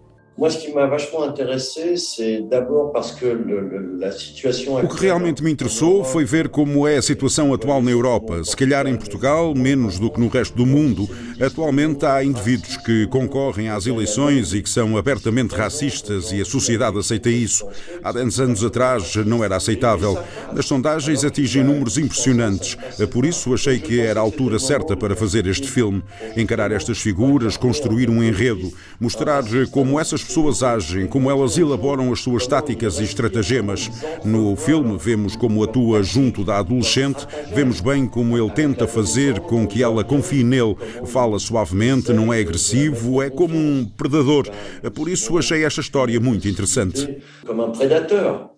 O 4.84 4.88
que 4.96 5.02
realmente 5.02 5.44
me 5.44 5.52
interessou 5.52 6.04
foi 6.04 6.24
ver 6.26 6.48
como 6.48 6.88
é 6.88 6.98
a 6.98 7.02
situação 7.02 7.52
atual 7.52 7.82
na 7.82 7.90
Europa. 7.90 8.44
Se 8.44 8.56
calhar 8.56 8.86
em 8.86 8.96
Portugal, 8.96 9.56
menos 9.56 9.98
do 9.98 10.12
que 10.12 10.20
no 10.20 10.28
resto 10.28 10.56
do 10.56 10.64
mundo. 10.64 11.10
Atualmente 11.42 12.06
há 12.06 12.24
indivíduos 12.24 12.78
que 12.78 13.08
concorrem 13.08 13.70
às 13.70 13.88
eleições 13.88 14.54
e 14.54 14.62
que 14.62 14.70
são 14.70 14.96
abertamente 14.96 15.56
racistas 15.56 16.32
e 16.32 16.40
a 16.40 16.46
sociedade 16.46 17.00
aceita 17.00 17.32
isso. 17.32 17.68
Há 18.04 18.12
10 18.12 18.40
anos 18.40 18.64
atrás 18.64 19.16
não 19.16 19.44
era 19.44 19.56
aceitável. 19.56 20.20
Nas 20.54 20.68
sondagens 20.68 21.26
atingem 21.26 21.64
números 21.64 21.98
impressionantes. 21.98 22.78
Por 23.12 23.26
isso 23.26 23.56
achei 23.56 23.80
que 23.80 24.00
era 24.00 24.20
a 24.20 24.24
altura 24.24 24.60
certa 24.60 24.96
para 24.96 25.16
fazer 25.16 25.48
este 25.48 25.68
filme. 25.68 26.04
Encarar 26.36 26.72
estas 26.72 27.00
figuras, 27.00 27.58
construir 27.58 28.08
um 28.08 28.24
enredo, 28.24 28.72
mostrar 29.00 29.44
como 29.72 30.00
essas 30.00 30.27
pessoas 30.28 30.62
agem, 30.62 31.08
como 31.08 31.32
elas 31.32 31.58
elaboram 31.58 32.12
as 32.12 32.20
suas 32.20 32.46
táticas 32.46 33.00
e 33.00 33.04
estratagemas. 33.04 33.90
No 34.24 34.56
filme, 34.56 34.98
vemos 34.98 35.36
como 35.36 35.64
atua 35.64 36.04
junto 36.04 36.44
da 36.44 36.60
adolescente, 36.60 37.26
vemos 37.54 37.80
bem 37.80 38.06
como 38.06 38.38
ele 38.38 38.52
tenta 38.52 38.86
fazer 38.86 39.40
com 39.40 39.66
que 39.66 39.82
ela 39.82 40.04
confie 40.04 40.44
nele. 40.44 40.76
Fala 41.06 41.40
suavemente, 41.40 42.12
não 42.12 42.34
é 42.34 42.42
agressivo, 42.42 43.22
é 43.22 43.30
como 43.30 43.56
um 43.56 43.86
predador. 43.86 44.48
Por 44.94 45.08
isso 45.08 45.38
achei 45.38 45.64
esta 45.64 45.82
história 45.82 46.20
muito 46.20 46.48
interessante. 46.48 47.20
Como 47.46 47.66
um 47.66 47.72
predador. 47.72 48.50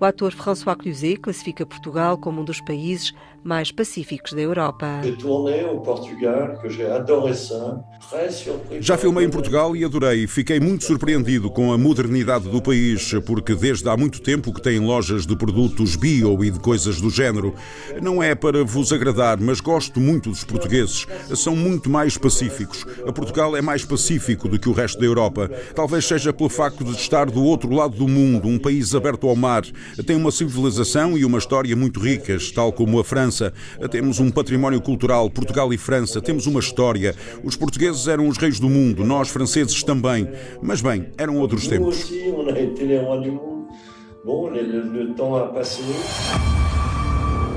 O 0.00 0.04
ator 0.04 0.32
François 0.32 0.74
Cluzet 0.74 1.16
classifica 1.18 1.66
Portugal 1.66 2.16
como 2.16 2.40
um 2.40 2.44
dos 2.44 2.62
países 2.62 3.12
mais 3.44 3.70
pacíficos 3.70 4.32
da 4.32 4.40
Europa. 4.40 5.00
Já 8.80 8.96
filmei 8.96 9.26
em 9.26 9.30
Portugal 9.30 9.76
e 9.76 9.84
adorei. 9.84 10.26
Fiquei 10.26 10.60
muito 10.60 10.84
surpreendido 10.84 11.50
com 11.50 11.72
a 11.72 11.78
modernidade 11.78 12.48
do 12.48 12.60
país, 12.60 13.12
porque 13.26 13.54
desde 13.54 13.88
há 13.88 13.96
muito 13.96 14.20
tempo 14.20 14.52
que 14.52 14.62
tem 14.62 14.78
lojas 14.78 15.26
de 15.26 15.36
produtos 15.36 15.96
bio 15.96 16.42
e 16.44 16.50
de 16.50 16.58
coisas 16.58 17.00
do 17.00 17.10
género. 17.10 17.54
Não 18.02 18.22
é 18.22 18.34
para 18.34 18.64
vos 18.64 18.92
agradar, 18.92 19.38
mas 19.40 19.60
gosto 19.60 20.00
muito 20.00 20.30
dos 20.30 20.44
portugueses. 20.44 21.06
São 21.34 21.54
muito 21.54 21.88
mais 21.90 22.16
pacíficos. 22.16 22.84
A 23.06 23.12
Portugal 23.12 23.56
é 23.56 23.62
mais 23.62 23.84
pacífico 23.84 24.48
do 24.48 24.58
que 24.58 24.68
o 24.68 24.72
resto 24.72 24.98
da 24.98 25.06
Europa. 25.06 25.50
Talvez 25.74 26.06
seja 26.06 26.32
pelo 26.32 26.48
facto 26.48 26.84
de 26.84 26.92
estar 26.92 27.30
do 27.30 27.42
outro 27.42 27.70
lado 27.74 27.96
do 27.96 28.08
mundo, 28.08 28.48
um 28.48 28.58
país 28.58 28.94
aberto 28.94 29.28
ao 29.28 29.36
mar. 29.36 29.62
Tem 30.06 30.16
uma 30.16 30.30
civilização 30.30 31.16
e 31.16 31.24
uma 31.24 31.38
história 31.38 31.74
muito 31.76 32.00
ricas, 32.00 32.50
tal 32.50 32.72
como 32.72 32.98
a 32.98 33.04
França 33.04 33.37
França. 33.38 33.52
Temos 33.90 34.18
um 34.18 34.30
património 34.30 34.80
cultural, 34.80 35.30
Portugal 35.30 35.72
e 35.72 35.78
França, 35.78 36.20
temos 36.20 36.46
uma 36.46 36.60
história. 36.60 37.14
Os 37.44 37.56
portugueses 37.56 38.08
eram 38.08 38.28
os 38.28 38.36
reis 38.36 38.58
do 38.58 38.68
mundo, 38.68 39.04
nós 39.04 39.28
franceses 39.28 39.82
também. 39.82 40.28
Mas 40.60 40.80
bem, 40.82 41.06
eram 41.16 41.36
outros 41.36 41.66
tempos. 41.68 42.10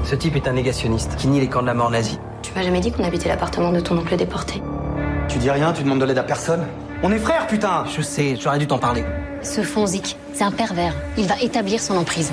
Ce 0.03 0.17
type 0.17 0.35
est 0.35 0.47
un 0.47 0.53
négationniste 0.53 1.15
qui 1.15 1.27
nie 1.27 1.39
les 1.39 1.47
camps 1.47 1.61
de 1.61 1.67
la 1.67 1.73
mort 1.73 1.89
nazie. 1.89 2.19
Tu 2.41 2.51
m'as 2.55 2.63
jamais 2.63 2.81
dit 2.81 2.91
qu'on 2.91 3.03
habitait 3.03 3.29
l'appartement 3.29 3.71
de 3.71 3.79
ton 3.79 3.97
oncle 3.97 4.17
déporté. 4.17 4.61
Tu 5.29 5.37
dis 5.37 5.49
rien, 5.49 5.71
tu 5.73 5.83
demandes 5.83 5.99
de 5.99 6.05
l'aide 6.05 6.17
à 6.17 6.23
personne 6.23 6.65
On 7.03 7.11
est 7.11 7.19
frères, 7.19 7.47
putain 7.47 7.85
Je 7.95 8.01
sais, 8.01 8.35
j'aurais 8.35 8.59
dû 8.59 8.67
t'en 8.67 8.79
parler. 8.79 9.03
Ce 9.43 9.61
Fonzik, 9.61 10.17
c'est 10.33 10.43
un 10.43 10.51
pervers. 10.51 10.95
Il 11.17 11.27
va 11.27 11.35
établir 11.41 11.79
son 11.79 11.95
emprise. 11.97 12.31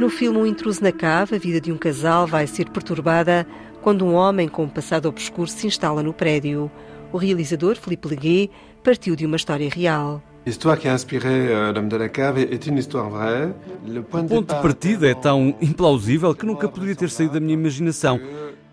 No 0.00 0.08
filme 0.08 0.38
Um 0.38 0.46
Intruso 0.46 0.82
na 0.82 0.92
Cave, 0.92 1.36
a 1.36 1.38
vida 1.38 1.60
de 1.60 1.70
um 1.70 1.76
casal 1.76 2.26
vai 2.26 2.46
ser 2.46 2.70
perturbada 2.70 3.46
quando 3.82 4.02
um 4.02 4.14
homem 4.14 4.48
com 4.48 4.64
um 4.64 4.68
passado 4.68 5.06
obscuro 5.06 5.46
se 5.46 5.66
instala 5.66 6.02
no 6.02 6.14
prédio. 6.14 6.70
O 7.12 7.18
realizador, 7.18 7.76
Philippe 7.76 8.08
Leguet, 8.08 8.50
partiu 8.82 9.14
de 9.14 9.26
uma 9.26 9.36
história 9.36 9.68
real. 9.68 10.22
L'histoire 10.46 10.78
qui 10.78 10.88
a 10.88 10.94
inspiré 10.94 11.28
euh, 11.28 11.70
L'Homme 11.74 11.90
de 11.90 11.98
la 11.98 12.08
Cave 12.08 12.38
est 12.38 12.66
une 12.66 12.78
histoire 12.78 13.10
vraie. 13.10 13.52
Le 13.86 14.00
point 14.00 14.22
de 14.22 14.32
o 14.32 14.36
ponto 14.36 14.54
de 14.54 14.62
partida 14.62 15.06
é 15.06 15.14
tão 15.14 15.54
implausível 15.60 16.34
que 16.34 16.46
nunca 16.46 16.66
poderia 16.66 16.96
ter 16.96 17.10
saído 17.10 17.34
da 17.34 17.40
minha 17.40 17.52
imaginação. 17.52 18.18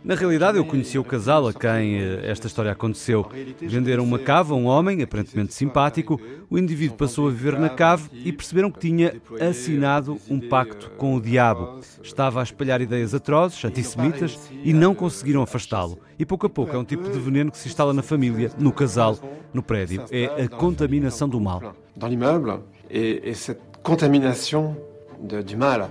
Na 0.07 0.15
realidade, 0.15 0.57
eu 0.57 0.63
conheci 0.63 0.97
o 0.97 1.03
casal 1.03 1.49
a 1.49 1.53
quem 1.53 1.99
eh, 1.99 2.21
esta 2.23 2.47
história 2.47 2.71
aconteceu. 2.71 3.29
Venderam 3.59 4.05
uma 4.05 4.17
cave 4.17 4.53
a 4.53 4.55
um 4.55 4.65
homem, 4.65 5.01
aparentemente 5.01 5.53
simpático. 5.53 6.17
O 6.49 6.57
indivíduo 6.57 6.95
passou 6.95 7.27
a 7.27 7.29
viver 7.29 7.59
na 7.59 7.67
cave 7.67 8.09
e 8.13 8.31
perceberam 8.31 8.71
que 8.71 8.79
tinha 8.79 9.21
assinado 9.41 10.17
um 10.29 10.39
pacto 10.39 10.91
com 10.91 11.13
o 11.13 11.21
diabo. 11.21 11.81
Estava 12.01 12.39
a 12.39 12.43
espalhar 12.43 12.79
ideias 12.79 13.13
atrozes, 13.13 13.65
antissemitas, 13.65 14.49
e 14.63 14.71
não 14.71 14.95
conseguiram 14.95 15.41
afastá-lo. 15.41 15.99
E 16.17 16.25
pouco 16.25 16.47
a 16.47 16.49
pouco 16.49 16.73
é 16.73 16.79
um 16.79 16.85
tipo 16.85 17.09
de 17.09 17.19
veneno 17.19 17.51
que 17.51 17.57
se 17.57 17.67
instala 17.67 17.93
na 17.93 18.01
família, 18.01 18.49
no 18.57 18.71
casal, 18.71 19.17
no 19.53 19.61
prédio. 19.61 20.05
É 20.09 20.43
a 20.43 20.47
contaminação 20.47 21.27
do 21.27 21.41
mal. 21.41 21.75
Dans 21.97 22.09
l'immeuble, 22.09 22.61
et, 22.89 23.27
et 23.27 23.35
cette 23.35 23.59
contamination 23.83 24.77
du 25.19 25.57
mal. 25.57 25.89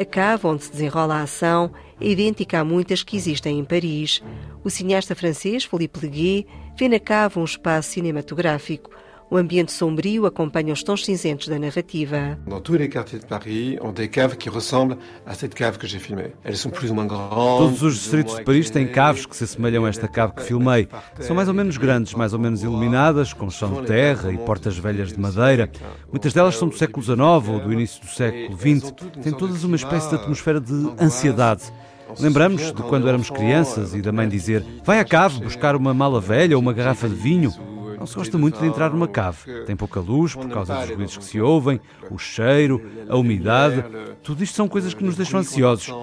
A 0.00 0.04
cave 0.06 0.46
onde 0.46 0.64
se 0.64 0.72
desenrola 0.72 1.16
a 1.16 1.22
ação 1.24 1.70
é 2.00 2.08
idêntica 2.08 2.58
a 2.58 2.64
muitas 2.64 3.02
que 3.02 3.18
existem 3.18 3.58
em 3.58 3.64
Paris. 3.66 4.22
O 4.64 4.70
cineasta 4.70 5.14
francês 5.14 5.64
Philippe 5.64 6.00
Leguet 6.00 6.46
vê 6.74 6.88
na 6.88 6.98
cave 6.98 7.38
um 7.38 7.44
espaço 7.44 7.90
cinematográfico. 7.90 8.90
O 9.32 9.36
ambiente 9.36 9.70
sombrio 9.70 10.26
acompanha 10.26 10.72
os 10.72 10.82
tons 10.82 11.04
cinzentos 11.04 11.46
da 11.46 11.56
narrativa. 11.56 12.36
Dans 12.48 12.60
tous 12.60 12.76
les 12.76 12.88
quartiers 12.88 13.20
de 13.20 13.26
Paris, 13.26 13.78
ont 13.80 13.92
des 13.92 14.08
caves 14.08 14.36
qui 14.36 14.48
ressemblent 14.50 14.96
à 15.24 15.34
cette 15.34 15.54
cave 15.54 15.78
que 15.78 15.86
j'ai 15.86 16.00
filmée. 16.00 16.32
Elles 16.44 16.56
sont 16.56 16.70
plus 16.70 16.90
ou 16.90 16.94
moins 16.94 17.06
grandes. 17.06 17.30
Todos 17.58 17.82
os 17.84 17.94
distritos 17.94 18.34
de 18.34 18.42
Paris 18.42 18.70
têm 18.70 18.88
caves 18.88 19.26
que 19.26 19.36
se 19.36 19.44
assemelham 19.44 19.84
a 19.84 19.88
esta 19.88 20.08
cave 20.08 20.32
que 20.34 20.42
filmei. 20.42 20.88
São 21.20 21.36
mais 21.36 21.46
ou 21.46 21.54
menos 21.54 21.76
grandes, 21.76 22.12
mais 22.14 22.32
ou 22.32 22.40
menos 22.40 22.64
iluminadas, 22.64 23.32
com 23.32 23.48
chão 23.48 23.72
de 23.74 23.86
terra 23.86 24.32
e 24.32 24.38
portas 24.38 24.76
velhas 24.76 25.12
de 25.12 25.20
madeira. 25.20 25.70
Muitas 26.10 26.32
delas 26.32 26.56
são 26.56 26.66
do 26.66 26.76
século 26.76 27.00
XIX 27.00 27.20
ou 27.20 27.60
do 27.60 27.72
início 27.72 28.00
do 28.00 28.08
século 28.08 28.58
XX. 28.58 28.92
Têm 29.22 29.32
todas 29.32 29.62
uma 29.62 29.76
espécie 29.76 30.08
de 30.08 30.16
atmosfera 30.16 30.60
de 30.60 30.92
ansiedade. 31.00 31.72
Lembramos 32.18 32.72
de 32.72 32.82
quando 32.82 33.06
éramos 33.06 33.30
crianças 33.30 33.94
e 33.94 34.02
da 34.02 34.10
mãe 34.10 34.28
dizer: 34.28 34.66
Vai 34.84 34.98
à 34.98 35.04
cave 35.04 35.38
buscar 35.38 35.76
uma 35.76 35.94
mala 35.94 36.20
velha 36.20 36.56
ou 36.56 36.60
uma 36.60 36.72
garrafa 36.72 37.08
de 37.08 37.14
vinho. 37.14 37.52
Não 38.00 38.06
se 38.06 38.16
gosta 38.16 38.38
muito 38.38 38.58
de 38.58 38.66
entrar 38.66 38.90
numa 38.90 39.06
cave. 39.06 39.64
Tem 39.66 39.76
pouca 39.76 40.00
luz 40.00 40.34
por 40.34 40.48
causa 40.48 40.74
dos 40.74 40.96
ruídos 40.96 41.16
que 41.18 41.24
se 41.24 41.38
ouvem, 41.38 41.78
o 42.10 42.16
cheiro, 42.16 42.82
a 43.06 43.16
umidade. 43.16 43.84
Tudo 44.22 44.42
isto 44.42 44.56
são 44.56 44.66
coisas 44.66 44.94
que 44.94 45.04
nos 45.04 45.16
deixam 45.16 45.38
ansiosos. 45.38 45.94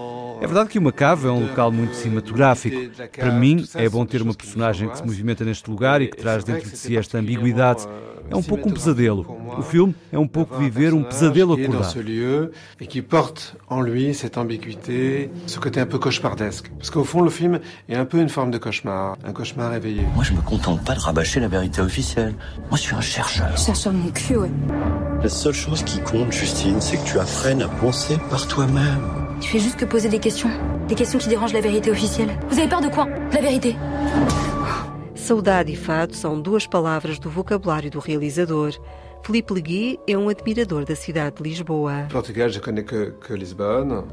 É 0.42 0.46
verdade 0.46 0.70
que 0.70 0.80
uma 0.80 0.92
cave 0.92 1.28
é 1.28 1.32
um 1.32 1.42
local 1.48 1.72
muito 1.72 1.96
cinematográfico. 1.96 2.78
Para 3.16 3.32
mim, 3.32 3.66
é 3.76 3.90
bom 3.90 4.06
ter 4.06 4.22
uma 4.22 4.34
personagem 4.34 4.90
que 4.90 4.98
se 4.98 5.06
movimenta 5.06 5.44
neste 5.44 5.70
lugar 5.70 6.02
e 6.02 6.08
que 6.08 6.18
traz 6.18 6.44
dentro 6.44 6.70
de 6.70 6.78
si 6.78 6.98
esta 6.98 7.18
ambiguidade. 7.18 7.88
é 8.30 8.36
um 8.36 8.44
pouco 8.44 8.70
um 8.70 8.72
pesadelo. 8.72 9.26
O 9.58 9.62
filme 9.62 9.96
é 10.12 10.20
um 10.20 10.28
pouco 10.28 10.58
viver 10.58 10.94
um 10.94 11.04
pesadelo 11.04 11.54
acordado. 11.54 11.96
Et 12.80 12.86
qui 12.88 13.02
porte 13.02 13.56
en 13.70 13.82
lui 13.82 14.14
cette 14.14 14.38
ambiguïté, 14.38 15.30
ce 15.46 15.60
côté 15.60 15.80
un 15.80 15.86
peu 15.86 15.98
cauchemardesque. 16.00 16.70
Parce 16.78 16.90
qu'au 16.90 17.04
fond, 17.04 17.22
le 17.22 17.30
film 17.30 17.60
est 17.90 17.96
un 17.96 18.06
peu 18.06 18.20
une 18.20 18.30
forme 18.30 18.52
de 18.52 18.58
cauchemar, 18.58 19.18
un 19.24 19.32
cauchemar 19.32 19.72
réveillé. 19.72 20.04
Moi, 20.16 20.24
je 20.24 20.34
me 20.34 20.42
contente 20.42 20.84
pas 20.84 20.96
de 20.96 21.00
rabâcher 21.00 21.40
la 21.40 21.48
vérité 21.48 21.82
officielle. 21.82 22.36
Moi, 22.70 22.78
je 22.78 22.82
suis 22.82 22.96
un 22.96 23.02
chercheur. 23.02 23.58
Chercheur 23.58 23.94
mon 23.94 24.12
cul, 24.12 24.38
ouais. 24.38 24.52
La 25.24 25.30
seule 25.30 25.54
chose 25.54 25.84
qui 25.84 26.00
compte, 26.00 26.32
Justine, 26.32 26.80
c'est 26.80 26.98
que 26.98 27.06
tu 27.06 27.20
apprennes 27.20 27.62
à 27.62 27.68
penser 27.68 28.18
par 28.30 28.48
toi-même. 28.48 29.28
Tu 29.40 29.50
fais 29.50 29.60
juste 29.60 29.78
que 29.78 29.86
poser 29.86 30.10
des 30.10 30.20
questions. 30.20 30.27
Des 30.28 30.96
questions 30.96 31.20
qui 31.20 31.30
dérangent 31.30 31.54
la 31.54 31.62
vérité 31.62 31.90
officielle. 31.90 32.38
Vous 32.50 32.60
avez 32.60 32.68
peur 32.68 32.82
de 32.82 32.90
quoi 32.90 33.06
De 33.06 33.36
La 33.36 33.42
vérité. 33.42 33.78
Saudade 35.16 35.72
e 35.72 35.76
fado 35.78 36.14
são 36.14 36.42
duas 36.42 36.68
palavras 36.68 37.18
do 37.18 37.30
vocabulário 37.30 37.90
do 37.90 38.00
realizador. 38.00 38.72
Felipe 39.24 39.54
Legui 39.54 40.00
é 40.06 40.18
um 40.18 40.28
admirador 40.28 40.84
da 40.84 40.96
cidade 40.96 41.38
de 41.38 41.44
Lisboa. 41.44 42.08
Portugal, 42.12 42.50
je 42.50 42.60
connais 42.60 42.84
que, 42.84 43.14
que 43.26 43.34
Lisbonne. 43.38 44.04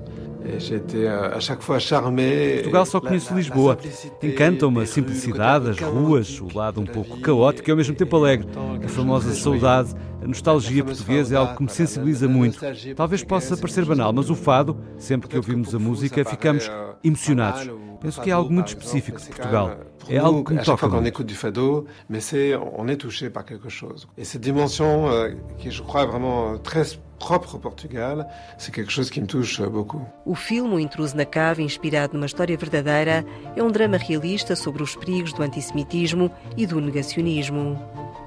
Chaque 1.40 1.62
fois 1.64 1.80
charmé. 1.80 2.57
Portugal 2.57 2.86
só 2.86 3.01
conheço 3.01 3.34
Lisboa. 3.34 3.78
Encanta-me 4.22 4.82
a 4.82 4.86
simplicidade, 4.86 5.70
as 5.70 5.80
ruas, 5.80 6.40
o 6.40 6.49
lado 6.57 6.80
um 6.80 6.86
pouco 6.86 7.20
caótico 7.20 7.68
e 7.68 7.72
ao 7.72 7.76
mesmo 7.76 7.95
tempo 7.95 8.16
alegre. 8.16 8.49
A 8.84 8.88
famosa 8.88 9.32
saudade, 9.34 9.95
a 10.22 10.26
nostalgia 10.26 10.84
portuguesa 10.84 11.34
é 11.34 11.38
algo 11.38 11.57
que 11.57 11.62
me 11.62 11.70
sensibiliza 11.70 12.28
muito. 12.28 12.61
Talvez 12.95 13.24
possa 13.24 13.57
parecer 13.57 13.84
banal, 13.84 14.12
mas 14.12 14.30
o 14.30 14.34
fado, 14.34 14.78
sempre 14.99 15.28
que 15.28 15.36
ouvimos 15.36 15.74
a 15.74 15.78
música, 15.78 16.24
ficamos 16.24 16.70
emocionados. 17.03 17.68
Penso 18.01 18.20
que 18.20 18.30
é 18.30 18.32
algo 18.34 18.53
muito 18.53 18.68
específico 18.68 19.18
de 19.18 19.28
Portugal. 19.28 19.78
É 20.09 20.18
algo 20.18 20.44
que 20.44 20.55
me 20.55 20.62
toca. 20.62 20.88
Quand 20.88 20.96
on 20.96 21.05
écoute 21.05 21.26
du 21.26 21.34
fado, 21.34 21.86
mais 22.09 22.20
c'est, 22.20 22.55
on 22.57 22.88
est 22.88 22.96
touché 22.96 23.30
par 23.30 23.44
quelque 23.44 23.68
chose. 23.68 24.09
Et 24.18 24.24
cette 24.24 24.42
dimension 24.42 25.09
euh, 25.09 25.30
qui, 25.59 25.70
je 25.70 25.82
crois, 25.82 26.02
est 26.02 26.07
vraiment 26.07 26.59
très 26.59 26.84
propre 27.18 27.55
ao 27.55 27.59
Portugal, 27.59 28.26
c'est 28.59 28.74
quelque 28.74 28.90
chose 28.92 29.11
qui 29.11 29.20
me 29.20 29.26
touche 29.26 29.62
beaucoup. 29.62 30.02
O 30.26 30.34
filme 30.34 30.74
O 30.74 30.78
Intruso 30.78 31.16
na 31.16 31.24
Cave, 31.24 31.62
inspirado 31.62 32.14
numa 32.14 32.26
história 32.26 32.57
verdadeira, 32.57 33.24
é 33.57 33.62
um 33.62 33.70
drama 33.70 33.96
realista 33.96 34.55
sobre 34.55 34.82
os 34.82 34.94
perigos 34.94 35.32
do 35.32 35.42
antissemitismo 35.42 36.30
e 36.57 36.66
do 36.66 36.80
negacionismo. 36.80 37.78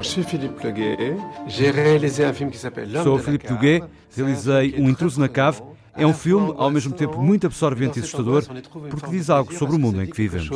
Sou 0.01 0.23
Philippe 0.23 0.65
Leguet, 0.65 1.17
j'ai 1.47 1.71
réalisé 1.71 2.23
un 2.23 2.34
film 2.34 2.49
qui 2.51 2.57
s'appelle 2.57 2.91
Sou 3.03 3.17
Filipe 3.17 3.49
Leguet, 3.49 3.84
realizei 4.15 4.75
Um 4.80 4.89
Intruso 4.89 5.19
na 5.19 5.28
Cave, 5.28 5.61
é 5.98 6.06
um 6.06 6.14
filme 6.14 6.54
ao 6.58 6.70
mesmo 6.70 6.93
tempo 6.93 7.22
muito 7.22 7.48
absorvente 7.48 8.00
e 8.00 8.02
assustador, 8.02 8.43
porque 8.89 9.10
diz 9.10 9.30
algo 9.30 9.54
sobre 9.54 9.76
o 9.76 9.80
mundo 9.80 10.02
em 10.02 10.08
que 10.08 10.16
vivemos. 10.16 10.50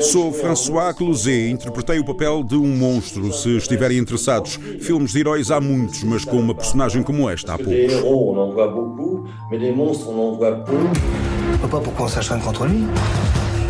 Sou 0.00 0.32
François 0.32 0.94
Cluzet, 0.94 1.50
interpretei 1.50 1.98
o 1.98 2.04
papel 2.04 2.42
de 2.42 2.56
um 2.56 2.76
monstro. 2.76 3.32
Se 3.32 3.56
estiverem 3.56 3.98
interessados, 3.98 4.58
filmes 4.80 5.12
de 5.12 5.20
heróis 5.20 5.50
há 5.50 5.60
muitos, 5.60 6.02
mas 6.04 6.24
com 6.24 6.38
uma 6.38 6.54
personagem 6.54 7.02
como 7.02 7.28
esta 7.28 7.54
há 7.54 7.58
poucos. 7.58 7.92
Pas 11.70 11.80
pourquoi 11.80 12.06
on 12.06 12.08
s'acharne 12.08 12.40
contre 12.40 12.66
lui. 12.66 12.86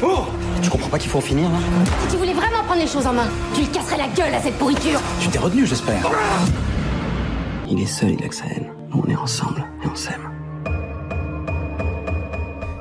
Oh 0.02 0.26
Tu 0.62 0.70
comprends 0.70 0.88
pas 0.88 0.98
qu'il 0.98 1.10
faut 1.10 1.18
en 1.18 1.22
finir, 1.22 1.48
là 1.48 1.58
Si 2.02 2.08
tu 2.08 2.16
voulais 2.16 2.34
vraiment 2.34 2.62
prendre 2.64 2.80
les 2.80 2.86
choses 2.86 3.06
en 3.06 3.12
main, 3.12 3.28
tu 3.54 3.60
lui 3.60 3.68
casserais 3.68 3.96
la 3.96 4.08
gueule 4.08 4.34
à 4.34 4.40
cette 4.40 4.54
pourriture. 4.54 5.00
Tu 5.20 5.28
t'es 5.28 5.38
retenu, 5.38 5.66
j'espère. 5.66 6.02
Il 7.70 7.82
est 7.82 7.86
seul, 7.86 8.12
il 8.12 8.24
a 8.24 8.28
que 8.28 8.34
sa 8.34 8.46
haine. 8.46 8.72
Nous, 8.88 9.02
on 9.04 9.10
est 9.10 9.16
ensemble 9.16 9.62
et 9.84 9.86
on 9.86 9.94
s'aime. 9.94 10.30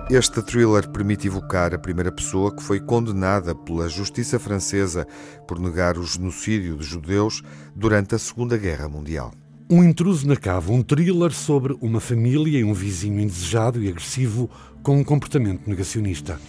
Este 0.10 0.42
thriller 0.42 0.88
permite 0.88 1.28
evocar 1.28 1.74
a 1.74 1.78
primeira 1.78 2.10
pessoa 2.10 2.56
que 2.56 2.64
foi 2.64 2.80
condenada 2.80 3.54
pela 3.54 3.90
justiça 3.90 4.40
francesa 4.40 5.06
por 5.46 5.60
negar 5.60 5.98
o 5.98 6.04
genocídio 6.04 6.78
de 6.78 6.86
judeus 6.86 7.44
durante 7.76 8.16
a 8.16 8.18
Segunda 8.18 8.58
Guerra 8.58 8.88
Mundial. 8.88 9.34
Um 9.70 9.84
intruso 9.84 10.26
na 10.26 10.38
cave, 10.38 10.72
um 10.72 10.82
thriller 10.82 11.34
sobre 11.34 11.78
uma 11.82 12.00
família 12.00 12.60
e 12.60 12.64
um 12.64 12.74
vizinho 12.74 13.20
indesejado 13.20 13.84
e 13.84 13.90
agressivo 13.90 14.50
com 14.82 14.98
um 14.98 15.04
comportamento 15.04 15.68
negacionista. 15.68 16.40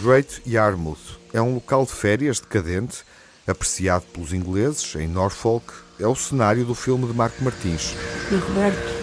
Great 0.00 0.42
Yarmouth 0.46 1.18
é 1.32 1.42
um 1.42 1.54
local 1.54 1.84
de 1.84 1.90
férias 1.90 2.38
decadente, 2.38 2.98
apreciado 3.44 4.04
pelos 4.12 4.32
ingleses 4.32 4.94
em 4.94 5.08
Norfolk. 5.08 5.85
É 5.98 6.06
o 6.06 6.14
cenário 6.14 6.64
do 6.64 6.74
filme 6.74 7.06
de 7.06 7.14
Marco 7.14 7.42
Martins. 7.42 7.94
E 8.30 8.34
Roberto, 8.34 8.94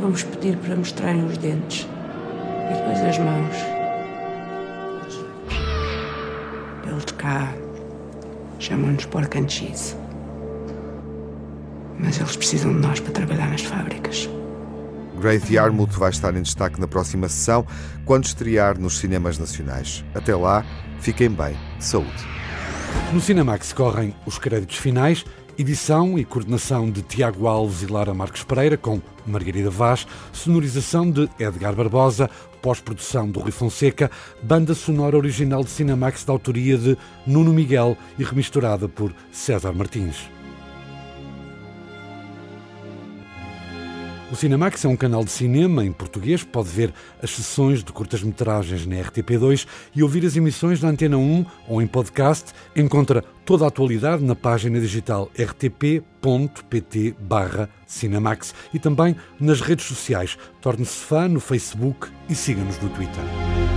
vamos 0.00 0.24
pedir 0.24 0.56
para 0.56 0.74
mostrarem 0.74 1.24
os 1.24 1.38
dentes 1.38 1.86
e 2.68 2.74
depois 2.74 2.98
as 2.98 3.18
mãos. 3.18 3.54
Eles 6.84 7.04
cá 7.16 7.54
chamam-nos 8.58 9.04
pork 9.06 9.38
and 9.38 9.48
cheese. 9.48 9.94
Mas 11.98 12.18
eles 12.18 12.36
precisam 12.36 12.72
de 12.72 12.80
nós 12.80 12.98
para 12.98 13.12
trabalhar 13.12 13.48
nas 13.48 13.62
fábricas. 13.62 14.28
Great 15.20 15.52
Yarmouth 15.52 15.92
vai 15.92 16.10
estar 16.10 16.34
em 16.34 16.42
destaque 16.42 16.80
na 16.80 16.88
próxima 16.88 17.28
sessão, 17.28 17.64
quando 18.04 18.24
estrear 18.24 18.78
nos 18.78 18.98
cinemas 18.98 19.38
nacionais. 19.38 20.04
Até 20.12 20.34
lá, 20.34 20.64
fiquem 20.98 21.30
bem. 21.30 21.56
Saúde. 21.78 22.26
No 23.12 23.20
Cinemax 23.20 23.72
correm 23.72 24.14
os 24.26 24.38
créditos 24.38 24.76
finais, 24.76 25.24
edição 25.58 26.18
e 26.18 26.24
coordenação 26.24 26.90
de 26.90 27.02
Tiago 27.02 27.46
Alves 27.46 27.82
e 27.82 27.86
Lara 27.86 28.12
Marques 28.12 28.42
Pereira, 28.42 28.76
com 28.76 29.00
Margarida 29.26 29.70
Vaz, 29.70 30.06
sonorização 30.32 31.10
de 31.10 31.28
Edgar 31.38 31.74
Barbosa, 31.74 32.30
pós-produção 32.60 33.30
do 33.30 33.40
Rui 33.40 33.50
Fonseca, 33.50 34.10
banda 34.42 34.74
sonora 34.74 35.16
original 35.16 35.64
de 35.64 35.70
Cinemax 35.70 36.24
da 36.24 36.32
autoria 36.32 36.76
de 36.76 36.96
Nuno 37.26 37.52
Miguel 37.52 37.96
e 38.18 38.24
remisturada 38.24 38.88
por 38.88 39.14
César 39.32 39.72
Martins. 39.72 40.36
O 44.30 44.34
Cinemax 44.34 44.84
é 44.84 44.88
um 44.88 44.96
canal 44.96 45.24
de 45.24 45.30
cinema 45.30 45.84
em 45.84 45.92
português. 45.92 46.42
Pode 46.42 46.68
ver 46.68 46.92
as 47.22 47.30
sessões 47.30 47.84
de 47.84 47.92
curtas-metragens 47.92 48.84
na 48.84 48.96
RTP2 48.96 49.68
e 49.94 50.02
ouvir 50.02 50.26
as 50.26 50.34
emissões 50.34 50.82
na 50.82 50.88
Antena 50.88 51.16
1 51.16 51.46
ou 51.68 51.80
em 51.80 51.86
podcast. 51.86 52.52
Encontra 52.74 53.24
toda 53.46 53.64
a 53.64 53.68
atualidade 53.68 54.24
na 54.24 54.34
página 54.34 54.80
digital 54.80 55.30
rtp.pt 55.38 57.14
Cinemax 57.86 58.52
e 58.74 58.78
também 58.78 59.16
nas 59.40 59.60
redes 59.60 59.86
sociais. 59.86 60.36
Torne-se 60.60 60.98
fã 60.98 61.28
no 61.28 61.38
Facebook 61.38 62.08
e 62.28 62.34
siga-nos 62.34 62.78
no 62.82 62.90
Twitter. 62.90 63.75